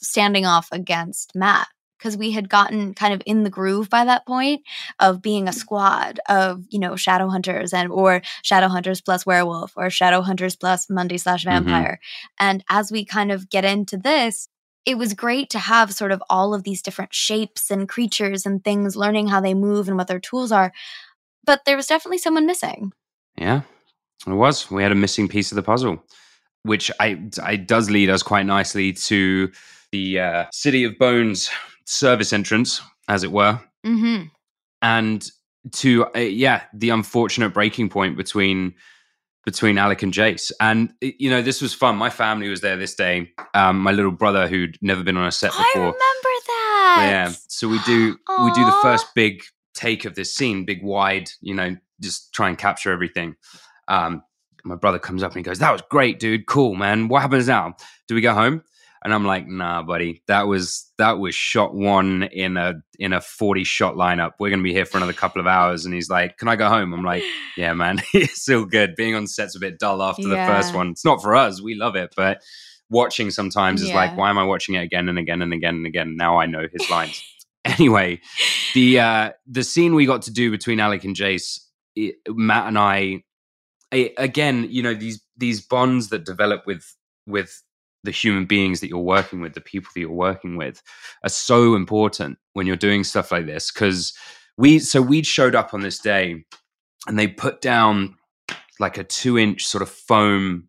standing 0.00 0.46
off 0.46 0.68
against 0.72 1.34
Matt 1.34 1.66
because 1.98 2.16
we 2.16 2.30
had 2.30 2.48
gotten 2.48 2.94
kind 2.94 3.12
of 3.12 3.20
in 3.26 3.42
the 3.42 3.50
groove 3.50 3.90
by 3.90 4.04
that 4.04 4.24
point 4.26 4.62
of 5.00 5.20
being 5.20 5.48
a 5.48 5.52
squad 5.52 6.20
of 6.28 6.62
you 6.70 6.78
know 6.78 6.94
shadow 6.96 7.28
hunters 7.28 7.72
and 7.72 7.90
or 7.90 8.22
shadow 8.42 8.68
hunters 8.68 9.00
plus 9.00 9.26
werewolf 9.26 9.72
or 9.76 9.90
shadow 9.90 10.20
hunters 10.22 10.54
plus 10.56 10.88
mundane 10.88 11.18
slash 11.18 11.42
Mhm. 11.44 11.50
vampire. 11.50 11.98
And 12.38 12.62
as 12.70 12.92
we 12.92 13.04
kind 13.04 13.32
of 13.32 13.48
get 13.50 13.64
into 13.64 13.96
this. 13.96 14.48
It 14.86 14.96
was 14.96 15.12
great 15.14 15.50
to 15.50 15.58
have 15.58 15.92
sort 15.92 16.12
of 16.12 16.22
all 16.30 16.54
of 16.54 16.62
these 16.62 16.82
different 16.82 17.12
shapes 17.12 17.70
and 17.70 17.88
creatures 17.88 18.46
and 18.46 18.64
things, 18.64 18.96
learning 18.96 19.28
how 19.28 19.40
they 19.40 19.54
move 19.54 19.88
and 19.88 19.96
what 19.96 20.06
their 20.08 20.20
tools 20.20 20.50
are. 20.50 20.72
But 21.44 21.64
there 21.66 21.76
was 21.76 21.86
definitely 21.86 22.18
someone 22.18 22.46
missing. 22.46 22.92
Yeah, 23.36 23.62
it 24.26 24.32
was. 24.32 24.70
We 24.70 24.82
had 24.82 24.92
a 24.92 24.96
missing 24.96 25.28
piece 25.28 25.52
of 25.52 25.56
the 25.56 25.62
puzzle, 25.62 26.02
which 26.62 26.90
I, 27.00 27.20
I 27.42 27.56
does 27.56 27.90
lead 27.90 28.10
us 28.10 28.22
quite 28.22 28.46
nicely 28.46 28.92
to 28.94 29.50
the 29.92 30.20
uh, 30.20 30.44
City 30.52 30.84
of 30.84 30.98
Bones 30.98 31.50
service 31.84 32.32
entrance, 32.32 32.80
as 33.08 33.24
it 33.24 33.32
were, 33.32 33.60
Mm-hmm. 33.86 34.26
and 34.82 35.30
to 35.72 36.06
uh, 36.14 36.18
yeah, 36.18 36.62
the 36.74 36.90
unfortunate 36.90 37.50
breaking 37.50 37.88
point 37.88 38.16
between 38.16 38.74
between 39.48 39.78
Alec 39.78 40.02
and 40.02 40.12
Jace. 40.12 40.52
And 40.60 40.92
you 41.00 41.30
know, 41.30 41.40
this 41.40 41.62
was 41.62 41.72
fun. 41.72 41.96
My 41.96 42.10
family 42.10 42.50
was 42.50 42.60
there 42.60 42.76
this 42.76 42.94
day. 42.94 43.30
Um, 43.54 43.78
my 43.78 43.92
little 43.92 44.10
brother, 44.10 44.46
who'd 44.46 44.76
never 44.82 45.02
been 45.02 45.16
on 45.16 45.26
a 45.26 45.32
set 45.32 45.52
before. 45.52 45.64
I 45.64 45.78
remember 45.78 45.94
that. 46.46 46.96
Yeah. 47.08 47.32
So 47.48 47.66
we 47.66 47.78
do 47.86 48.18
we 48.44 48.52
do 48.52 48.66
the 48.66 48.78
first 48.82 49.06
big 49.14 49.42
take 49.72 50.04
of 50.04 50.14
this 50.14 50.34
scene, 50.34 50.66
big 50.66 50.82
wide, 50.82 51.30
you 51.40 51.54
know, 51.54 51.74
just 52.02 52.34
try 52.34 52.50
and 52.50 52.58
capture 52.58 52.92
everything. 52.92 53.36
Um, 53.88 54.22
my 54.64 54.74
brother 54.74 54.98
comes 54.98 55.22
up 55.22 55.30
and 55.30 55.38
he 55.38 55.42
goes, 55.42 55.60
"That 55.60 55.72
was 55.72 55.82
great, 55.88 56.18
dude. 56.20 56.46
Cool, 56.46 56.74
man. 56.74 57.08
What 57.08 57.22
happens 57.22 57.48
now? 57.48 57.74
Do 58.06 58.14
we 58.14 58.20
go 58.20 58.34
home?" 58.34 58.62
And 59.04 59.14
I'm 59.14 59.24
like, 59.24 59.46
"Nah, 59.46 59.82
buddy. 59.82 60.22
That 60.26 60.46
was 60.46 60.90
that 60.98 61.18
was 61.18 61.34
shot 61.34 61.74
one 61.74 62.24
in 62.24 62.56
a 62.56 62.74
in 62.98 63.12
a 63.12 63.20
40 63.20 63.64
shot 63.64 63.94
lineup. 63.94 64.32
We're 64.38 64.50
gonna 64.50 64.62
be 64.62 64.72
here 64.72 64.84
for 64.84 64.96
another 64.96 65.12
couple 65.12 65.40
of 65.40 65.46
hours." 65.46 65.84
And 65.84 65.94
he's 65.94 66.10
like, 66.10 66.36
"Can 66.38 66.48
I 66.48 66.56
go 66.56 66.68
home?" 66.68 66.92
I'm 66.92 67.04
like, 67.04 67.22
"Yeah, 67.56 67.74
man. 67.74 68.02
it's 68.14 68.42
still 68.42 68.64
good. 68.64 68.96
Being 68.96 69.14
on 69.14 69.26
set's 69.26 69.56
a 69.56 69.60
bit 69.60 69.78
dull 69.78 70.02
after 70.02 70.26
the 70.26 70.36
first 70.36 70.74
one. 70.74 70.88
It's 70.88 71.04
not 71.04 71.22
for 71.22 71.34
us. 71.34 71.62
We 71.62 71.74
love 71.74 71.96
it, 71.96 72.14
but." 72.16 72.42
Watching 72.90 73.30
sometimes 73.30 73.82
is 73.82 73.92
like, 73.92 74.16
why 74.16 74.30
am 74.30 74.38
I 74.38 74.44
watching 74.44 74.74
it 74.76 74.82
again 74.82 75.10
and 75.10 75.18
again 75.18 75.42
and 75.42 75.52
again 75.52 75.74
and 75.74 75.84
again? 75.84 76.16
Now 76.16 76.38
I 76.38 76.46
know 76.46 76.66
his 76.72 76.88
lines 76.88 77.22
anyway, 77.68 78.20
the 78.74 79.00
uh, 79.00 79.32
the 79.46 79.64
scene 79.64 79.94
we 79.94 80.06
got 80.06 80.22
to 80.22 80.30
do 80.30 80.50
between 80.50 80.80
Alec 80.80 81.04
and 81.04 81.14
Jace, 81.14 81.60
it, 81.94 82.16
Matt 82.28 82.68
and 82.68 82.78
I, 82.78 83.22
I, 83.92 84.12
again, 84.16 84.66
you 84.70 84.82
know 84.82 84.94
these 84.94 85.22
these 85.36 85.60
bonds 85.60 86.08
that 86.08 86.24
develop 86.24 86.66
with 86.66 86.84
with 87.26 87.62
the 88.04 88.10
human 88.10 88.44
beings 88.44 88.80
that 88.80 88.88
you're 88.88 88.98
working 88.98 89.40
with, 89.40 89.54
the 89.54 89.60
people 89.60 89.90
that 89.94 90.00
you're 90.00 90.10
working 90.10 90.56
with, 90.56 90.82
are 91.24 91.30
so 91.30 91.74
important 91.74 92.38
when 92.52 92.66
you're 92.66 92.76
doing 92.76 93.04
stuff 93.04 93.32
like 93.32 93.46
this. 93.46 93.70
Because 93.70 94.12
we, 94.56 94.78
so 94.78 95.02
we 95.02 95.22
showed 95.22 95.54
up 95.54 95.74
on 95.74 95.80
this 95.80 95.98
day, 95.98 96.44
and 97.06 97.18
they 97.18 97.26
put 97.26 97.60
down 97.60 98.16
like 98.80 98.98
a 98.98 99.04
two 99.04 99.38
inch 99.38 99.66
sort 99.66 99.82
of 99.82 99.88
foam 99.88 100.68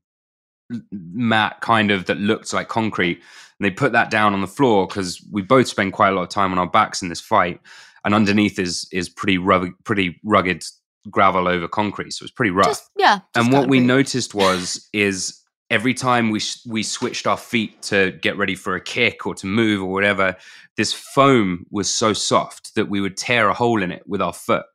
mat 0.91 1.57
kind 1.61 1.91
of 1.91 2.05
that 2.05 2.17
looked 2.17 2.53
like 2.53 2.67
concrete 2.67 3.21
and 3.59 3.65
they 3.65 3.71
put 3.71 3.91
that 3.91 4.11
down 4.11 4.33
on 4.33 4.41
the 4.41 4.47
floor 4.47 4.87
because 4.87 5.25
we 5.31 5.41
both 5.41 5.67
spend 5.67 5.93
quite 5.93 6.09
a 6.09 6.11
lot 6.11 6.23
of 6.23 6.29
time 6.29 6.51
on 6.51 6.59
our 6.59 6.69
backs 6.69 7.01
in 7.01 7.09
this 7.09 7.21
fight 7.21 7.59
and 8.05 8.13
underneath 8.13 8.59
is 8.59 8.87
is 8.91 9.09
pretty 9.09 9.37
rugged 9.37 9.73
pretty 9.83 10.19
rugged 10.23 10.63
gravel 11.09 11.47
over 11.47 11.67
concrete 11.67 12.11
so 12.11 12.23
it's 12.23 12.31
pretty 12.31 12.51
rough 12.51 12.67
Just, 12.67 12.89
yeah. 12.97 13.19
and 13.35 13.51
what 13.51 13.67
we 13.67 13.79
noticed 13.79 14.35
was 14.35 14.87
is 14.93 15.39
every 15.69 15.93
time 15.93 16.31
we 16.31 16.41
we 16.67 16.83
switched 16.83 17.27
our 17.27 17.37
feet 17.37 17.81
to 17.83 18.11
get 18.21 18.37
ready 18.37 18.55
for 18.55 18.75
a 18.75 18.81
kick 18.81 19.25
or 19.25 19.35
to 19.35 19.45
move 19.45 19.83
or 19.83 19.91
whatever 19.91 20.35
this 20.77 20.93
foam 20.93 21.65
was 21.71 21.93
so 21.93 22.13
soft 22.13 22.73
that 22.75 22.89
we 22.89 23.01
would 23.01 23.17
tear 23.17 23.49
a 23.49 23.53
hole 23.53 23.83
in 23.83 23.91
it 23.91 24.03
with 24.07 24.21
our 24.21 24.31
foot. 24.31 24.65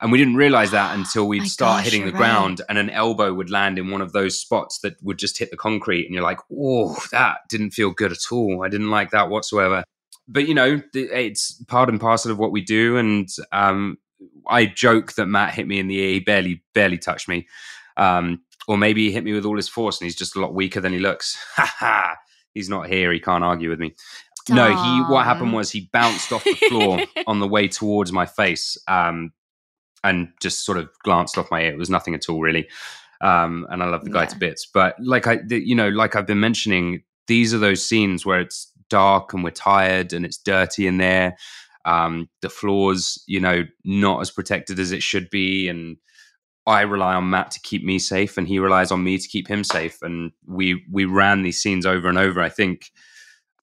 And 0.00 0.10
we 0.10 0.16
didn't 0.16 0.36
realize 0.36 0.70
that 0.70 0.96
until 0.98 1.28
we'd 1.28 1.46
start 1.46 1.84
gosh, 1.84 1.84
hitting 1.84 2.06
the 2.06 2.12
you're 2.12 2.16
ground 2.16 2.62
and 2.68 2.78
an 2.78 2.90
elbow 2.90 3.32
would 3.34 3.50
land 3.50 3.78
in 3.78 3.90
one 3.90 4.00
of 4.00 4.12
those 4.12 4.40
spots 4.40 4.78
that 4.80 4.94
would 5.02 5.18
just 5.18 5.38
hit 5.38 5.50
the 5.50 5.56
concrete 5.56 6.06
and 6.06 6.14
you're 6.14 6.24
like 6.24 6.40
oh 6.50 6.96
that 7.12 7.38
didn't 7.48 7.70
feel 7.72 7.90
good 7.90 8.10
at 8.10 8.32
all. 8.32 8.64
I 8.64 8.68
didn't 8.68 8.90
like 8.90 9.10
that 9.10 9.28
whatsoever. 9.28 9.84
But 10.26 10.48
you 10.48 10.54
know 10.54 10.80
it's 10.94 11.62
part 11.64 11.88
and 11.88 12.00
parcel 12.00 12.30
of 12.30 12.38
what 12.38 12.52
we 12.52 12.62
do 12.62 12.96
and 12.96 13.28
um, 13.52 13.98
i 14.46 14.64
joke 14.64 15.14
that 15.14 15.26
matt 15.26 15.52
hit 15.52 15.66
me 15.66 15.78
in 15.78 15.88
the 15.88 15.98
ear. 15.98 16.12
He 16.14 16.20
barely 16.20 16.62
barely 16.74 16.98
touched 16.98 17.28
me 17.28 17.46
um, 17.96 18.40
or 18.68 18.76
maybe 18.76 19.06
he 19.06 19.12
hit 19.12 19.24
me 19.24 19.32
with 19.32 19.44
all 19.44 19.56
his 19.56 19.68
force 19.68 20.00
and 20.00 20.06
he's 20.06 20.16
just 20.16 20.36
a 20.36 20.40
lot 20.40 20.54
weaker 20.54 20.80
than 20.80 20.92
he 20.92 20.98
looks 20.98 21.36
ha 21.56 21.74
ha 21.78 22.16
he's 22.54 22.68
not 22.68 22.88
here 22.88 23.12
he 23.12 23.20
can't 23.20 23.44
argue 23.44 23.70
with 23.70 23.80
me 23.80 23.94
no 24.48 24.68
he 24.68 25.12
what 25.12 25.24
happened 25.24 25.52
was 25.52 25.70
he 25.70 25.88
bounced 25.92 26.32
off 26.32 26.44
the 26.44 26.54
floor 26.68 27.00
on 27.26 27.40
the 27.40 27.48
way 27.48 27.68
towards 27.68 28.12
my 28.12 28.26
face 28.26 28.76
um, 28.88 29.32
and 30.04 30.28
just 30.40 30.64
sort 30.64 30.78
of 30.78 30.88
glanced 31.02 31.38
off 31.38 31.50
my 31.50 31.62
ear. 31.62 31.72
It 31.72 31.78
was 31.78 31.90
nothing 31.90 32.14
at 32.14 32.28
all, 32.28 32.40
really. 32.40 32.68
Um, 33.20 33.66
and 33.70 33.82
I 33.82 33.86
love 33.86 34.04
the 34.04 34.10
guy 34.10 34.26
to 34.26 34.36
bits. 34.36 34.66
But 34.66 34.96
like 35.00 35.26
I, 35.26 35.36
the, 35.36 35.64
you 35.64 35.74
know, 35.74 35.88
like 35.88 36.16
I've 36.16 36.26
been 36.26 36.40
mentioning, 36.40 37.02
these 37.28 37.54
are 37.54 37.58
those 37.58 37.84
scenes 37.84 38.26
where 38.26 38.40
it's 38.40 38.72
dark 38.90 39.32
and 39.32 39.44
we're 39.44 39.50
tired 39.50 40.12
and 40.12 40.24
it's 40.24 40.38
dirty 40.38 40.86
in 40.86 40.98
there. 40.98 41.36
Um, 41.84 42.28
the 42.40 42.48
floors, 42.48 43.22
you 43.26 43.40
know, 43.40 43.64
not 43.84 44.20
as 44.20 44.30
protected 44.30 44.78
as 44.78 44.92
it 44.92 45.02
should 45.02 45.30
be, 45.30 45.68
and 45.68 45.96
I 46.66 46.82
rely 46.82 47.14
on 47.14 47.30
Matt 47.30 47.50
to 47.52 47.60
keep 47.60 47.84
me 47.84 47.98
safe, 47.98 48.38
and 48.38 48.46
he 48.46 48.58
relies 48.58 48.92
on 48.92 49.02
me 49.02 49.18
to 49.18 49.28
keep 49.28 49.48
him 49.48 49.64
safe. 49.64 50.00
And 50.02 50.32
we 50.46 50.84
we 50.90 51.04
ran 51.04 51.42
these 51.42 51.60
scenes 51.60 51.86
over 51.86 52.08
and 52.08 52.18
over. 52.18 52.40
I 52.40 52.48
think 52.48 52.90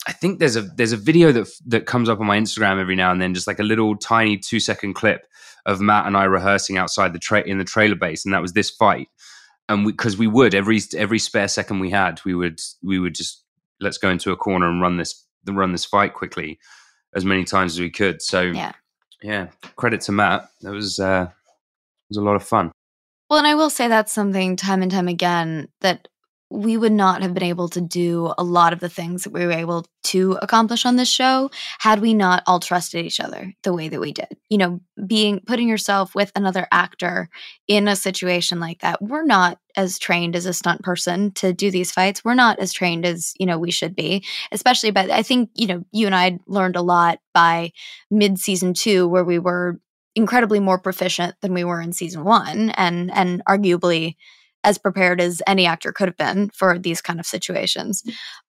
I 0.08 0.12
think 0.12 0.40
there's 0.40 0.56
a 0.56 0.64
there's 0.64 0.92
a 0.92 0.98
video 0.98 1.32
that 1.32 1.48
that 1.68 1.86
comes 1.86 2.10
up 2.10 2.20
on 2.20 2.26
my 2.26 2.38
Instagram 2.38 2.80
every 2.80 2.96
now 2.96 3.12
and 3.12 3.22
then, 3.22 3.34
just 3.34 3.48
like 3.48 3.60
a 3.60 3.64
little 3.64 3.96
tiny 3.96 4.38
two 4.38 4.60
second 4.60 4.94
clip 4.94 5.26
of 5.66 5.80
Matt 5.82 6.08
and 6.08 6.18
I 6.18 6.24
rehearsing 6.24 6.78
outside 6.78 7.14
the 7.14 7.20
tra- 7.20 7.48
in 7.48 7.58
the 7.58 7.64
trailer 7.64 7.96
base, 7.96 8.26
and 8.26 8.34
that 8.34 8.42
was 8.42 8.54
this 8.54 8.70
fight. 8.70 9.08
And 9.68 9.86
because 9.86 10.18
we, 10.18 10.28
we 10.28 10.34
would 10.34 10.56
every 10.56 10.80
every 10.98 11.20
spare 11.20 11.48
second 11.48 11.80
we 11.80 11.90
had, 11.92 12.20
we 12.26 12.34
would 12.34 12.60
we 12.82 13.00
would 13.00 13.16
just 13.16 13.44
let's 13.80 13.98
go 13.98 14.10
into 14.10 14.32
a 14.32 14.36
corner 14.36 14.68
and 14.68 14.82
run 14.82 14.98
this 14.98 15.26
run 15.48 15.72
this 15.72 15.86
fight 15.86 16.14
quickly 16.14 16.60
as 17.16 17.24
many 17.24 17.44
times 17.44 17.74
as 17.74 17.80
we 17.80 17.90
could. 17.90 18.22
So 18.22 18.42
Yeah. 18.42 18.72
yeah, 19.22 19.48
credit 19.76 20.02
to 20.02 20.12
Matt. 20.12 20.50
That 20.62 20.72
was 20.72 21.00
uh, 21.00 21.28
it 21.30 22.10
was 22.10 22.18
a 22.18 22.22
lot 22.22 22.36
of 22.36 22.44
fun. 22.44 22.72
Well, 23.30 23.40
and 23.40 23.48
I 23.48 23.56
will 23.56 23.70
say 23.70 23.88
that's 23.88 24.14
something 24.14 24.56
time 24.56 24.82
and 24.82 24.92
time 24.92 25.08
again 25.08 25.68
that 25.82 26.08
we 26.52 26.78
would 26.78 26.92
not 26.92 27.22
have 27.22 27.36
been 27.36 27.44
able 27.44 27.70
to 27.70 27.80
do 27.80 28.34
a 28.36 28.44
lot 28.44 28.74
of 28.74 28.80
the 28.80 28.90
things 28.90 29.24
that 29.24 29.32
we 29.32 29.46
were 29.46 29.52
able 29.52 29.86
to 30.02 30.32
accomplish 30.42 30.84
on 30.84 30.96
this 30.96 31.08
show 31.08 31.52
had 31.78 32.00
we 32.02 32.12
not 32.16 32.42
all 32.48 32.60
trusted 32.60 33.06
each 33.06 33.20
other 33.20 33.54
the 33.62 33.72
way 33.72 33.88
that 33.88 34.00
we 34.02 34.12
did. 34.12 34.36
You 34.50 34.58
know, 34.58 34.80
being 35.06 35.42
putting 35.46 35.68
yourself 35.68 36.16
with 36.16 36.32
another 36.36 36.68
actor 36.72 37.30
in 37.68 37.88
a 37.88 37.96
situation 37.96 38.60
like 38.60 38.80
that. 38.82 39.00
We're 39.00 39.26
not 39.26 39.60
as 39.78 40.00
trained 40.00 40.36
as 40.36 40.48
a 40.48 40.54
stunt 40.54 40.82
person 40.82 41.32
to 41.34 41.54
do 41.54 41.70
these 41.70 41.92
fights. 41.92 42.26
We're 42.26 42.34
not 42.34 42.58
as 42.58 42.74
trained 42.74 43.06
as, 43.06 43.34
you 43.40 43.46
know, 43.46 43.60
we 43.60 43.70
should 43.70 43.96
be, 43.96 44.26
especially 44.52 44.90
but 44.90 45.12
I 45.12 45.22
think, 45.22 45.52
you 45.54 45.68
know, 45.68 45.86
you 45.92 46.08
and 46.08 46.16
I 46.16 46.40
learned 46.48 46.76
a 46.78 46.82
lot 46.82 47.20
by 47.32 47.74
mid 48.10 48.40
season 48.40 48.74
2 48.74 49.08
where 49.08 49.24
we 49.24 49.38
were 49.38 49.80
incredibly 50.16 50.60
more 50.60 50.80
proficient 50.80 51.36
than 51.42 51.54
we 51.54 51.64
were 51.64 51.82
in 51.82 51.94
season 51.94 52.24
1 52.24 52.72
and 52.72 53.12
and 53.14 53.42
arguably 53.48 54.16
as 54.64 54.78
prepared 54.78 55.22
as 55.22 55.42
any 55.48 55.66
actor 55.66 55.92
could 55.92 56.08
have 56.08 56.18
been 56.18 56.50
for 56.54 56.78
these 56.78 57.02
kind 57.02 57.20
of 57.20 57.26
situations. 57.26 58.04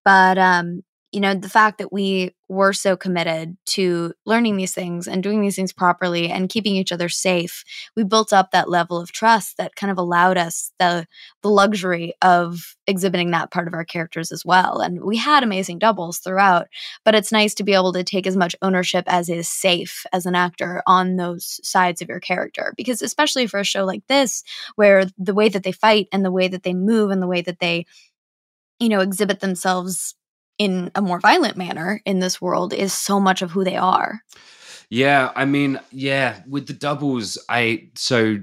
But 0.04 0.38
um, 0.38 0.82
you 1.12 1.20
know, 1.20 1.34
the 1.34 1.48
fact 1.48 1.78
that 1.78 1.92
we 1.92 2.34
were 2.48 2.72
so 2.72 2.96
committed 2.96 3.56
to 3.64 4.12
learning 4.26 4.56
these 4.56 4.72
things 4.72 5.08
and 5.08 5.22
doing 5.22 5.40
these 5.40 5.56
things 5.56 5.72
properly 5.72 6.30
and 6.30 6.48
keeping 6.48 6.76
each 6.76 6.92
other 6.92 7.08
safe, 7.08 7.64
we 7.96 8.04
built 8.04 8.32
up 8.32 8.50
that 8.50 8.68
level 8.68 9.00
of 9.00 9.11
trust 9.11 9.56
that 9.56 9.74
kind 9.74 9.90
of 9.90 9.98
allowed 9.98 10.38
us 10.38 10.72
the 10.78 11.06
the 11.42 11.48
luxury 11.48 12.14
of 12.22 12.76
exhibiting 12.86 13.32
that 13.32 13.50
part 13.50 13.66
of 13.66 13.74
our 13.74 13.84
characters 13.84 14.30
as 14.30 14.44
well. 14.44 14.78
And 14.78 15.02
we 15.02 15.16
had 15.16 15.42
amazing 15.42 15.80
doubles 15.80 16.18
throughout, 16.18 16.68
but 17.04 17.14
it's 17.14 17.32
nice 17.32 17.54
to 17.54 17.64
be 17.64 17.74
able 17.74 17.92
to 17.94 18.04
take 18.04 18.26
as 18.26 18.36
much 18.36 18.54
ownership 18.62 19.04
as 19.08 19.28
is 19.28 19.48
safe 19.48 20.04
as 20.12 20.26
an 20.26 20.36
actor 20.36 20.82
on 20.86 21.16
those 21.16 21.61
sides 21.64 22.02
of 22.02 22.08
your 22.08 22.20
character. 22.20 22.72
Because 22.76 23.02
especially 23.02 23.48
for 23.48 23.58
a 23.58 23.64
show 23.64 23.84
like 23.84 24.06
this, 24.06 24.44
where 24.76 25.06
the 25.18 25.34
way 25.34 25.48
that 25.48 25.64
they 25.64 25.72
fight 25.72 26.08
and 26.12 26.24
the 26.24 26.32
way 26.32 26.46
that 26.46 26.62
they 26.62 26.74
move 26.74 27.11
and 27.11 27.20
the 27.20 27.28
way 27.28 27.42
that 27.42 27.58
they 27.58 27.86
you 28.78 28.88
know 28.88 29.00
exhibit 29.00 29.40
themselves 29.40 30.14
in 30.61 30.90
a 30.94 31.00
more 31.00 31.18
violent 31.18 31.56
manner 31.56 32.02
in 32.04 32.18
this 32.18 32.38
world 32.38 32.74
is 32.74 32.92
so 32.92 33.18
much 33.18 33.40
of 33.40 33.50
who 33.50 33.64
they 33.64 33.78
are. 33.78 34.20
Yeah, 34.90 35.30
I 35.34 35.46
mean, 35.46 35.80
yeah, 35.90 36.42
with 36.46 36.66
the 36.66 36.74
doubles, 36.74 37.38
I 37.48 37.88
so 37.94 38.36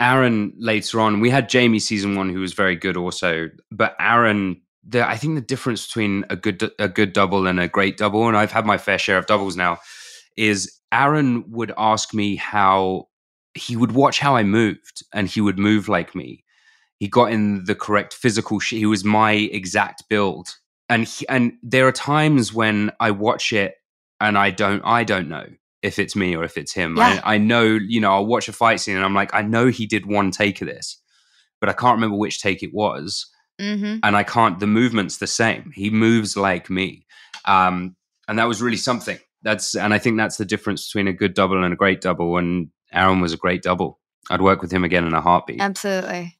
Aaron 0.00 0.54
later 0.56 1.00
on, 1.00 1.20
we 1.20 1.28
had 1.28 1.50
Jamie 1.50 1.80
season 1.80 2.16
one 2.16 2.30
who 2.30 2.40
was 2.40 2.54
very 2.54 2.76
good 2.76 2.96
also, 2.96 3.50
but 3.70 3.94
Aaron, 4.00 4.62
the 4.88 5.06
I 5.06 5.18
think 5.18 5.34
the 5.34 5.42
difference 5.42 5.86
between 5.86 6.24
a 6.30 6.36
good 6.36 6.70
a 6.78 6.88
good 6.88 7.12
double 7.12 7.46
and 7.46 7.60
a 7.60 7.68
great 7.68 7.98
double, 7.98 8.26
and 8.26 8.38
I've 8.38 8.52
had 8.52 8.64
my 8.64 8.78
fair 8.78 8.98
share 8.98 9.18
of 9.18 9.26
doubles 9.26 9.54
now, 9.54 9.76
is 10.38 10.80
Aaron 10.92 11.44
would 11.50 11.74
ask 11.76 12.14
me 12.14 12.36
how 12.36 13.08
he 13.52 13.76
would 13.76 13.92
watch 13.92 14.18
how 14.18 14.34
I 14.34 14.44
moved, 14.44 15.04
and 15.12 15.28
he 15.28 15.42
would 15.42 15.58
move 15.58 15.90
like 15.90 16.14
me. 16.14 16.42
He 17.00 17.06
got 17.06 17.32
in 17.32 17.64
the 17.64 17.74
correct 17.74 18.14
physical. 18.14 18.60
Sh- 18.60 18.70
he 18.70 18.86
was 18.86 19.04
my 19.04 19.32
exact 19.32 20.04
build, 20.08 20.56
and 20.94 21.04
he, 21.04 21.28
and 21.28 21.52
there 21.62 21.86
are 21.86 21.92
times 21.92 22.52
when 22.52 22.92
I 23.00 23.10
watch 23.10 23.52
it 23.52 23.74
and 24.20 24.38
I 24.38 24.50
don't 24.50 24.82
I 24.84 25.04
don't 25.04 25.28
know 25.28 25.46
if 25.82 25.98
it's 25.98 26.16
me 26.16 26.34
or 26.34 26.44
if 26.44 26.56
it's 26.56 26.72
him. 26.72 26.96
Yeah. 26.96 27.20
I, 27.22 27.34
I 27.34 27.38
know, 27.38 27.64
you 27.64 28.00
know, 28.00 28.12
I'll 28.12 28.26
watch 28.26 28.48
a 28.48 28.52
fight 28.52 28.80
scene 28.80 28.96
and 28.96 29.04
I'm 29.04 29.14
like, 29.14 29.34
I 29.34 29.42
know 29.42 29.66
he 29.66 29.86
did 29.86 30.06
one 30.06 30.30
take 30.30 30.62
of 30.62 30.68
this, 30.68 30.98
but 31.60 31.68
I 31.68 31.74
can't 31.74 31.96
remember 31.96 32.16
which 32.16 32.40
take 32.40 32.62
it 32.62 32.72
was. 32.72 33.26
Mm-hmm. 33.60 33.98
And 34.02 34.16
I 34.16 34.22
can't, 34.22 34.58
the 34.60 34.66
movement's 34.66 35.18
the 35.18 35.26
same. 35.26 35.72
He 35.74 35.90
moves 35.90 36.38
like 36.38 36.70
me. 36.70 37.06
Um, 37.44 37.96
and 38.26 38.38
that 38.38 38.48
was 38.48 38.62
really 38.62 38.78
something. 38.78 39.18
That's, 39.42 39.76
and 39.76 39.92
I 39.92 39.98
think 39.98 40.16
that's 40.16 40.38
the 40.38 40.46
difference 40.46 40.88
between 40.88 41.06
a 41.06 41.12
good 41.12 41.34
double 41.34 41.62
and 41.62 41.72
a 41.72 41.76
great 41.76 42.00
double. 42.00 42.38
And 42.38 42.70
Aaron 42.90 43.20
was 43.20 43.34
a 43.34 43.36
great 43.36 43.62
double. 43.62 44.00
I'd 44.30 44.40
work 44.40 44.62
with 44.62 44.72
him 44.72 44.84
again 44.84 45.06
in 45.06 45.12
a 45.12 45.20
heartbeat. 45.20 45.60
Absolutely. 45.60 46.38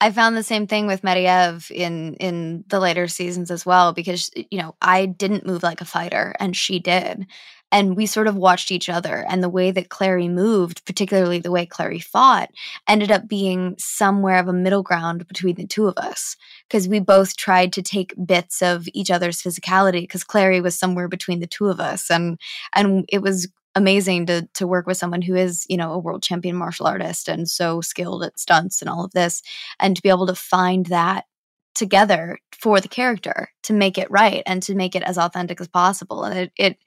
I 0.00 0.12
found 0.12 0.36
the 0.36 0.42
same 0.42 0.66
thing 0.66 0.86
with 0.86 1.02
Mediev 1.02 1.70
in 1.70 2.14
in 2.14 2.64
the 2.68 2.80
later 2.80 3.08
seasons 3.08 3.50
as 3.50 3.64
well 3.64 3.92
because 3.92 4.30
you 4.34 4.58
know 4.58 4.74
I 4.82 5.06
didn't 5.06 5.46
move 5.46 5.62
like 5.62 5.80
a 5.80 5.86
fighter 5.86 6.34
and 6.38 6.54
she 6.54 6.78
did, 6.78 7.26
and 7.72 7.96
we 7.96 8.06
sort 8.06 8.26
of 8.26 8.36
watched 8.36 8.70
each 8.70 8.88
other 8.88 9.24
and 9.28 9.42
the 9.42 9.48
way 9.48 9.70
that 9.70 9.88
Clary 9.88 10.28
moved, 10.28 10.84
particularly 10.84 11.38
the 11.38 11.50
way 11.50 11.66
Clary 11.66 11.98
fought, 11.98 12.50
ended 12.86 13.10
up 13.10 13.26
being 13.26 13.74
somewhere 13.78 14.38
of 14.38 14.48
a 14.48 14.52
middle 14.52 14.82
ground 14.82 15.26
between 15.26 15.56
the 15.56 15.66
two 15.66 15.86
of 15.86 15.96
us 15.96 16.36
because 16.68 16.88
we 16.88 17.00
both 17.00 17.36
tried 17.36 17.72
to 17.72 17.82
take 17.82 18.14
bits 18.24 18.62
of 18.62 18.86
each 18.92 19.10
other's 19.10 19.42
physicality 19.42 20.02
because 20.02 20.24
Clary 20.24 20.60
was 20.60 20.78
somewhere 20.78 21.08
between 21.08 21.40
the 21.40 21.46
two 21.46 21.68
of 21.68 21.80
us 21.80 22.10
and 22.10 22.38
and 22.74 23.06
it 23.08 23.22
was 23.22 23.48
amazing 23.76 24.26
to 24.26 24.48
to 24.54 24.66
work 24.66 24.86
with 24.86 24.96
someone 24.96 25.22
who 25.22 25.36
is 25.36 25.64
you 25.68 25.76
know 25.76 25.92
a 25.92 25.98
world 25.98 26.22
champion 26.22 26.56
martial 26.56 26.86
artist 26.86 27.28
and 27.28 27.48
so 27.48 27.80
skilled 27.80 28.24
at 28.24 28.38
stunts 28.38 28.82
and 28.82 28.88
all 28.88 29.04
of 29.04 29.12
this 29.12 29.42
and 29.78 29.94
to 29.94 30.02
be 30.02 30.08
able 30.08 30.26
to 30.26 30.34
find 30.34 30.86
that 30.86 31.26
together 31.74 32.38
for 32.52 32.80
the 32.80 32.88
character 32.88 33.50
to 33.62 33.74
make 33.74 33.98
it 33.98 34.10
right 34.10 34.42
and 34.46 34.62
to 34.62 34.74
make 34.74 34.96
it 34.96 35.02
as 35.02 35.18
authentic 35.18 35.60
as 35.60 35.68
possible 35.68 36.24
and 36.24 36.38
it 36.38 36.52
it, 36.56 36.78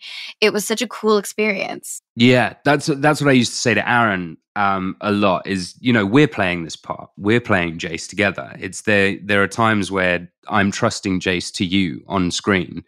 it 0.42 0.52
was 0.52 0.68
such 0.68 0.82
a 0.82 0.88
cool 0.88 1.18
experience 1.18 2.02
Yeah, 2.16 2.56
that's 2.66 2.88
that's 2.88 3.22
what 3.22 3.30
I 3.30 3.34
used 3.34 3.54
to 3.54 3.58
say 3.58 3.76
to 3.76 3.90
Aaron 3.90 4.38
um, 4.58 4.98
a 5.00 5.12
lot. 5.12 5.48
Is 5.48 5.76
you 5.80 5.94
know 5.94 6.06
we're 6.06 6.28
playing 6.28 6.64
this 6.64 6.76
part, 6.76 7.10
we're 7.18 7.40
playing 7.40 7.78
Jace 7.78 8.10
together. 8.10 8.54
It's 8.60 8.82
there. 8.82 9.18
There 9.24 9.42
are 9.42 9.48
times 9.48 9.90
where 9.90 10.30
I'm 10.50 10.70
trusting 10.72 11.22
Jace 11.22 11.54
to 11.54 11.66
you 11.66 12.04
on 12.08 12.30
screen, 12.32 12.84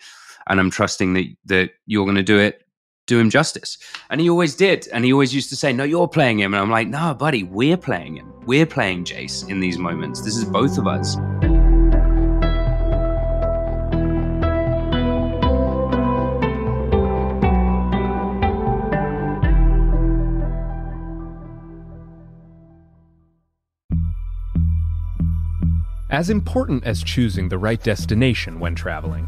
and 0.47 0.59
I'm 0.59 0.69
trusting 0.69 1.13
that 1.13 1.25
that 1.45 1.71
you're 1.85 2.05
going 2.05 2.17
to 2.17 2.23
do 2.23 2.39
it, 2.39 2.63
do 3.11 3.19
him 3.19 3.29
justice. 3.29 3.77
And 4.09 4.21
he 4.21 4.29
always 4.29 4.55
did, 4.55 4.87
and 4.93 5.03
he 5.03 5.11
always 5.11 5.35
used 5.35 5.49
to 5.49 5.57
say, 5.57 5.73
"No, 5.73 5.83
you're 5.83 6.07
playing 6.07 6.39
him," 6.39 6.53
and 6.53 6.61
I'm 6.63 6.69
like, 6.69 6.87
"No, 6.87 7.13
buddy, 7.13 7.43
we're 7.43 7.75
playing 7.75 8.15
him. 8.15 8.31
We're 8.45 8.65
playing 8.65 9.03
Jace 9.03 9.49
in 9.49 9.59
these 9.59 9.77
moments. 9.77 10.21
This 10.21 10.37
is 10.37 10.45
both 10.45 10.77
of 10.77 10.87
us." 10.87 11.17
As 26.09 26.29
important 26.29 26.83
as 26.85 27.03
choosing 27.03 27.49
the 27.49 27.57
right 27.57 27.81
destination 27.81 28.59
when 28.59 28.75
traveling 28.75 29.27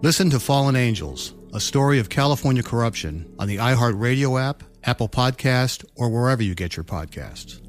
Listen 0.00 0.30
to 0.30 0.38
Fallen 0.38 0.76
Angels, 0.76 1.34
a 1.52 1.58
story 1.58 1.98
of 1.98 2.08
California 2.08 2.62
corruption 2.62 3.34
on 3.40 3.48
the 3.48 3.56
iHeartRadio 3.56 4.40
app, 4.40 4.62
Apple 4.84 5.08
Podcast, 5.08 5.84
or 5.96 6.08
wherever 6.08 6.40
you 6.40 6.54
get 6.54 6.76
your 6.76 6.84
podcasts. 6.84 7.60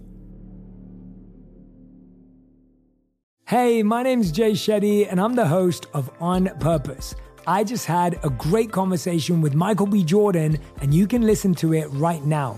Hey, 3.48 3.82
my 3.82 4.04
name's 4.04 4.32
Jay 4.32 4.52
Shetty, 4.52 5.08
and 5.10 5.20
I'm 5.20 5.34
the 5.34 5.48
host 5.48 5.88
of 5.96 6.12
On 6.22 6.46
Purpose. 6.60 7.16
I 7.48 7.64
just 7.64 7.88
had 7.88 8.20
a 8.24 8.30
great 8.30 8.72
conversation 8.72 9.42
with 9.42 9.56
Michael 9.56 9.88
B. 9.88 10.04
Jordan, 10.04 10.60
and 10.82 10.94
you 10.94 11.08
can 11.08 11.24
listen 11.24 11.56
to 11.56 11.74
it 11.74 11.88
right 11.94 12.24
now. 12.24 12.58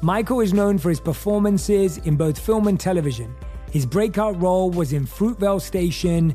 Michael 0.00 0.40
is 0.40 0.54
known 0.54 0.78
for 0.78 0.88
his 0.88 0.98
performances 0.98 1.98
in 1.98 2.16
both 2.16 2.38
film 2.38 2.68
and 2.68 2.80
television. 2.80 3.36
His 3.70 3.84
breakout 3.84 4.40
role 4.40 4.70
was 4.70 4.94
in 4.94 5.06
Fruitvale 5.06 5.60
Station, 5.60 6.34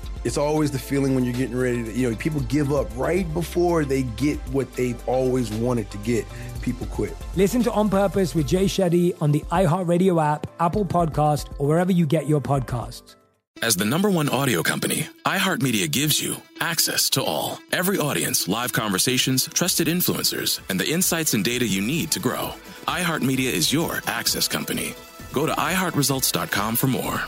It's 0.23 0.37
always 0.37 0.71
the 0.71 0.79
feeling 0.79 1.15
when 1.15 1.23
you're 1.23 1.33
getting 1.33 1.57
ready 1.57 1.83
to, 1.83 1.91
you 1.91 2.09
know, 2.09 2.15
people 2.15 2.41
give 2.41 2.71
up 2.71 2.87
right 2.95 3.31
before 3.33 3.85
they 3.85 4.03
get 4.03 4.37
what 4.49 4.71
they've 4.75 5.01
always 5.07 5.51
wanted 5.51 5.89
to 5.91 5.97
get. 5.99 6.25
People 6.61 6.85
quit. 6.87 7.15
Listen 7.35 7.63
to 7.63 7.71
On 7.71 7.89
Purpose 7.89 8.35
with 8.35 8.47
Jay 8.47 8.65
Shetty 8.65 9.19
on 9.21 9.31
the 9.31 9.39
iHeartRadio 9.51 10.23
app, 10.23 10.45
Apple 10.59 10.85
Podcast, 10.85 11.47
or 11.57 11.67
wherever 11.67 11.91
you 11.91 12.05
get 12.05 12.27
your 12.27 12.39
podcasts. 12.41 13.15
As 13.63 13.75
the 13.75 13.85
number 13.85 14.09
one 14.09 14.27
audio 14.29 14.63
company, 14.63 15.07
iHeartMedia 15.25 15.89
gives 15.91 16.21
you 16.21 16.35
access 16.59 17.11
to 17.11 17.23
all. 17.23 17.59
Every 17.71 17.99
audience, 17.99 18.47
live 18.47 18.73
conversations, 18.73 19.47
trusted 19.53 19.87
influencers, 19.87 20.59
and 20.69 20.79
the 20.79 20.89
insights 20.89 21.35
and 21.35 21.43
data 21.43 21.67
you 21.67 21.81
need 21.81 22.11
to 22.11 22.19
grow. 22.19 22.53
iHeartMedia 22.87 23.51
is 23.51 23.71
your 23.71 24.01
access 24.07 24.47
company. 24.47 24.95
Go 25.31 25.45
to 25.45 25.53
iHeartResults.com 25.53 26.75
for 26.75 26.87
more. 26.87 27.21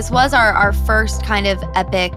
This 0.00 0.10
was 0.10 0.32
our, 0.32 0.54
our 0.54 0.72
first 0.72 1.22
kind 1.24 1.46
of 1.46 1.62
epic 1.74 2.14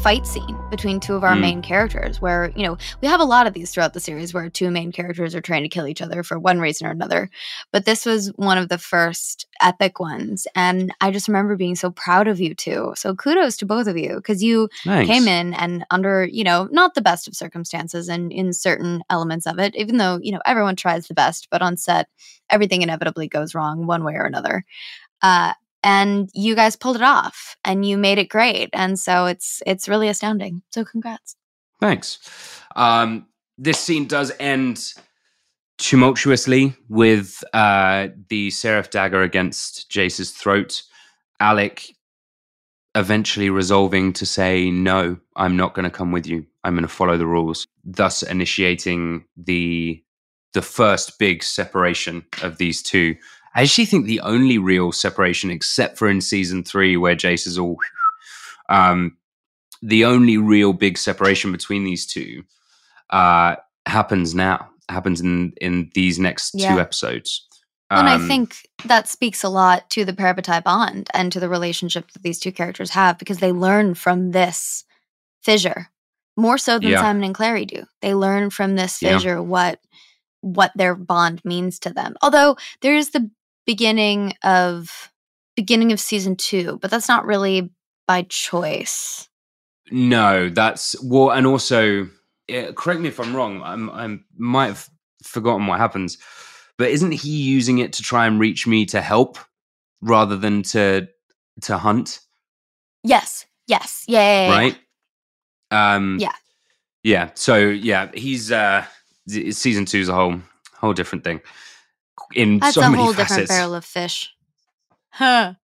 fight 0.00 0.26
scene 0.26 0.54
between 0.68 1.00
two 1.00 1.14
of 1.14 1.24
our 1.24 1.34
Mm. 1.34 1.40
main 1.40 1.62
characters 1.62 2.20
where 2.20 2.52
you 2.54 2.62
know 2.62 2.76
we 3.00 3.08
have 3.08 3.20
a 3.20 3.24
lot 3.24 3.46
of 3.46 3.54
these 3.54 3.70
throughout 3.72 3.94
the 3.94 4.00
series 4.00 4.34
where 4.34 4.50
two 4.50 4.70
main 4.70 4.92
characters 4.92 5.34
are 5.34 5.40
trying 5.40 5.62
to 5.62 5.70
kill 5.70 5.86
each 5.86 6.02
other 6.02 6.22
for 6.22 6.38
one 6.38 6.60
reason 6.60 6.86
or 6.86 6.90
another 6.90 7.30
but 7.72 7.86
this 7.86 8.04
was 8.04 8.28
one 8.36 8.58
of 8.58 8.68
the 8.68 8.76
first 8.76 9.46
epic 9.62 9.98
ones 9.98 10.46
and 10.54 10.92
i 11.00 11.10
just 11.10 11.26
remember 11.26 11.56
being 11.56 11.74
so 11.74 11.90
proud 11.90 12.28
of 12.28 12.38
you 12.38 12.54
two 12.54 12.92
so 12.96 13.14
kudos 13.14 13.56
to 13.56 13.64
both 13.64 13.86
of 13.86 13.96
you 13.96 14.16
because 14.16 14.42
you 14.42 14.68
Thanks. 14.84 15.10
came 15.10 15.26
in 15.26 15.54
and 15.54 15.86
under 15.90 16.26
you 16.26 16.44
know 16.44 16.68
not 16.70 16.94
the 16.94 17.00
best 17.00 17.26
of 17.26 17.34
circumstances 17.34 18.10
and 18.10 18.30
in 18.30 18.52
certain 18.52 19.02
elements 19.08 19.46
of 19.46 19.58
it 19.58 19.74
even 19.74 19.96
though 19.96 20.18
you 20.22 20.32
know 20.32 20.40
everyone 20.44 20.76
tries 20.76 21.08
the 21.08 21.14
best 21.14 21.48
but 21.50 21.62
on 21.62 21.78
set 21.78 22.08
everything 22.50 22.82
inevitably 22.82 23.26
goes 23.26 23.54
wrong 23.54 23.86
one 23.86 24.04
way 24.04 24.12
or 24.16 24.26
another 24.26 24.66
uh, 25.22 25.54
and 25.86 26.28
you 26.34 26.54
guys 26.54 26.76
pulled 26.76 26.96
it 26.96 27.02
off 27.02 27.56
and 27.64 27.86
you 27.86 27.96
made 27.96 28.18
it 28.18 28.28
great 28.28 28.68
and 28.72 28.98
so 28.98 29.26
it's 29.26 29.62
it's 29.66 29.88
really 29.88 30.08
astounding 30.08 30.62
so 30.70 30.84
congrats 30.84 31.36
Thanks. 31.80 32.18
Um, 32.74 33.26
this 33.58 33.78
scene 33.78 34.06
does 34.06 34.32
end 34.40 34.94
tumultuously 35.78 36.74
with 36.88 37.42
uh, 37.52 38.08
the 38.28 38.50
Seraph 38.50 38.90
dagger 38.90 39.22
against 39.22 39.90
Jace's 39.90 40.30
throat. 40.30 40.82
Alec 41.40 41.86
eventually 42.94 43.50
resolving 43.50 44.12
to 44.14 44.24
say, 44.24 44.70
No, 44.70 45.18
I'm 45.36 45.56
not 45.56 45.74
going 45.74 45.84
to 45.84 45.90
come 45.90 46.12
with 46.12 46.26
you. 46.26 46.46
I'm 46.64 46.74
going 46.74 46.82
to 46.82 46.88
follow 46.88 47.16
the 47.16 47.26
rules, 47.26 47.66
thus 47.84 48.22
initiating 48.22 49.24
the 49.36 50.02
the 50.54 50.62
first 50.62 51.18
big 51.18 51.42
separation 51.42 52.24
of 52.42 52.56
these 52.56 52.82
two. 52.82 53.14
I 53.56 53.62
actually 53.62 53.86
think 53.86 54.06
the 54.06 54.20
only 54.20 54.58
real 54.58 54.92
separation, 54.92 55.50
except 55.50 55.96
for 55.98 56.08
in 56.08 56.20
season 56.20 56.62
three, 56.62 56.96
where 56.96 57.16
Jace 57.16 57.46
is 57.46 57.58
all 57.58 57.78
um, 58.68 59.16
the 59.82 60.04
only 60.04 60.36
real 60.36 60.72
big 60.72 60.98
separation 60.98 61.52
between 61.52 61.84
these 61.84 62.06
two 62.06 62.42
uh, 63.10 63.56
happens 63.86 64.34
now. 64.34 64.68
Happens 64.88 65.20
in 65.20 65.52
in 65.60 65.90
these 65.94 66.18
next 66.18 66.52
Yeah. 66.54 66.74
two 66.74 66.80
episodes. 66.80 67.42
and 67.90 68.08
i 68.08 68.14
Um, 68.16 68.26
think 68.28 68.56
that 68.84 69.06
speaks 69.08 69.42
a 69.44 69.48
lot 69.48 69.88
to 69.90 70.04
the 70.04 70.12
parabatai 70.12 70.62
bond 70.64 71.08
and 71.14 71.32
to 71.32 71.38
the 71.40 71.48
relationship 71.48 72.10
that 72.12 72.22
these 72.24 72.40
two 72.40 72.50
characters 72.52 72.90
have 72.90 73.16
because 73.16 73.38
they 73.38 73.52
learn 73.52 73.94
from 73.94 74.32
this 74.32 74.84
fissure 75.42 75.88
more 76.36 76.58
so 76.58 76.78
than 76.80 76.90
Yeah. 76.90 77.00
simon 77.00 77.22
and 77.22 77.34
clary 77.34 77.64
do 77.64 77.84
they 78.02 78.12
learn 78.14 78.50
from 78.50 78.74
this 78.76 79.00
Yeah. 79.00 79.14
fissure 79.18 79.40
what 79.40 79.78
what 80.40 80.72
their 80.74 80.94
bond 80.96 81.40
means 81.44 81.78
to 81.80 81.90
them 81.90 82.16
although 82.22 82.56
there 82.80 82.96
is 82.96 83.10
the 83.10 83.30
beginning 83.66 84.34
of 84.42 85.10
beginning 85.56 85.92
of 85.92 86.00
season 86.00 86.36
two 86.36 86.78
but 86.82 86.90
that's 86.90 87.08
not 87.08 87.26
really 87.26 87.70
by 88.06 88.22
choice 88.28 89.28
No, 89.90 90.48
that's 90.48 90.96
well, 91.02 91.30
and 91.30 91.46
also, 91.46 92.08
eh, 92.48 92.72
correct 92.76 93.00
me 93.00 93.08
if 93.08 93.20
I'm 93.20 93.34
wrong. 93.36 93.62
I'm 93.62 93.88
I 93.90 94.18
might 94.36 94.66
have 94.68 94.88
forgotten 95.22 95.66
what 95.66 95.78
happens, 95.78 96.18
but 96.76 96.90
isn't 96.90 97.12
he 97.12 97.30
using 97.30 97.78
it 97.78 97.92
to 97.94 98.02
try 98.02 98.26
and 98.26 98.40
reach 98.40 98.66
me 98.66 98.84
to 98.86 99.00
help 99.00 99.38
rather 100.02 100.36
than 100.36 100.62
to 100.74 101.06
to 101.62 101.78
hunt? 101.78 102.20
yes 103.04 103.46
yes 103.68 104.04
yeah, 104.08 104.20
yeah, 104.20 104.44
yeah. 104.46 104.50
Right? 104.56 104.76
Um, 105.70 106.18
Yeah. 106.20 106.32
yeah. 107.04 107.30
So 107.34 107.56
yeah, 107.56 108.10
he's 108.14 108.50
uh, 108.50 108.84
season 109.28 109.84
two 109.84 110.00
is 110.00 110.08
a 110.08 110.14
whole 110.14 110.40
whole 110.74 110.92
different 110.94 111.24
thing 111.24 111.40
in 112.34 112.58
That's 112.58 112.74
so 112.74 112.80
a 112.82 112.84
whole 112.84 113.12
facets. 113.12 113.30
different 113.30 113.48
barrel 113.48 113.74
of 113.74 113.84
fish. 113.84 114.32
Huh. 115.10 115.54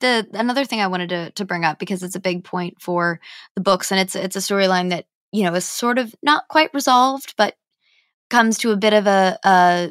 The 0.00 0.26
another 0.34 0.64
thing 0.64 0.80
I 0.80 0.86
wanted 0.88 1.08
to 1.10 1.30
to 1.32 1.44
bring 1.44 1.64
up 1.64 1.78
because 1.78 2.02
it's 2.02 2.16
a 2.16 2.20
big 2.20 2.44
point 2.44 2.80
for 2.80 3.20
the 3.54 3.60
books 3.62 3.90
and 3.92 4.00
it's 4.00 4.14
it's 4.16 4.36
a 4.36 4.40
storyline 4.40 4.90
that 4.90 5.06
you 5.32 5.44
know 5.44 5.54
is 5.54 5.64
sort 5.64 5.98
of 5.98 6.14
not 6.22 6.48
quite 6.48 6.72
resolved 6.74 7.34
but 7.36 7.56
comes 8.30 8.58
to 8.58 8.72
a 8.72 8.76
bit 8.76 8.92
of 8.92 9.06
a, 9.06 9.38
a 9.44 9.90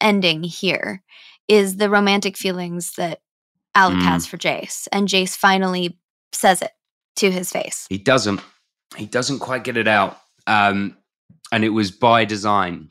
ending 0.00 0.42
here 0.42 1.02
is 1.48 1.76
the 1.76 1.90
romantic 1.90 2.36
feelings 2.36 2.92
that 2.96 3.20
Alec 3.74 3.98
Mm. 3.98 4.02
has 4.02 4.26
for 4.26 4.36
Jace 4.38 4.88
and 4.92 5.06
Jace 5.08 5.36
finally 5.36 5.98
says 6.32 6.62
it 6.62 6.72
to 7.16 7.30
his 7.30 7.50
face. 7.50 7.86
He 7.88 7.98
doesn't. 7.98 8.40
He 8.96 9.06
doesn't 9.06 9.38
quite 9.40 9.64
get 9.64 9.76
it 9.76 9.86
out. 9.88 10.18
Um, 10.46 10.96
and 11.52 11.64
it 11.64 11.68
was 11.70 11.90
by 11.90 12.24
design. 12.24 12.90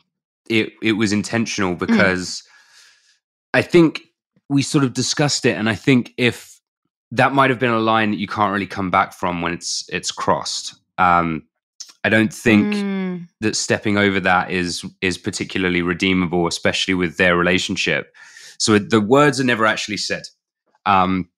It 0.50 0.74
it 0.82 0.94
was 0.94 1.12
intentional 1.14 1.76
because 1.76 2.44
I 3.54 3.62
think 3.62 4.02
we 4.50 4.62
sort 4.62 4.84
of 4.84 4.94
discussed 4.94 5.46
it, 5.46 5.58
and 5.58 5.70
I 5.70 5.76
think 5.76 6.14
if 6.18 6.60
that 7.12 7.34
might 7.34 7.50
have 7.50 7.60
been 7.60 7.72
a 7.72 7.80
line 7.80 8.12
that 8.12 8.18
you 8.18 8.28
can't 8.28 8.52
really 8.52 8.68
come 8.68 8.92
back 8.92 9.14
from 9.14 9.42
when 9.42 9.54
it's 9.54 9.86
it's 9.90 10.12
crossed. 10.12 10.76
Um, 10.98 11.44
I 12.04 12.10
don't 12.10 12.34
think 12.34 12.74
Mm. 12.74 13.28
that 13.42 13.56
stepping 13.56 13.98
over 13.98 14.20
that 14.22 14.52
is 14.52 14.86
is 15.02 15.18
particularly 15.18 15.82
redeemable, 15.82 16.48
especially 16.48 16.94
with 16.94 17.18
their 17.18 17.36
relationship. 17.38 18.14
So 18.60 18.80
the 18.80 19.02
words 19.02 19.40
are 19.40 19.44
never 19.46 19.66
actually 19.66 19.98
said. 19.98 20.24
Um, 20.86 21.30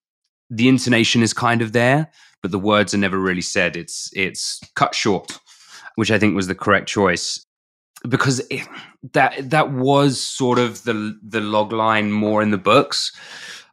the 0.49 0.67
intonation 0.67 1.21
is 1.21 1.33
kind 1.33 1.61
of 1.61 1.73
there, 1.73 2.11
but 2.41 2.51
the 2.51 2.59
words 2.59 2.93
are 2.93 2.97
never 2.99 3.19
really 3.19 3.41
said. 3.41 3.75
It's 3.75 4.09
it's 4.13 4.59
cut 4.75 4.95
short, 4.95 5.39
which 5.95 6.11
I 6.11 6.19
think 6.19 6.35
was 6.35 6.47
the 6.47 6.55
correct 6.55 6.87
choice 6.87 7.45
because 8.07 8.39
it, 8.49 8.67
that 9.13 9.49
that 9.49 9.71
was 9.71 10.19
sort 10.21 10.59
of 10.59 10.83
the 10.83 11.17
the 11.21 11.41
log 11.41 11.71
line 11.71 12.11
more 12.11 12.41
in 12.41 12.51
the 12.51 12.57
books, 12.57 13.11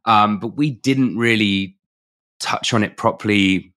um, 0.05 0.39
but 0.39 0.57
we 0.57 0.71
didn't 0.71 1.17
really 1.17 1.77
touch 2.41 2.75
on 2.75 2.83
it 2.83 2.97
properly 2.97 3.73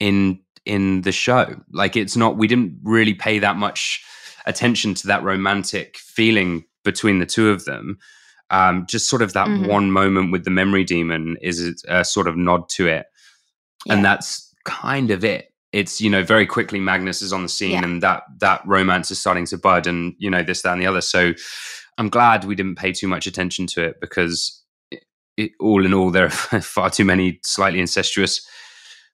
in 0.00 0.40
in 0.64 1.02
the 1.02 1.12
show. 1.12 1.56
Like 1.72 1.96
it's 1.96 2.16
not 2.16 2.36
we 2.36 2.46
didn't 2.46 2.78
really 2.82 3.14
pay 3.14 3.38
that 3.40 3.56
much 3.56 4.02
attention 4.46 4.94
to 4.94 5.06
that 5.08 5.22
romantic 5.22 5.96
feeling 5.98 6.64
between 6.84 7.18
the 7.18 7.26
two 7.26 7.50
of 7.50 7.64
them. 7.64 7.98
Um, 8.50 8.86
just 8.86 9.08
sort 9.08 9.22
of 9.22 9.32
that 9.32 9.48
Mhm. 9.48 9.66
one 9.66 9.90
moment 9.90 10.30
with 10.30 10.44
the 10.44 10.50
memory 10.50 10.84
demon 10.84 11.36
is 11.40 11.82
a 11.88 12.04
sort 12.04 12.28
of 12.28 12.36
nod 12.36 12.68
to 12.70 12.86
it, 12.86 13.06
and 13.88 14.04
that's 14.04 14.52
kind 14.64 15.10
of 15.10 15.24
it. 15.24 15.51
It's 15.72 16.00
you 16.00 16.10
know 16.10 16.22
very 16.22 16.46
quickly 16.46 16.78
Magnus 16.80 17.22
is 17.22 17.32
on 17.32 17.42
the 17.42 17.48
scene, 17.48 17.72
Yeah. 17.72 17.84
and 17.84 18.02
that 18.02 18.24
that 18.40 18.60
romance 18.66 19.10
is 19.10 19.18
starting 19.20 19.46
to 19.46 19.58
bud, 19.58 19.86
and 19.86 20.14
you 20.18 20.30
know 20.30 20.42
this 20.42 20.62
that 20.62 20.72
and 20.72 20.82
the 20.82 20.86
other. 20.86 21.00
So 21.00 21.32
I'm 21.98 22.08
glad 22.08 22.44
we 22.44 22.54
didn't 22.54 22.76
pay 22.76 22.92
too 22.92 23.08
much 23.08 23.26
attention 23.26 23.66
to 23.68 23.84
it 23.84 24.00
because 24.00 24.62
it, 24.90 25.04
it, 25.36 25.52
all 25.60 25.84
in 25.84 25.92
all, 25.94 26.10
there 26.10 26.26
are 26.26 26.30
far 26.60 26.90
too 26.90 27.04
many 27.04 27.40
slightly 27.44 27.80
incestuous 27.80 28.46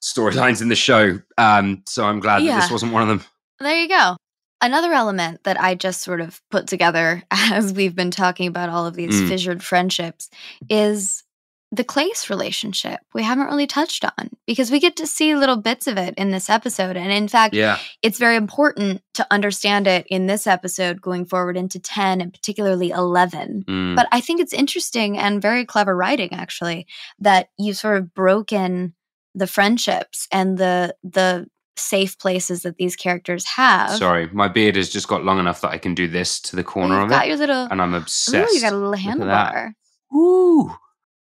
storylines 0.03 0.63
in 0.63 0.69
the 0.69 0.77
show. 0.77 1.21
Um, 1.37 1.83
so 1.87 2.05
I'm 2.05 2.21
glad 2.21 2.43
that 2.45 2.61
this 2.61 2.71
wasn't 2.71 2.93
one 2.93 3.03
of 3.03 3.09
them. 3.09 3.25
There 3.61 3.77
you 3.81 3.89
go. 3.89 4.17
Another 4.61 4.93
element 4.93 5.45
that 5.45 5.61
I 5.61 5.75
just 5.77 6.03
sort 6.03 6.21
of 6.21 6.41
put 6.51 6.67
together 6.67 7.23
as 7.31 7.73
we've 7.73 7.95
been 7.95 8.11
talking 8.11 8.47
about 8.49 8.69
all 8.69 8.87
of 8.87 8.95
these 8.95 9.21
Mm. 9.21 9.29
fissured 9.29 9.63
friendships 9.63 10.29
is 10.69 11.23
the 11.71 11.85
Clace 11.85 12.31
relationship. 12.31 13.01
We 13.12 13.23
haven't 13.23 13.47
really 13.49 13.66
touched 13.66 14.05
on 14.05 14.31
because 14.47 14.71
we 14.71 14.81
get 14.81 14.97
to 14.97 15.07
see 15.07 15.35
little 15.35 15.59
bits 15.59 15.87
of 15.87 15.99
it 15.99 16.14
in 16.16 16.31
this 16.31 16.49
episode. 16.49 16.97
And 16.97 17.12
in 17.12 17.29
fact, 17.29 17.53
Yeah. 17.55 17.79
it's 18.01 18.19
very 18.19 18.37
important 18.37 19.03
to 19.14 19.27
understand 19.31 19.87
it 19.87 20.07
in 20.09 20.27
this 20.27 20.47
episode 20.47 21.03
going 21.03 21.27
forward 21.27 21.59
into 21.59 21.79
10 21.79 22.23
and 22.23 22.33
particularly 22.33 22.89
11. 22.91 23.64
Mm. 23.69 23.97
But 23.97 24.09
I 24.12 24.23
think 24.23 24.41
it's 24.41 24.55
interesting 24.55 25.19
and 25.19 25.43
very 25.43 25.66
clever 25.66 25.95
writing, 25.95 26.33
actually, 26.33 26.87
that 27.19 27.51
you've 27.59 27.77
sort 27.77 27.99
of 27.99 28.14
broken 28.14 28.95
the 29.35 29.47
friendships 29.47 30.27
and 30.33 30.57
the 30.57 30.95
the 31.05 31.47
safe 31.77 32.19
places 32.19 32.62
that 32.62 32.77
these 32.77 32.97
characters 32.97 33.45
have. 33.45 33.91
Sorry, 33.93 34.29
my 34.33 34.49
beard 34.49 34.75
has 34.75 34.89
just 34.89 35.07
got 35.07 35.23
long 35.25 35.39
enough 35.39 35.61
that 35.61 35.71
I 35.71 35.79
can 35.79 35.95
do 35.95 36.09
this 36.09 36.41
to 36.41 36.57
the 36.57 36.64
corner 36.64 36.95
you've 36.97 37.05
of 37.05 37.11
got 37.11 37.27
it, 37.27 37.29
your 37.29 37.37
little 37.37 37.69
and 37.71 37.81
I'm 37.81 37.95
obsessed. 37.95 38.51
Ooh, 38.51 38.55
you 38.57 38.61
got 38.62 38.73
a 38.73 38.77
little 38.77 38.95
handlebar. 38.95 39.73
Ooh. 40.12 40.75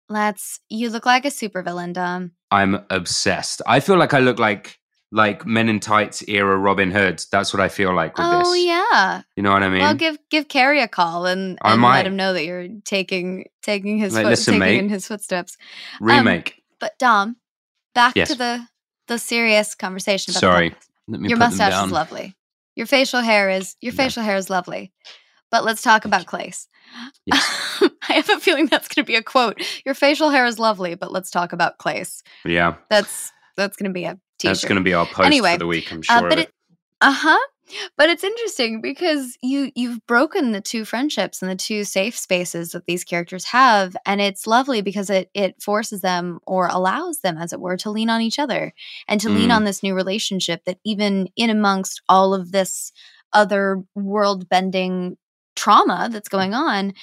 Let's 0.08 0.60
you 0.68 0.90
look 0.90 1.04
like 1.06 1.24
a 1.24 1.28
supervillain, 1.28 1.92
Dom. 1.92 2.32
I'm 2.50 2.80
obsessed. 2.90 3.60
I 3.66 3.80
feel 3.80 3.96
like 3.98 4.14
I 4.14 4.20
look 4.20 4.38
like 4.38 4.78
like 5.10 5.46
Men 5.46 5.68
in 5.68 5.80
Tights 5.80 6.22
era 6.28 6.56
Robin 6.56 6.90
Hood. 6.90 7.22
That's 7.32 7.52
what 7.52 7.60
I 7.60 7.68
feel 7.68 7.94
like 7.94 8.16
with 8.16 8.26
Oh 8.26 8.38
this. 8.38 8.48
Oh 8.48 8.54
yeah. 8.54 9.22
You 9.36 9.42
know 9.42 9.52
what 9.52 9.62
I 9.62 9.68
mean? 9.68 9.80
well, 9.80 9.94
give 9.94 10.18
give 10.30 10.48
Cary 10.48 10.80
a 10.80 10.88
call 10.88 11.26
and, 11.26 11.58
I 11.62 11.72
and 11.72 11.80
might. 11.80 11.96
let 11.98 12.06
him 12.06 12.16
know 12.16 12.32
that 12.32 12.44
you're 12.44 12.68
taking 12.84 13.46
taking 13.62 13.98
his 13.98 14.14
Like, 14.14 14.24
foot, 14.24 14.30
listen, 14.30 14.52
taking 14.54 14.60
mate. 14.60 14.78
in 14.78 14.88
his 14.88 15.06
footsteps. 15.06 15.56
Um, 16.00 16.06
Remake. 16.06 16.62
but 16.80 16.98
Dom, 16.98 17.36
back 17.94 18.16
Yes. 18.16 18.28
to 18.28 18.34
the 18.34 18.66
the 19.08 19.18
serious 19.18 19.74
conversation 19.74 20.32
about 20.32 20.40
Sorry. 20.40 20.70
the 20.70 20.76
Let 21.08 21.20
me 21.20 21.28
your 21.30 21.38
put 21.38 21.50
them 21.50 21.58
mustache 21.58 21.84
is 21.86 21.92
lovely. 21.92 22.36
Your 22.76 22.86
facial 22.86 23.20
hair 23.20 23.50
is 23.50 23.76
your 23.80 23.92
facial 23.92 24.22
hair 24.22 24.36
is 24.36 24.48
lovely. 24.50 24.92
But 25.50 25.64
let's 25.64 25.82
talk 25.82 26.04
about 26.04 26.26
Clace. 26.26 26.68
I 27.32 27.90
have 28.08 28.28
a 28.30 28.38
feeling 28.40 28.66
that's 28.66 28.88
going 28.88 29.04
to 29.04 29.06
be 29.06 29.16
a 29.16 29.22
quote. 29.22 29.60
Your 29.84 29.94
facial 29.94 30.30
hair 30.30 30.46
is 30.46 30.58
lovely, 30.58 30.94
but 30.94 31.12
let's 31.12 31.30
talk 31.30 31.52
about 31.52 31.78
Clace. 31.78 32.22
Yeah. 32.44 32.76
That's 32.90 33.32
that's 33.56 33.76
going 33.76 33.90
to 33.90 33.94
be 33.94 34.04
a 34.04 34.14
t-shirt. 34.38 34.54
That's 34.54 34.64
going 34.64 34.76
to 34.76 34.82
be 34.84 34.94
our 34.94 35.06
post 35.06 35.26
Anyway, 35.26 35.52
for 35.54 35.58
the 35.60 35.66
week. 35.66 35.92
I'm 35.92 36.00
uh, 36.00 36.02
sure 36.02 36.28
but 36.28 36.32
of 36.32 36.38
it. 36.44 36.52
Uh 37.00 37.12
huh. 37.12 37.38
But 37.98 38.08
it's 38.08 38.24
interesting 38.24 38.80
because 38.80 39.36
you 39.42 39.70
you've 39.74 40.04
broken 40.06 40.52
the 40.52 40.60
two 40.62 40.86
friendships 40.86 41.42
and 41.42 41.50
the 41.50 41.56
two 41.56 41.84
safe 41.84 42.16
spaces 42.16 42.70
that 42.70 42.86
these 42.86 43.04
characters 43.04 43.44
have, 43.44 43.94
and 44.06 44.22
it's 44.22 44.46
lovely 44.46 44.80
because 44.80 45.10
it 45.10 45.28
it 45.34 45.60
forces 45.62 46.00
them 46.00 46.38
or 46.46 46.68
allows 46.68 47.18
them, 47.18 47.36
as 47.36 47.52
it 47.52 47.60
were, 47.60 47.76
to 47.76 47.90
lean 47.90 48.08
on 48.08 48.22
each 48.22 48.38
other 48.38 48.72
and 49.06 49.20
to 49.20 49.28
lean 49.28 49.50
Mm. 49.50 49.56
on 49.56 49.64
this 49.64 49.82
new 49.82 49.94
relationship 49.94 50.64
that 50.64 50.78
even 50.84 51.28
in 51.36 51.50
amongst 51.50 52.00
all 52.08 52.32
of 52.32 52.52
this 52.52 52.90
other 53.34 53.82
world 53.94 54.48
bending 54.48 55.18
trauma 55.58 56.08
that's 56.10 56.28
going 56.28 56.54
on 56.54 56.94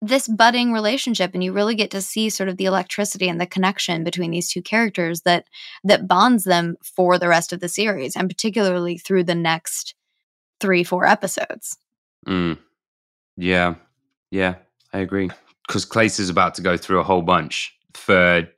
this 0.00 0.28
budding 0.28 0.72
relationship 0.72 1.32
and 1.34 1.42
you 1.42 1.52
really 1.52 1.74
get 1.74 1.90
to 1.90 2.00
see 2.00 2.30
sort 2.30 2.48
of 2.48 2.56
the 2.56 2.66
electricity 2.66 3.28
and 3.28 3.40
the 3.40 3.46
connection 3.46 4.04
between 4.04 4.30
these 4.30 4.50
two 4.50 4.62
characters 4.62 5.22
that 5.22 5.44
that 5.82 6.06
bonds 6.06 6.44
them 6.44 6.76
for 6.82 7.18
the 7.18 7.28
rest 7.28 7.52
of 7.52 7.60
the 7.60 7.68
series 7.68 8.14
and 8.14 8.28
particularly 8.28 8.96
through 8.96 9.24
the 9.24 9.34
next 9.34 9.94
3 10.60 10.84
4 10.84 11.06
episodes. 11.06 11.76
Mm. 12.26 12.58
Yeah. 13.36 13.74
Yeah, 14.30 14.56
I 14.92 14.98
agree. 14.98 15.30
Because 15.66 15.84
Clace 15.84 16.18
is 16.18 16.30
about 16.30 16.54
to 16.54 16.62
go 16.62 16.76
through 16.76 17.00
a 17.00 17.04
whole 17.04 17.22
bunch 17.22 17.74
for 17.94 18.48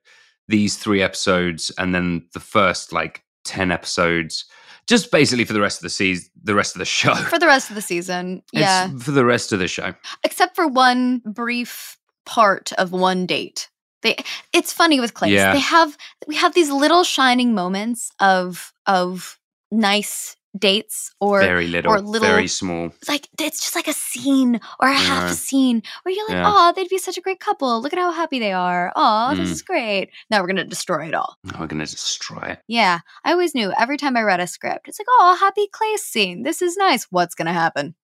these 0.49 0.77
three 0.77 1.03
episodes 1.03 1.71
and 1.79 1.95
then 1.95 2.27
the 2.35 2.41
first 2.41 2.93
like 2.93 3.23
10 3.45 3.71
episodes, 3.71 4.45
just 4.87 5.11
basically 5.11 5.45
for 5.45 5.53
the 5.53 5.61
rest 5.61 5.79
of 5.79 5.83
the 5.83 5.91
season, 5.91 6.31
the 6.43 6.55
rest 6.55 6.75
of 6.75 6.79
the 6.79 6.85
show. 7.01 7.15
For 7.15 7.39
the 7.39 7.47
rest 7.47 7.71
of 7.71 7.77
the 7.77 7.83
season. 7.83 8.43
It's 8.53 8.61
yeah. 8.61 8.89
for 8.99 9.11
the 9.11 9.25
rest 9.25 9.53
of 9.53 9.59
the 9.59 9.69
show. 9.69 9.95
Except 10.25 10.57
for 10.57 10.67
one 10.67 11.23
brief 11.25 11.97
part 12.27 12.73
of 12.75 12.93
one 12.93 13.27
date. 13.27 13.69
They 14.03 14.17
it's 14.53 14.73
funny 14.73 15.01
with 15.01 15.15
Clay. 15.15 15.31
Yeah. 15.31 15.53
They 15.53 15.61
have 15.61 15.97
we 16.27 16.37
have 16.37 16.55
these 16.55 16.71
little 16.71 17.05
shining 17.05 17.55
moments 17.55 18.11
of 18.19 18.73
of 18.87 19.39
nice 19.71 20.37
dates 20.59 21.13
or 21.21 21.41
very 21.41 21.69
little, 21.69 21.93
or 21.93 22.01
little 22.01 22.27
very 22.27 22.49
small. 22.49 22.91
like 23.09 23.29
it's 23.41 23.61
just 23.61 23.77
like 23.77 23.87
a 23.87 23.93
scene 23.93 24.61
or 24.81 24.89
a 24.89 24.95
half 24.95 25.29
Yeah. 25.29 25.33
scene 25.33 25.83
where 26.03 26.15
you're 26.15 26.27
like, 26.29 26.37
Yeah. 26.39 26.45
oh, 26.47 26.73
they'd 26.75 26.89
be 26.89 26.99
such 26.99 27.17
a 27.17 27.21
great 27.21 27.39
couple. 27.41 27.81
Look 27.81 27.93
at 27.93 27.99
how 27.99 28.11
happy 28.11 28.39
they 28.41 28.53
are. 28.53 28.93
Oh, 28.97 29.35
this 29.37 29.49
Mm. 29.49 29.53
is 29.53 29.63
great. 29.63 30.11
Now 30.31 30.41
we're 30.41 30.49
gonna 30.49 30.65
destroy 30.65 31.07
it 31.09 31.15
all. 31.15 31.37
We're 31.45 31.67
going 31.67 31.85
to 31.85 31.91
destroy 31.91 32.43
it. 32.51 32.59
Yeah. 32.67 32.99
I 33.25 33.33
always 33.33 33.55
knew 33.55 33.73
every 33.79 33.97
time 33.97 34.17
I 34.17 34.23
read 34.23 34.41
a 34.41 34.47
script, 34.47 34.89
it's 34.89 34.99
like, 34.99 35.07
oh, 35.09 35.37
happy 35.39 35.69
Clace 35.73 36.03
scene. 36.05 36.43
This 36.43 36.63
is 36.63 36.77
nice. 36.77 37.05
What's 37.11 37.35
gonna 37.35 37.53
happen? 37.53 37.95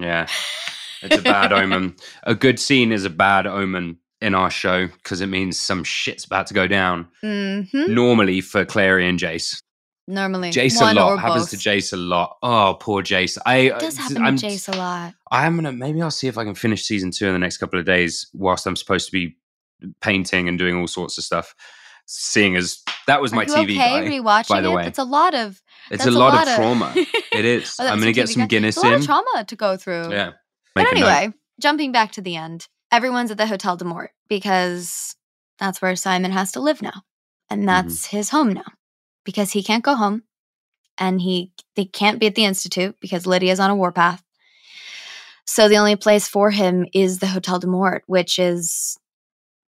Yeah. 0.00 0.26
It's 1.04 1.18
a 1.18 1.22
bad 1.22 1.52
omen. 1.52 1.96
A 2.22 2.32
good 2.36 2.60
scene 2.60 2.92
is 2.92 3.04
a 3.04 3.10
bad 3.10 3.44
omen 3.44 3.98
in 4.20 4.36
our 4.36 4.50
show 4.50 4.86
because 4.86 5.20
it 5.20 5.26
means 5.26 5.58
some 5.58 5.82
shit's 5.82 6.24
about 6.24 6.46
to 6.46 6.54
go 6.54 6.68
down. 6.68 7.08
Mm-hmm. 7.24 7.92
Normally 7.92 8.40
for 8.40 8.64
Clary 8.64 9.08
and 9.08 9.18
Jace. 9.18 9.60
Normally. 10.12 10.50
Jace 10.50 10.78
one 10.80 10.96
a 10.98 11.00
lot 11.00 11.18
happens 11.18 11.44
both. 11.44 11.50
to 11.50 11.56
Jace 11.56 11.92
a 11.94 11.96
lot. 11.96 12.36
Oh, 12.42 12.76
poor 12.78 13.02
Jace. 13.02 13.38
I 13.46 13.56
It 13.56 13.78
does 13.78 13.98
uh, 13.98 14.02
happen 14.02 14.22
I'm, 14.22 14.36
to 14.36 14.46
Jace 14.46 14.72
a 14.72 14.76
lot. 14.76 15.14
I'm 15.30 15.56
gonna 15.56 15.72
maybe 15.72 16.02
I'll 16.02 16.10
see 16.10 16.28
if 16.28 16.36
I 16.36 16.44
can 16.44 16.54
finish 16.54 16.84
season 16.84 17.10
two 17.10 17.26
in 17.26 17.32
the 17.32 17.38
next 17.38 17.56
couple 17.56 17.78
of 17.78 17.86
days 17.86 18.28
whilst 18.34 18.66
I'm 18.66 18.76
supposed 18.76 19.06
to 19.06 19.12
be 19.12 19.36
painting 20.02 20.48
and 20.48 20.58
doing 20.58 20.76
all 20.76 20.86
sorts 20.86 21.16
of 21.16 21.24
stuff. 21.24 21.54
Seeing 22.04 22.56
as 22.56 22.82
that 23.06 23.22
was 23.22 23.32
my 23.32 23.44
Are 23.44 23.46
you 23.46 23.54
TV 23.54 23.70
okay 23.70 23.76
guy, 23.76 24.02
rewatching 24.08 24.48
by 24.48 24.60
the 24.60 24.70
it? 24.70 24.74
way. 24.74 24.86
It's 24.86 24.98
a 24.98 25.04
lot 25.04 25.34
of 25.34 25.62
It's 25.90 26.04
that's 26.04 26.14
a 26.14 26.18
lot 26.18 26.46
of 26.46 26.54
trauma. 26.56 26.92
It 27.32 27.46
is. 27.46 27.76
Oh, 27.80 27.86
I'm 27.86 27.98
gonna 27.98 28.12
get 28.12 28.26
TV 28.28 28.32
some 28.34 28.42
guy. 28.42 28.46
Guinness 28.48 28.76
It's 28.76 28.84
a 28.84 28.86
lot 28.86 28.94
in. 28.94 29.00
of 29.00 29.06
trauma 29.06 29.44
to 29.46 29.56
go 29.56 29.76
through. 29.78 30.10
Yeah. 30.12 30.32
But 30.74 30.82
Make 30.84 30.92
a 30.92 30.94
note. 31.00 31.06
anyway, 31.08 31.34
jumping 31.60 31.92
back 31.92 32.12
to 32.12 32.20
the 32.20 32.36
end, 32.36 32.68
everyone's 32.90 33.30
at 33.30 33.38
the 33.38 33.46
Hotel 33.46 33.76
Dumort 33.78 34.08
because 34.28 35.16
that's 35.58 35.80
where 35.80 35.96
Simon 35.96 36.32
has 36.32 36.52
to 36.52 36.60
live 36.60 36.82
now. 36.82 36.90
Mm-hmm. 36.90 37.54
And 37.60 37.68
that's 37.68 38.06
his 38.06 38.28
home 38.30 38.52
now 38.52 38.64
because 39.24 39.52
he 39.52 39.62
can't 39.62 39.84
go 39.84 39.94
home 39.94 40.22
and 40.98 41.20
he 41.20 41.52
they 41.76 41.84
can't 41.84 42.20
be 42.20 42.26
at 42.26 42.34
the 42.34 42.44
institute 42.44 42.96
because 43.00 43.26
Lydia's 43.26 43.60
on 43.60 43.70
a 43.70 43.76
warpath. 43.76 44.22
So 45.46 45.68
the 45.68 45.76
only 45.76 45.96
place 45.96 46.28
for 46.28 46.50
him 46.50 46.86
is 46.94 47.18
the 47.18 47.26
Hotel 47.26 47.58
Dumort, 47.58 48.02
which 48.06 48.38
is 48.38 48.96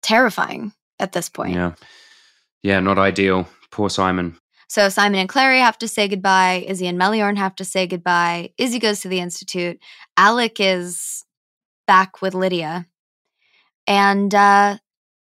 terrifying 0.01 0.73
at 0.99 1.13
this 1.13 1.29
point. 1.29 1.55
Yeah. 1.55 1.73
Yeah, 2.61 2.79
not 2.79 2.99
ideal. 2.99 3.47
Poor 3.71 3.89
Simon. 3.89 4.37
So 4.67 4.89
Simon 4.89 5.19
and 5.19 5.29
Clary 5.29 5.59
have 5.59 5.77
to 5.79 5.87
say 5.87 6.07
goodbye. 6.07 6.63
Izzy 6.67 6.87
and 6.87 6.99
Meliorn 6.99 7.37
have 7.37 7.55
to 7.55 7.65
say 7.65 7.87
goodbye. 7.87 8.51
Izzy 8.57 8.79
goes 8.79 9.01
to 9.01 9.07
the 9.07 9.19
institute. 9.19 9.79
Alec 10.17 10.59
is 10.59 11.25
back 11.87 12.21
with 12.21 12.33
Lydia, 12.33 12.87
and 13.87 14.33
uh, 14.33 14.77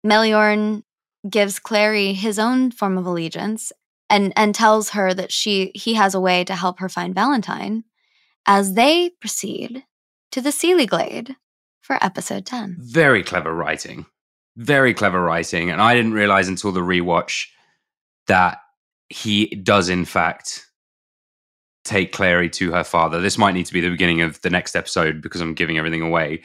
Meliorn 0.06 0.84
gives 1.30 1.60
Clary 1.60 2.14
his 2.14 2.40
own 2.40 2.72
form 2.72 2.98
of 2.98 3.06
allegiance 3.06 3.72
and 4.14 4.32
and 4.36 4.54
tells 4.54 4.92
her 4.92 5.14
that 5.14 5.32
she 5.32 5.72
he 5.74 5.96
has 5.96 6.14
a 6.14 6.20
way 6.20 6.44
to 6.44 6.56
help 6.56 6.80
her 6.80 6.88
find 6.88 7.16
Valentine. 7.16 7.84
As 8.46 8.76
they 8.76 9.12
proceed 9.22 9.86
to 10.32 10.42
the 10.42 10.52
Seelie 10.52 10.88
Glade 10.88 11.36
for 11.82 11.98
episode 12.02 12.46
ten. 12.46 12.78
Very 12.80 13.24
clever 13.24 13.54
writing. 13.54 14.06
Very 14.56 14.94
clever 14.94 15.22
writing. 15.22 15.72
And 15.72 15.82
I 15.82 15.96
didn't 15.96 16.14
realize 16.14 16.48
until 16.48 16.72
the 16.72 16.82
rewatch 16.82 17.48
that 18.28 18.60
he 19.10 19.48
does, 19.48 19.90
in 19.90 20.06
fact, 20.06 20.68
take 21.84 22.12
Clary 22.12 22.50
to 22.52 22.72
her 22.72 22.84
father. 22.84 23.20
This 23.20 23.38
might 23.38 23.54
need 23.54 23.66
to 23.66 23.74
be 23.74 23.82
the 23.82 23.90
beginning 23.90 24.22
of 24.22 24.40
the 24.42 24.50
next 24.50 24.76
episode 24.76 25.22
because 25.22 25.42
I'm 25.42 25.56
giving 25.56 25.78
everything 25.78 26.02
away. 26.02 26.44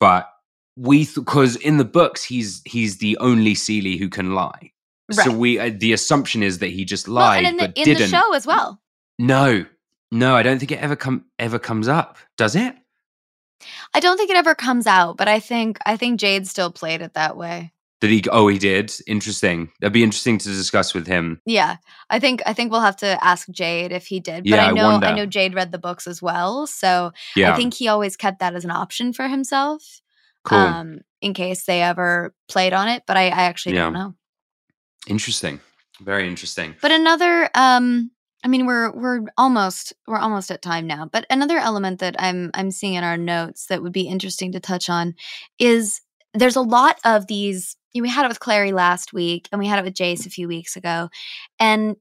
But 0.00 0.28
we 0.76 1.08
because 1.14 1.56
in 1.56 1.78
the 1.78 1.84
books 1.84 2.22
he's 2.22 2.60
he's 2.66 2.98
the 2.98 3.16
only 3.18 3.54
Seelie 3.54 3.98
who 3.98 4.10
can 4.10 4.34
lie. 4.34 4.72
So 5.10 5.30
we 5.30 5.58
uh, 5.58 5.70
the 5.76 5.92
assumption 5.92 6.42
is 6.42 6.58
that 6.58 6.68
he 6.70 6.84
just 6.84 7.06
Well, 7.06 7.16
lied 7.16 7.38
and 7.44 7.46
in, 7.48 7.56
the, 7.58 7.68
but 7.68 7.78
in 7.78 7.84
didn't. 7.84 8.02
the 8.02 8.08
show 8.08 8.34
as 8.34 8.46
well. 8.46 8.80
No, 9.18 9.64
no, 10.10 10.34
I 10.34 10.42
don't 10.42 10.58
think 10.58 10.72
it 10.72 10.80
ever 10.80 10.96
come 10.96 11.24
ever 11.38 11.58
comes 11.58 11.88
up. 11.88 12.18
Does 12.36 12.56
it? 12.56 12.74
I 13.94 14.00
don't 14.00 14.16
think 14.16 14.30
it 14.30 14.36
ever 14.36 14.54
comes 14.54 14.86
out, 14.86 15.16
but 15.16 15.28
I 15.28 15.40
think 15.40 15.78
I 15.86 15.96
think 15.96 16.20
Jade 16.20 16.46
still 16.46 16.70
played 16.70 17.00
it 17.02 17.14
that 17.14 17.36
way. 17.36 17.72
Did 18.02 18.10
he? 18.10 18.22
Oh, 18.30 18.46
he 18.48 18.58
did. 18.58 18.92
Interesting. 19.06 19.70
That'd 19.80 19.94
be 19.94 20.02
interesting 20.02 20.36
to 20.38 20.48
discuss 20.48 20.92
with 20.92 21.06
him. 21.06 21.40
Yeah, 21.46 21.76
I 22.10 22.18
think 22.18 22.42
I 22.44 22.52
think 22.52 22.70
we'll 22.70 22.82
have 22.82 22.96
to 22.98 23.24
ask 23.24 23.48
Jade 23.48 23.92
if 23.92 24.06
he 24.06 24.20
did. 24.20 24.44
But 24.44 24.50
Yeah, 24.50 24.66
I 24.66 24.68
I 24.68 24.72
know 24.72 24.88
I, 24.88 24.92
wonder. 24.92 25.14
know 25.14 25.26
Jade 25.26 25.54
read 25.54 25.72
the 25.72 25.78
books 25.78 26.06
as 26.06 26.20
well, 26.20 26.66
so 26.66 27.12
Yeah. 27.34 27.52
I 27.54 27.56
think 27.56 27.72
he 27.74 27.88
always 27.88 28.16
kept 28.16 28.40
that 28.40 28.54
as 28.54 28.64
an 28.64 28.70
option 28.70 29.12
for 29.14 29.28
himself, 29.28 30.02
Cool. 30.44 30.58
um, 30.58 31.00
in 31.22 31.32
case 31.32 31.64
they 31.64 31.80
ever 31.80 32.34
played 32.48 32.74
on 32.74 32.88
it. 32.88 33.04
But 33.06 33.16
I, 33.16 33.28
I 33.28 33.44
actually 33.44 33.76
don't 33.76 33.94
know. 33.94 34.14
Interesting. 35.06 35.60
Very 36.00 36.28
interesting. 36.28 36.74
But 36.82 36.90
another, 36.90 37.48
um, 37.54 38.10
I 38.44 38.48
mean, 38.48 38.66
we're 38.66 38.92
we're 38.92 39.22
almost 39.38 39.92
we're 40.06 40.18
almost 40.18 40.50
at 40.50 40.62
time 40.62 40.86
now. 40.86 41.08
But 41.10 41.26
another 41.30 41.58
element 41.58 42.00
that 42.00 42.16
I'm 42.18 42.50
I'm 42.54 42.70
seeing 42.70 42.94
in 42.94 43.04
our 43.04 43.16
notes 43.16 43.66
that 43.66 43.82
would 43.82 43.92
be 43.92 44.08
interesting 44.08 44.52
to 44.52 44.60
touch 44.60 44.90
on 44.90 45.14
is 45.58 46.00
there's 46.34 46.56
a 46.56 46.60
lot 46.60 46.98
of 47.04 47.26
these. 47.26 47.76
You 47.92 48.02
know, 48.02 48.04
we 48.04 48.10
had 48.10 48.26
it 48.26 48.28
with 48.28 48.40
Clary 48.40 48.72
last 48.72 49.12
week, 49.14 49.48
and 49.50 49.58
we 49.58 49.66
had 49.66 49.78
it 49.78 49.84
with 49.84 49.94
Jace 49.94 50.26
a 50.26 50.30
few 50.30 50.48
weeks 50.48 50.76
ago, 50.76 51.08
and 51.58 51.96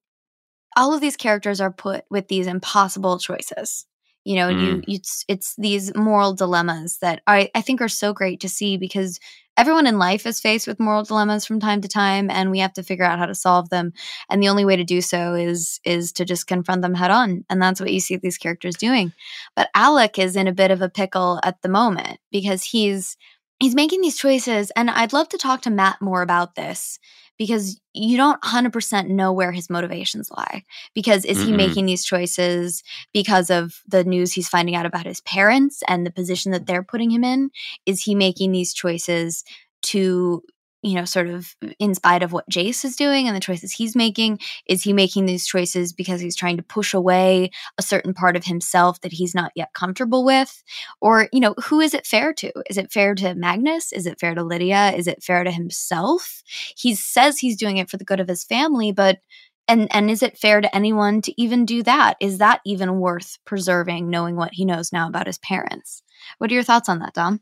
all 0.76 0.94
of 0.94 1.02
these 1.02 1.16
characters 1.16 1.62
are 1.62 1.72
put 1.72 2.04
with 2.10 2.28
these 2.28 2.48
impossible 2.48 3.18
choices. 3.18 3.86
You 4.26 4.36
know, 4.38 4.50
and 4.50 4.60
you, 4.60 4.84
you 4.88 4.96
it's, 4.96 5.24
it's 5.28 5.56
these 5.56 5.96
moral 5.96 6.34
dilemmas 6.34 6.98
that 6.98 7.22
I, 7.28 7.52
I 7.54 7.62
think 7.62 7.80
are 7.80 7.88
so 7.88 8.12
great 8.12 8.40
to 8.40 8.50
see 8.50 8.76
because 8.76 9.20
everyone 9.58 9.88
in 9.88 9.98
life 9.98 10.26
is 10.26 10.40
faced 10.40 10.68
with 10.68 10.80
moral 10.80 11.04
dilemmas 11.04 11.46
from 11.46 11.60
time 11.60 11.82
to 11.82 11.88
time 11.88 12.30
and 12.30 12.52
we 12.52 12.60
have 12.60 12.74
to 12.74 12.84
figure 12.84 13.06
out 13.06 13.20
how 13.20 13.26
to 13.26 13.36
solve 13.36 13.70
them. 13.70 13.94
And 14.30 14.42
the 14.42 14.50
only 14.50 14.66
way 14.66 14.76
to 14.76 14.84
do 14.84 15.02
so 15.02 15.34
is 15.34 15.80
is 15.84 16.12
to 16.14 16.26
just 16.26 16.48
confront 16.48 16.82
them 16.82 16.96
head 16.96 17.12
on 17.12 17.46
and 17.50 17.62
that's 17.62 17.80
what 17.80 17.92
you 17.92 18.00
see 18.00 18.18
these 18.18 18.38
characters 18.38 18.76
doing. 18.76 19.14
But 19.56 19.70
alec 19.76 20.20
is 20.20 20.36
in 20.36 20.48
a 20.48 20.54
bit 20.54 20.72
of 20.72 20.82
a 20.82 20.90
pickle 20.90 21.40
at 21.44 21.62
the 21.62 21.70
moment 21.70 22.20
because 22.32 22.64
he's 22.64 23.18
he's 23.60 23.76
making 23.76 24.02
these 24.02 24.18
choices 24.18 24.72
and 24.76 24.90
i'd 24.90 25.14
love 25.14 25.30
to 25.30 25.38
talk 25.38 25.62
to 25.62 25.70
matt 25.70 26.02
more 26.02 26.22
about 26.22 26.56
this 26.56 27.00
because 27.38 27.80
you 27.94 28.18
don't 28.18 28.42
100% 28.42 29.08
know 29.10 29.32
where 29.34 29.52
his 29.52 29.70
motivations 29.70 30.30
lie 30.32 30.64
because 30.94 31.26
is 31.26 31.42
he 31.42 31.52
Mm-mm. 31.52 31.58
making 31.58 31.86
these 31.86 32.04
choices 32.04 32.84
because 33.14 33.50
of 33.50 33.82
the 33.88 34.04
news 34.04 34.34
he's 34.34 34.50
finding 34.50 34.76
out 34.76 34.86
about 34.86 35.06
his 35.06 35.22
parents 35.22 35.84
and 35.88 36.06
the 36.06 36.12
position 36.12 36.52
that 36.52 36.66
they're 36.66 36.84
putting 36.84 37.12
him 37.12 37.24
in 37.24 37.50
is 37.86 38.02
he 38.02 38.16
making 38.16 38.52
these 38.52 38.74
choices 38.74 39.44
to 39.82 40.42
you 40.86 40.94
know 40.94 41.04
sort 41.04 41.28
of 41.28 41.56
uh, 41.64 41.70
in 41.80 41.96
spite 41.96 42.22
of 42.22 42.32
what 42.32 42.48
jace 42.50 42.86
is 42.86 42.96
doing 42.96 43.28
and 43.28 43.36
the 43.36 43.42
choices 43.42 43.72
he's 43.72 43.96
making 43.96 44.40
is 44.68 44.84
he 44.84 44.94
making 44.94 45.26
these 45.26 45.48
choices 45.48 45.92
because 45.92 46.22
he's 46.22 46.36
trying 46.36 46.58
to 46.58 46.64
push 46.64 46.94
away 46.94 47.50
a 47.80 47.82
certain 47.82 48.14
part 48.14 48.36
of 48.36 48.46
himself 48.46 49.02
that 49.02 49.12
he's 49.12 49.34
not 49.34 49.52
yet 49.56 49.74
comfortable 49.74 50.24
with? 50.24 50.64
Or 51.02 51.28
you 51.34 51.40
know 51.40 51.56
who 51.66 51.80
is 51.80 51.94
it 51.96 52.06
fair 52.06 52.34
to? 52.34 52.52
Is 52.70 52.78
it 52.78 52.92
fair 52.92 53.16
to 53.16 53.34
magnus? 53.34 53.92
Is 53.92 54.06
it 54.06 54.20
fair 54.20 54.36
to 54.36 54.44
lydia? 54.44 54.92
Is 54.92 55.08
it 55.08 55.24
fair 55.24 55.44
to 55.44 55.52
himself? 55.52 56.44
He 56.78 56.94
says 56.94 57.40
he's 57.40 57.58
doing 57.58 57.78
it 57.78 57.90
for 57.90 57.98
the 57.98 58.06
good 58.06 58.20
of 58.20 58.28
his 58.28 58.44
family 58.44 58.92
but 58.92 59.20
and 59.68 59.88
and 59.92 60.12
is 60.12 60.22
it 60.22 60.38
fair 60.38 60.62
to 60.62 60.76
anyone 60.76 61.22
to 61.24 61.42
even 61.42 61.66
do 61.66 61.82
that? 61.82 62.16
Is 62.20 62.38
that 62.38 62.62
even 62.64 63.00
worth 63.00 63.40
preserving 63.46 64.12
knowing 64.12 64.36
what 64.36 64.54
he 64.54 64.66
knows 64.66 64.94
now 64.94 65.08
about 65.08 65.26
his 65.26 65.40
parents? 65.40 66.04
What 66.38 66.52
are 66.52 66.54
your 66.54 66.64
thoughts 66.64 66.90
on 66.90 67.00
that 67.00 67.16
dom? 67.16 67.42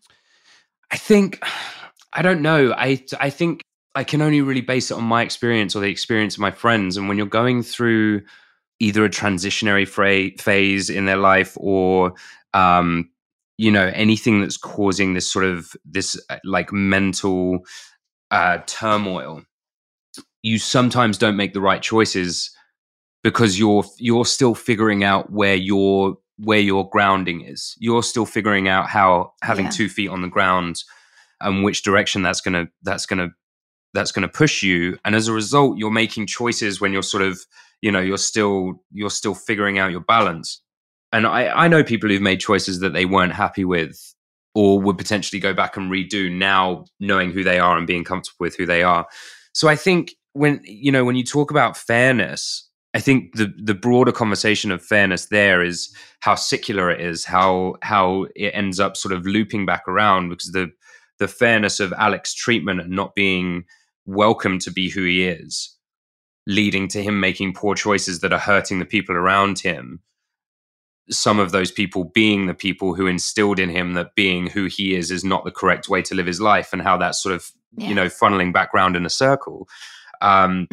I 0.92 0.96
think 0.96 1.44
I 2.14 2.22
don't 2.22 2.42
know. 2.42 2.74
I 2.74 3.04
I 3.20 3.30
think 3.30 3.62
I 3.96 4.04
can 4.04 4.22
only 4.22 4.42
really 4.42 4.62
base 4.62 4.92
it 4.92 4.96
on 4.96 5.04
my 5.04 5.22
experience 5.22 5.76
or 5.76 5.80
the 5.82 5.90
experience 5.90 6.36
of 6.36 6.40
my 6.42 6.52
friends. 6.52 6.98
And 6.98 7.08
when 7.08 7.18
you're 7.18 7.28
going 7.28 7.64
through 7.64 8.22
either 8.80 9.06
a 9.06 9.10
transitionary 9.10 9.88
fra- 9.88 10.36
phase 10.42 10.90
in 10.90 11.06
their 11.06 11.18
life 11.18 11.54
or 11.58 12.14
um, 12.54 13.10
you 13.58 13.72
know 13.72 13.92
anything 13.94 14.42
that's 14.42 14.58
causing 14.58 15.14
this 15.14 15.32
sort 15.32 15.46
of 15.46 15.74
this 15.86 16.20
uh, 16.30 16.38
like 16.44 16.72
mental 16.72 17.60
uh, 18.32 18.60
turmoil, 18.66 19.44
you 20.42 20.58
sometimes 20.60 21.18
don't 21.18 21.38
make 21.38 21.54
the 21.54 21.62
right 21.62 21.82
choices 21.82 22.52
because 23.24 23.58
you're 23.60 23.84
you're 23.98 24.26
still 24.26 24.56
figuring 24.56 25.04
out 25.04 25.32
where 25.32 25.56
your 25.56 26.18
where 26.38 26.60
your 26.60 26.90
grounding 26.90 27.42
is. 27.42 27.76
You're 27.80 28.04
still 28.04 28.26
figuring 28.26 28.68
out 28.68 28.90
how 28.90 29.34
having 29.44 29.66
Yeah. 29.66 29.72
two 29.72 29.90
feet 29.90 30.10
on 30.10 30.22
the 30.24 30.28
ground 30.28 30.84
and 31.44 31.64
which 31.64 31.84
direction 31.84 32.22
that's 32.22 32.42
gonna 32.42 32.68
that's 32.82 33.06
gonna 33.06 33.30
that's 33.94 34.12
gonna 34.12 34.28
push 34.28 34.64
you. 34.64 34.98
And 35.06 35.16
as 35.16 35.28
a 35.28 35.34
result, 35.34 35.78
you're 35.78 35.92
making 35.92 36.28
choices 36.28 36.82
when 36.82 36.94
you're 36.94 37.04
sort 37.04 37.24
of 37.24 37.40
you 37.82 37.92
know 37.92 38.00
you're 38.00 38.18
still 38.18 38.82
you're 38.92 39.10
still 39.10 39.36
figuring 39.36 39.78
out 39.78 39.92
your 39.92 40.02
balance. 40.02 40.62
And 41.12 41.28
I 41.28 41.48
I 41.48 41.68
know 41.68 41.84
people 41.84 42.10
who've 42.10 42.22
made 42.22 42.40
choices 42.40 42.80
that 42.80 42.94
they 42.94 43.06
weren't 43.06 43.34
happy 43.34 43.66
with 43.66 44.14
or 44.56 44.80
would 44.80 44.98
potentially 44.98 45.40
go 45.40 45.54
back 45.54 45.78
and 45.78 45.92
redo 45.92 46.32
now 46.32 46.86
knowing 47.00 47.32
who 47.32 47.44
they 47.44 47.60
are 47.60 47.78
and 47.78 47.88
being 47.88 48.04
comfortable 48.04 48.38
with 48.40 48.56
who 48.56 48.66
they 48.66 48.84
are. 48.84 49.08
So 49.54 49.68
I 49.68 49.76
think 49.76 50.14
when 50.34 50.62
you 50.64 50.92
know 50.92 51.06
when 51.06 51.16
you 51.16 51.24
talk 51.24 51.52
about 51.52 51.78
fairness, 51.78 52.68
I 52.94 53.00
think 53.00 53.36
the 53.36 53.54
the 53.58 53.74
broader 53.74 54.12
conversation 54.12 54.72
of 54.72 54.84
fairness 54.84 55.28
there 55.28 55.64
is 55.64 55.94
how 56.20 56.36
secular 56.36 56.90
it 56.90 57.02
is, 57.02 57.26
how 57.26 57.76
how 57.82 58.28
it 58.36 58.52
ends 58.54 58.80
up 58.80 58.98
sort 58.98 59.14
of 59.14 59.26
looping 59.26 59.66
back 59.66 59.88
around 59.88 60.30
because 60.30 60.52
the 60.52 60.72
the 61.20 61.28
fairness 61.28 61.80
of 61.80 61.94
Alec's 61.94 62.34
treatment 62.34 62.82
and 62.82 62.92
not 62.92 63.16
being 63.16 63.66
welcome 64.06 64.60
to 64.60 64.72
be 64.72 64.90
who 64.90 65.04
he 65.04 65.26
is, 65.26 65.76
leading 66.48 66.88
to 66.90 67.02
him 67.02 67.20
making 67.20 67.54
poor 67.54 67.76
choices 67.76 68.20
that 68.20 68.34
are 68.34 68.40
hurting 68.40 68.80
the 68.80 68.86
people 68.86 69.16
around 69.16 69.60
him. 69.60 70.02
Some 71.10 71.40
of 71.40 71.52
those 71.52 71.72
people 71.72 72.06
being 72.06 72.46
the 72.48 72.54
people 72.54 72.94
who 72.96 73.08
instilled 73.08 73.60
in 73.60 73.70
him 73.70 73.94
that 73.94 74.16
being 74.16 74.48
who 74.48 74.66
he 74.66 74.96
is 74.96 75.12
is 75.12 75.24
not 75.24 75.44
the 75.44 75.52
correct 75.52 75.90
way 75.90 76.02
to 76.04 76.16
live 76.16 76.26
his 76.26 76.40
life, 76.42 76.72
and 76.74 76.82
how 76.82 76.98
that 76.98 77.16
sort 77.16 77.36
of 77.36 77.52
Yeah. 77.76 77.90
you 77.90 77.96
know 77.96 78.06
funneling 78.08 78.54
back 78.54 78.74
round 78.74 78.96
in 78.96 79.06
a 79.06 79.10
circle. 79.10 79.68
Um, 80.22 80.68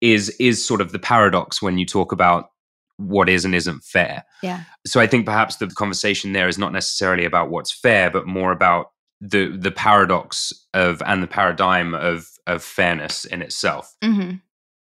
is 0.00 0.30
is 0.40 0.64
sort 0.64 0.80
of 0.80 0.90
the 0.90 0.98
paradox 0.98 1.62
when 1.62 1.78
you 1.78 1.86
talk 1.86 2.10
about 2.10 2.50
what 2.96 3.28
is 3.28 3.44
and 3.44 3.54
isn't 3.54 3.84
fair. 3.84 4.24
yeah 4.42 4.62
So 4.86 5.00
I 5.00 5.06
think 5.06 5.26
perhaps 5.26 5.56
the 5.56 5.68
conversation 5.68 6.32
there 6.32 6.48
is 6.48 6.58
not 6.58 6.72
necessarily 6.72 7.24
about 7.24 7.50
what's 7.50 7.72
fair, 7.72 8.10
but 8.10 8.26
more 8.26 8.50
about 8.52 8.90
the 9.22 9.56
the 9.56 9.70
paradox 9.70 10.52
of 10.74 11.00
and 11.06 11.22
the 11.22 11.28
paradigm 11.28 11.94
of 11.94 12.28
of 12.46 12.62
fairness 12.62 13.24
in 13.24 13.40
itself. 13.40 13.94
hmm 14.02 14.32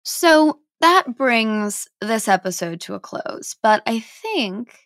So 0.03 0.59
that 0.81 1.15
brings 1.15 1.87
this 2.01 2.27
episode 2.27 2.81
to 2.81 2.95
a 2.95 2.99
close, 2.99 3.55
but 3.63 3.81
I 3.87 3.99
think 3.99 4.77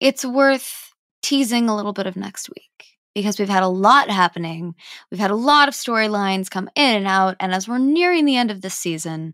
it's 0.00 0.24
worth 0.24 0.92
teasing 1.22 1.68
a 1.68 1.74
little 1.74 1.94
bit 1.94 2.06
of 2.06 2.14
next 2.14 2.50
week 2.50 2.98
because 3.14 3.38
we've 3.38 3.48
had 3.48 3.62
a 3.62 3.68
lot 3.68 4.10
happening. 4.10 4.74
We've 5.10 5.20
had 5.20 5.30
a 5.30 5.36
lot 5.36 5.68
of 5.68 5.74
storylines 5.74 6.50
come 6.50 6.68
in 6.74 6.94
and 6.96 7.06
out, 7.06 7.36
and 7.40 7.54
as 7.54 7.66
we're 7.66 7.78
nearing 7.78 8.26
the 8.26 8.36
end 8.36 8.50
of 8.50 8.60
this 8.60 8.74
season, 8.74 9.32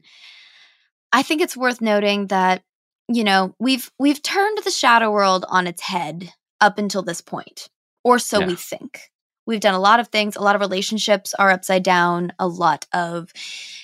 I 1.12 1.24
think 1.24 1.40
it's 1.40 1.56
worth 1.56 1.80
noting 1.80 2.28
that 2.28 2.62
you 3.08 3.24
know 3.24 3.56
we've 3.58 3.90
we've 3.98 4.22
turned 4.22 4.58
the 4.62 4.70
shadow 4.70 5.10
world 5.10 5.44
on 5.48 5.66
its 5.66 5.82
head 5.82 6.32
up 6.60 6.78
until 6.78 7.02
this 7.02 7.20
point, 7.20 7.68
or 8.04 8.20
so 8.20 8.40
we 8.46 8.54
think. 8.54 9.09
We've 9.50 9.58
done 9.58 9.74
a 9.74 9.80
lot 9.80 9.98
of 9.98 10.06
things. 10.06 10.36
A 10.36 10.42
lot 10.42 10.54
of 10.54 10.60
relationships 10.60 11.34
are 11.34 11.50
upside 11.50 11.82
down. 11.82 12.32
A 12.38 12.46
lot 12.46 12.86
of 12.92 13.32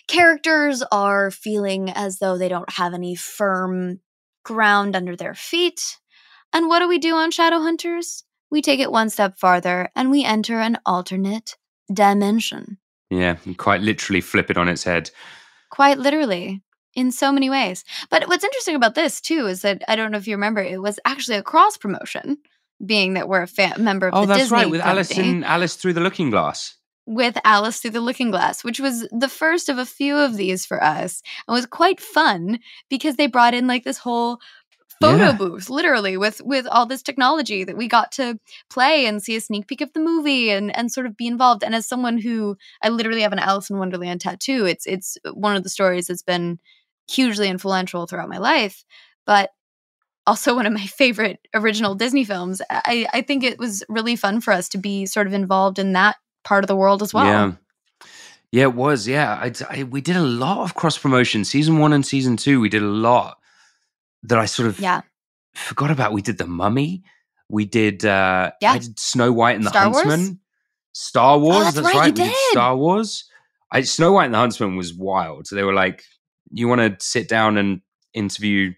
characters 0.06 0.80
are 0.92 1.32
feeling 1.32 1.90
as 1.90 2.20
though 2.20 2.38
they 2.38 2.48
don't 2.48 2.70
have 2.70 2.94
any 2.94 3.16
firm 3.16 3.98
ground 4.44 4.94
under 4.94 5.16
their 5.16 5.34
feet. 5.34 5.98
And 6.52 6.68
what 6.68 6.78
do 6.78 6.88
we 6.88 6.98
do 6.98 7.16
on 7.16 7.32
Shadowhunters? 7.32 8.22
We 8.48 8.62
take 8.62 8.78
it 8.78 8.92
one 8.92 9.10
step 9.10 9.38
farther 9.38 9.90
and 9.96 10.08
we 10.08 10.24
enter 10.24 10.60
an 10.60 10.78
alternate 10.86 11.56
dimension. 11.92 12.78
Yeah, 13.10 13.38
you 13.44 13.56
quite 13.56 13.80
literally 13.80 14.20
flip 14.20 14.52
it 14.52 14.56
on 14.56 14.68
its 14.68 14.84
head. 14.84 15.10
Quite 15.72 15.98
literally, 15.98 16.62
in 16.94 17.10
so 17.10 17.32
many 17.32 17.50
ways. 17.50 17.84
But 18.08 18.28
what's 18.28 18.44
interesting 18.44 18.76
about 18.76 18.94
this, 18.94 19.20
too, 19.20 19.48
is 19.48 19.62
that 19.62 19.82
I 19.88 19.96
don't 19.96 20.12
know 20.12 20.18
if 20.18 20.28
you 20.28 20.36
remember, 20.36 20.62
it 20.62 20.80
was 20.80 21.00
actually 21.04 21.38
a 21.38 21.42
cross 21.42 21.76
promotion, 21.76 22.38
being 22.84 23.14
that 23.14 23.28
we're 23.28 23.42
a 23.42 23.46
fa- 23.46 23.74
member 23.78 24.08
of 24.08 24.14
Oh, 24.14 24.20
the 24.22 24.26
that's 24.28 24.40
Disney 24.44 24.56
right, 24.56 24.70
with 24.70 24.80
Alice 24.80 25.08
company. 25.08 25.28
in 25.30 25.44
Alice 25.44 25.76
through 25.76 25.94
the 25.94 26.00
Looking 26.00 26.30
Glass. 26.30 26.74
with 27.06 27.38
Alice 27.44 27.78
Through 27.80 27.92
the 27.92 28.00
Looking 28.00 28.30
Glass, 28.32 28.64
which 28.64 28.80
was 28.80 29.06
the 29.12 29.28
first 29.28 29.68
of 29.68 29.78
a 29.78 29.86
few 29.86 30.16
of 30.16 30.36
these 30.36 30.66
for 30.66 30.82
us 30.82 31.22
and 31.46 31.54
was 31.54 31.64
quite 31.66 32.00
fun 32.00 32.58
because 32.90 33.14
they 33.16 33.28
brought 33.28 33.54
in 33.54 33.66
like 33.68 33.84
this 33.84 33.98
whole 33.98 34.38
photo 35.00 35.26
Yeah. 35.26 35.32
booth 35.36 35.68
literally 35.70 36.16
with 36.16 36.40
with 36.42 36.66
all 36.66 36.86
this 36.86 37.02
technology 37.02 37.64
that 37.64 37.76
we 37.76 37.86
got 37.86 38.10
to 38.12 38.38
play 38.70 39.04
and 39.06 39.22
see 39.22 39.36
a 39.36 39.40
sneak 39.42 39.66
peek 39.68 39.82
of 39.82 39.92
the 39.92 40.00
movie 40.00 40.48
and 40.50 40.74
and 40.74 40.90
sort 40.90 41.04
of 41.06 41.16
be 41.18 41.26
involved 41.26 41.62
and 41.62 41.74
as 41.74 41.86
someone 41.86 42.16
who 42.18 42.56
I 42.82 42.88
literally 42.88 43.20
have 43.20 43.32
an 43.34 43.38
Alice 43.38 43.68
in 43.68 43.76
Wonderland 43.78 44.22
tattoo 44.22 44.64
it's 44.64 44.86
it's 44.86 45.18
one 45.34 45.54
of 45.54 45.62
the 45.64 45.68
stories 45.68 46.06
that's 46.06 46.22
been 46.22 46.58
hugely 47.10 47.48
influential 47.48 48.06
throughout 48.06 48.30
my 48.30 48.38
life 48.38 48.84
but 49.26 49.50
also 50.26 50.54
one 50.54 50.66
of 50.66 50.72
my 50.72 50.86
favorite 50.86 51.38
original 51.54 51.94
Disney 51.94 52.24
films. 52.24 52.60
I, 52.70 53.06
I 53.12 53.22
think 53.22 53.44
it 53.44 53.58
was 53.58 53.84
really 53.88 54.16
fun 54.16 54.40
for 54.40 54.52
us 54.52 54.68
to 54.70 54.78
be 54.78 55.06
sort 55.06 55.26
of 55.26 55.32
involved 55.32 55.78
in 55.78 55.92
that 55.92 56.16
part 56.44 56.64
of 56.64 56.68
the 56.68 56.76
world 56.76 57.02
as 57.02 57.12
well. 57.14 57.26
Yeah. 57.26 57.52
Yeah, 58.52 58.62
it 58.62 58.74
was. 58.74 59.06
Yeah, 59.08 59.32
I, 59.34 59.52
I, 59.70 59.82
we 59.82 60.00
did 60.00 60.16
a 60.16 60.22
lot 60.22 60.58
of 60.58 60.74
cross 60.74 60.96
promotion. 60.96 61.44
Season 61.44 61.78
one 61.78 61.92
and 61.92 62.06
season 62.06 62.36
two, 62.36 62.60
we 62.60 62.68
did 62.68 62.82
a 62.82 62.86
lot 62.86 63.38
that 64.22 64.38
I 64.38 64.46
sort 64.46 64.68
of 64.68 64.78
Yeah. 64.80 65.02
forgot 65.54 65.90
about. 65.90 66.12
We 66.12 66.22
did 66.22 66.38
the 66.38 66.46
Mummy. 66.46 67.02
We 67.48 67.64
did. 67.64 68.04
uh 68.04 68.52
Yeah. 68.60 68.72
I 68.72 68.78
did 68.78 68.98
Snow 68.98 69.32
White 69.32 69.56
and 69.56 69.64
the 69.64 69.70
Star 69.70 69.90
Wars? 69.90 70.04
Huntsman. 70.04 70.40
Star 70.92 71.38
Wars. 71.38 71.56
Oh, 71.68 71.70
that's 71.70 71.94
right, 71.94 71.94
you 72.06 72.12
We 72.12 72.12
did 72.12 72.28
did. 72.28 72.50
Star 72.52 72.76
Wars. 72.76 73.24
I 73.70 73.82
Snow 73.82 74.12
White 74.12 74.26
and 74.26 74.34
the 74.34 74.38
Huntsman 74.38 74.76
was 74.76 74.94
wild. 74.94 75.46
So 75.46 75.56
they 75.56 75.64
were 75.64 75.74
like, 75.74 76.04
"You 76.50 76.68
want 76.68 76.80
to 76.80 77.04
sit 77.04 77.28
down 77.28 77.58
and 77.58 77.82
interview 78.14 78.72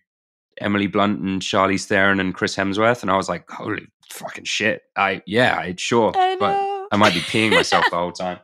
Emily 0.61 0.87
Blunt 0.87 1.21
and 1.21 1.41
Charlize 1.43 1.85
Theron 1.85 2.21
and 2.21 2.35
Chris 2.35 2.57
Hemsworth?" 2.57 3.03
And 3.03 3.11
I 3.11 3.17
was 3.17 3.29
like, 3.29 3.49
"Holy 3.51 3.87
fucking 4.11 4.45
shit!" 4.45 4.83
I 4.97 5.23
yeah, 5.27 5.57
I 5.57 5.75
sure, 5.77 6.13
I 6.17 6.37
but. 6.39 6.79
I 6.91 6.97
might 6.97 7.13
be 7.13 7.21
peeing 7.21 7.51
myself 7.51 7.85
the 7.91 7.97
whole 7.97 8.13
time. 8.13 8.39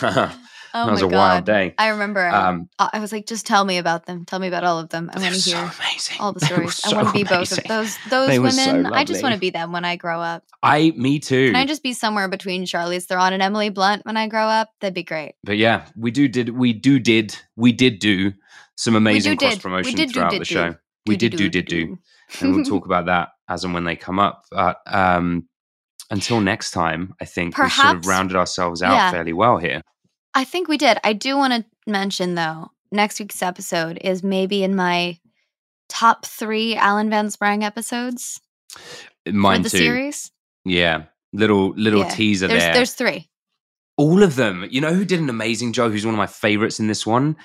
Oh 0.76 0.86
that 0.86 0.92
was 0.92 1.02
a 1.02 1.06
God. 1.06 1.12
wild 1.12 1.44
day. 1.44 1.72
I 1.78 1.90
remember. 1.90 2.26
Um, 2.26 2.68
Um, 2.80 2.88
I 2.92 2.98
was 2.98 3.12
like, 3.12 3.26
just 3.26 3.46
tell 3.46 3.64
me 3.64 3.78
about 3.78 4.06
them. 4.06 4.24
Tell 4.24 4.40
me 4.40 4.48
about 4.48 4.64
all 4.64 4.80
of 4.80 4.88
them. 4.88 5.08
I 5.14 5.20
want 5.20 5.32
to 5.36 5.40
hear 5.40 5.70
all 6.18 6.32
the 6.32 6.40
stories. 6.40 6.80
I 6.84 6.92
want 6.92 7.06
to 7.06 7.10
so 7.10 7.12
be 7.12 7.22
both 7.22 7.52
of 7.56 7.62
those 7.64 7.96
those 8.10 8.26
They 8.28 8.40
were 8.40 8.50
so 8.50 8.72
women. 8.72 8.86
I 8.92 9.04
just 9.04 9.22
want 9.22 9.34
to 9.34 9.40
be 9.40 9.50
them 9.50 9.70
when 9.70 9.84
I 9.84 9.94
grow 9.94 10.18
up. 10.20 10.42
I 10.64 10.92
me 10.96 11.20
too. 11.20 11.46
Can 11.46 11.54
I 11.56 11.64
just 11.64 11.84
be 11.84 11.92
somewhere 11.92 12.26
between 12.26 12.64
Charlize 12.64 13.04
Theron 13.04 13.32
and 13.32 13.40
Emily 13.40 13.68
Blunt 13.68 14.04
when 14.04 14.16
I 14.16 14.26
grow 14.26 14.46
up? 14.46 14.70
That'd 14.80 14.94
be 14.94 15.04
great. 15.04 15.36
but 15.44 15.58
yeah, 15.58 15.86
we 15.96 16.10
do 16.10 16.26
did 16.26 16.48
we 16.48 16.72
do 16.72 16.98
did 16.98 17.38
we 17.54 17.70
did 17.70 18.00
do 18.00 18.32
some 18.74 18.96
amazing 18.96 19.36
cross 19.36 19.58
promotion 19.58 19.94
do 19.94 20.08
throughout 20.08 20.32
did 20.32 20.40
the 20.40 20.44
show. 20.44 20.74
We 21.06 21.16
did 21.16 21.36
do 21.36 21.48
did 21.48 21.66
do, 21.66 21.98
and 22.40 22.54
we'll 22.54 22.64
talk 22.72 22.86
about 22.86 23.06
that 23.06 23.30
as 23.48 23.64
and 23.64 23.74
when 23.74 23.84
they 23.84 23.96
come 23.96 24.18
up. 24.18 24.44
But 24.50 24.78
um, 24.86 25.48
until 26.10 26.40
next 26.40 26.70
time, 26.70 27.14
I 27.20 27.24
think 27.24 27.58
we 27.58 27.68
sort 27.68 27.96
of 27.96 28.06
rounded 28.06 28.36
ourselves 28.36 28.82
out 28.82 28.94
yeah. 28.94 29.10
fairly 29.10 29.32
well 29.32 29.58
here. 29.58 29.82
I 30.34 30.44
think 30.44 30.68
we 30.68 30.78
did. 30.78 30.98
I 31.04 31.12
do 31.12 31.36
want 31.36 31.52
to 31.52 31.64
mention 31.90 32.34
though, 32.34 32.70
next 32.90 33.20
week's 33.20 33.42
episode 33.42 33.98
is 34.00 34.22
maybe 34.22 34.64
in 34.64 34.74
my 34.74 35.18
top 35.88 36.26
three 36.26 36.74
Alan 36.74 37.10
Van 37.10 37.30
Sprang 37.30 37.62
episodes 37.62 38.40
Mine 39.26 39.62
for 39.62 39.64
the 39.64 39.70
too. 39.70 39.84
series. 39.84 40.30
Yeah, 40.64 41.04
little 41.32 41.70
little 41.76 42.00
Yeah. 42.00 42.08
teaser 42.08 42.48
there's, 42.48 42.62
there. 42.62 42.74
There's 42.74 42.94
three. 42.94 43.28
All 43.96 44.22
of 44.22 44.36
them. 44.36 44.66
You 44.70 44.80
know 44.80 44.92
who 44.92 45.04
did 45.04 45.20
an 45.20 45.30
amazing 45.30 45.72
job? 45.72 45.92
Who's 45.92 46.04
one 46.04 46.14
of 46.14 46.18
my 46.18 46.26
favorites 46.26 46.80
in 46.80 46.88
this 46.88 47.06
one? 47.06 47.36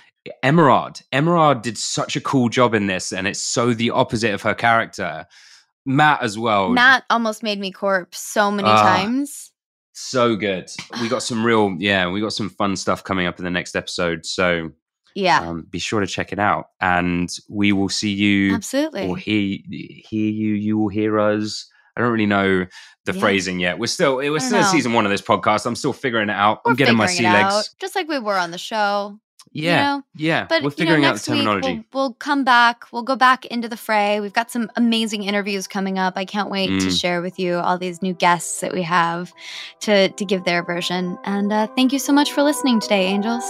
Emeraude. 0.44 1.02
Emeraude 1.14 1.62
did 1.62 1.78
such 1.78 2.16
a 2.16 2.22
cool 2.22 2.50
job 2.50 2.74
in 2.74 2.88
this, 2.88 3.12
and 3.14 3.28
it's 3.28 3.40
so 3.40 3.74
the 3.74 3.92
opposite 3.92 4.34
of 4.34 4.42
her 4.42 4.54
character. 4.56 5.26
Matt 5.86 6.22
as 6.22 6.38
well. 6.38 6.70
Matt 6.70 7.04
almost 7.10 7.42
made 7.44 7.60
me 7.60 7.72
corp 7.72 8.14
so 8.14 8.52
many 8.52 8.68
Ah. 8.70 8.98
times. 8.98 9.52
so 10.02 10.36
good. 10.38 10.70
We 11.02 11.10
got 11.10 11.22
some 11.24 11.44
real, 11.46 11.76
yeah, 11.78 12.10
we 12.10 12.22
got 12.22 12.32
some 12.32 12.50
fun 12.50 12.78
stuff 12.78 13.04
coming 13.04 13.28
up 13.28 13.38
in 13.38 13.44
the 13.44 13.52
next 13.52 13.76
episode. 13.76 14.26
So 14.26 14.70
Yeah. 15.14 15.42
um, 15.42 15.68
be 15.70 15.80
sure 15.80 16.00
to 16.00 16.08
check 16.08 16.32
it 16.32 16.40
out, 16.40 16.68
and 16.80 17.30
we 17.50 17.74
will 17.74 17.90
see 17.90 18.12
you. 18.14 18.54
Absolutely. 18.56 19.08
Or 19.08 19.18
hear 19.18 19.58
hear 19.70 20.32
you. 20.32 20.54
You 20.54 20.78
will 20.78 20.88
hear 20.88 21.20
us. 21.20 21.66
I 22.00 22.04
don't 22.04 22.12
really 22.14 22.26
know 22.26 22.66
the 23.06 23.14
Yeah. 23.14 23.20
phrasing 23.20 23.60
yet. 23.60 23.78
We're 23.78 23.88
still 23.88 24.16
we're 24.16 24.30
don't 24.30 24.40
still 24.40 24.62
know. 24.62 24.68
season 24.68 24.94
one 24.94 25.06
of 25.06 25.12
this 25.12 25.22
podcast. 25.22 25.66
I'm 25.66 25.76
still 25.76 25.94
figuring 25.94 26.30
it 26.30 26.34
out. 26.36 26.62
I'm 26.66 26.72
We're 26.72 26.76
getting 26.78 26.96
my 26.96 27.08
sea 27.08 27.24
legs. 27.24 27.54
out, 27.54 27.70
just 27.80 27.96
like 27.96 28.08
we 28.08 28.20
were 28.20 28.38
on 28.38 28.52
the 28.52 28.58
show. 28.58 29.20
Yeah, 29.52 29.78
you 29.94 29.98
know? 29.98 30.04
yeah. 30.16 30.46
But 30.48 30.62
we're 30.62 30.68
you 30.70 30.76
figuring 30.76 31.02
know, 31.02 31.10
out 31.10 31.16
the 31.16 31.22
terminology. 31.22 31.74
Week 31.78 31.86
we'll, 31.92 32.04
we'll 32.04 32.14
come 32.14 32.44
back. 32.44 32.84
We'll 32.92 33.02
go 33.04 33.16
back 33.16 33.46
into 33.48 33.68
the 33.68 33.78
fray. 33.78 34.20
We've 34.20 34.34
got 34.34 34.52
some 34.52 34.70
amazing 34.76 35.24
interviews 35.24 35.68
coming 35.68 35.98
up. 35.98 36.14
I 36.18 36.26
can't 36.26 36.52
wait 36.52 36.68
to 36.68 36.88
Mm. 36.88 37.02
share 37.02 37.22
with 37.24 37.40
you 37.40 37.56
all 37.58 37.78
these 37.80 38.02
new 38.04 38.14
guests 38.14 38.60
that 38.62 38.74
we 38.74 38.84
have 38.84 39.34
to 39.82 40.10
to 40.10 40.26
give 40.26 40.44
their 40.44 40.64
version. 40.64 41.18
And 41.26 41.52
uh, 41.52 41.68
thank 41.76 41.92
you 41.94 42.00
so 42.00 42.14
much 42.14 42.32
for 42.32 42.44
listening 42.44 42.80
today, 42.80 43.08
angels. 43.08 43.44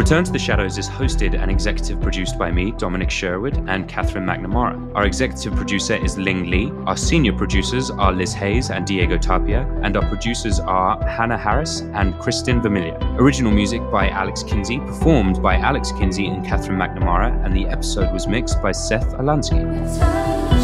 Return 0.00 0.24
to 0.24 0.32
the 0.32 0.38
Shadows 0.38 0.78
is 0.78 0.88
hosted 0.88 1.38
and 1.38 1.50
executive 1.50 2.00
produced 2.00 2.38
by 2.38 2.50
me, 2.50 2.70
Dominic 2.70 3.10
Sherwood, 3.10 3.68
and 3.68 3.86
Catherine 3.86 4.24
McNamara. 4.24 4.94
Our 4.94 5.04
executive 5.04 5.54
producer 5.54 5.94
is 6.02 6.16
Ling 6.16 6.48
Lee. 6.48 6.72
Our 6.86 6.96
senior 6.96 7.34
producers 7.34 7.90
are 7.90 8.10
Liz 8.10 8.32
Hayes 8.32 8.70
and 8.70 8.86
Diego 8.86 9.18
Tapia, 9.18 9.68
and 9.82 9.98
our 9.98 10.08
producers 10.08 10.58
are 10.58 10.98
Hannah 11.06 11.36
Harris 11.36 11.82
and 11.92 12.18
Kristen 12.18 12.62
Vermilia. 12.62 12.98
Original 13.18 13.52
music 13.52 13.82
by 13.90 14.08
Alex 14.08 14.42
Kinsey, 14.42 14.78
performed 14.78 15.42
by 15.42 15.56
Alex 15.56 15.92
Kinsey 15.92 16.28
and 16.28 16.46
Catherine 16.46 16.78
McNamara, 16.78 17.44
and 17.44 17.54
the 17.54 17.66
episode 17.66 18.10
was 18.10 18.26
mixed 18.26 18.62
by 18.62 18.72
Seth 18.72 19.12
Alansky. 19.18 20.59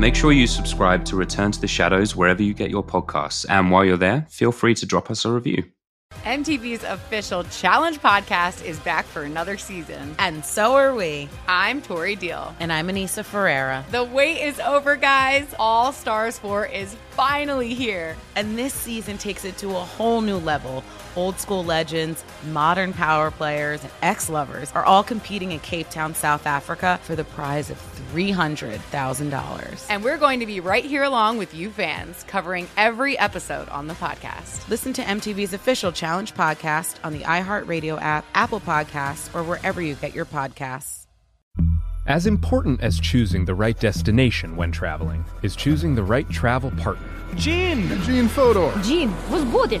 Make 0.00 0.14
sure 0.14 0.32
you 0.32 0.46
subscribe 0.46 1.04
to 1.04 1.16
Return 1.16 1.52
to 1.52 1.60
the 1.60 1.66
Shadows 1.66 2.16
wherever 2.16 2.42
you 2.42 2.54
get 2.54 2.70
your 2.70 2.82
podcasts. 2.82 3.44
And 3.50 3.70
while 3.70 3.84
you're 3.84 3.98
there, 3.98 4.26
feel 4.30 4.50
free 4.50 4.74
to 4.76 4.86
drop 4.86 5.10
us 5.10 5.26
a 5.26 5.30
review. 5.30 5.62
MTV's 6.24 6.84
official 6.84 7.44
Challenge 7.44 8.00
podcast 8.00 8.64
is 8.64 8.78
back 8.80 9.04
for 9.04 9.24
another 9.24 9.58
season. 9.58 10.14
And 10.18 10.42
so 10.42 10.74
are 10.74 10.94
we. 10.94 11.28
I'm 11.46 11.82
Tori 11.82 12.16
Deal. 12.16 12.54
And 12.60 12.72
I'm 12.72 12.88
Aneesa 12.88 13.22
Ferreira. 13.22 13.84
The 13.90 14.02
wait 14.02 14.42
is 14.42 14.58
over, 14.60 14.96
guys. 14.96 15.46
All 15.58 15.92
Stars 15.92 16.38
4 16.38 16.64
is 16.64 16.96
finally 17.10 17.74
here. 17.74 18.16
And 18.36 18.56
this 18.56 18.72
season 18.72 19.18
takes 19.18 19.44
it 19.44 19.58
to 19.58 19.68
a 19.68 19.80
whole 19.80 20.22
new 20.22 20.38
level. 20.38 20.82
Old 21.16 21.38
school 21.38 21.64
legends, 21.64 22.24
modern 22.50 22.92
power 22.92 23.30
players, 23.30 23.82
and 23.82 23.92
ex 24.02 24.28
lovers 24.28 24.70
are 24.72 24.84
all 24.84 25.02
competing 25.02 25.52
in 25.52 25.60
Cape 25.60 25.90
Town, 25.90 26.14
South 26.14 26.46
Africa 26.46 27.00
for 27.02 27.16
the 27.16 27.24
prize 27.24 27.70
of 27.70 27.78
$300,000. 28.12 29.86
And 29.88 30.04
we're 30.04 30.18
going 30.18 30.40
to 30.40 30.46
be 30.46 30.60
right 30.60 30.84
here 30.84 31.02
along 31.02 31.38
with 31.38 31.54
you 31.54 31.70
fans, 31.70 32.24
covering 32.24 32.68
every 32.76 33.18
episode 33.18 33.68
on 33.68 33.86
the 33.86 33.94
podcast. 33.94 34.68
Listen 34.68 34.92
to 34.94 35.02
MTV's 35.02 35.52
official 35.52 35.92
Challenge 35.92 36.34
podcast 36.34 36.96
on 37.04 37.12
the 37.12 37.20
iHeartRadio 37.20 38.00
app, 38.00 38.24
Apple 38.34 38.60
Podcasts, 38.60 39.34
or 39.34 39.42
wherever 39.42 39.80
you 39.80 39.94
get 39.94 40.14
your 40.14 40.26
podcasts. 40.26 41.06
As 42.06 42.26
important 42.26 42.80
as 42.80 42.98
choosing 42.98 43.44
the 43.44 43.54
right 43.54 43.78
destination 43.78 44.56
when 44.56 44.72
traveling 44.72 45.24
is 45.42 45.54
choosing 45.54 45.94
the 45.94 46.02
right 46.02 46.28
travel 46.30 46.70
partner. 46.72 47.08
Gene! 47.36 47.88
Gene 48.02 48.26
Fodor. 48.26 48.72
Gene, 48.82 49.14
was 49.30 49.44
good. 49.68 49.80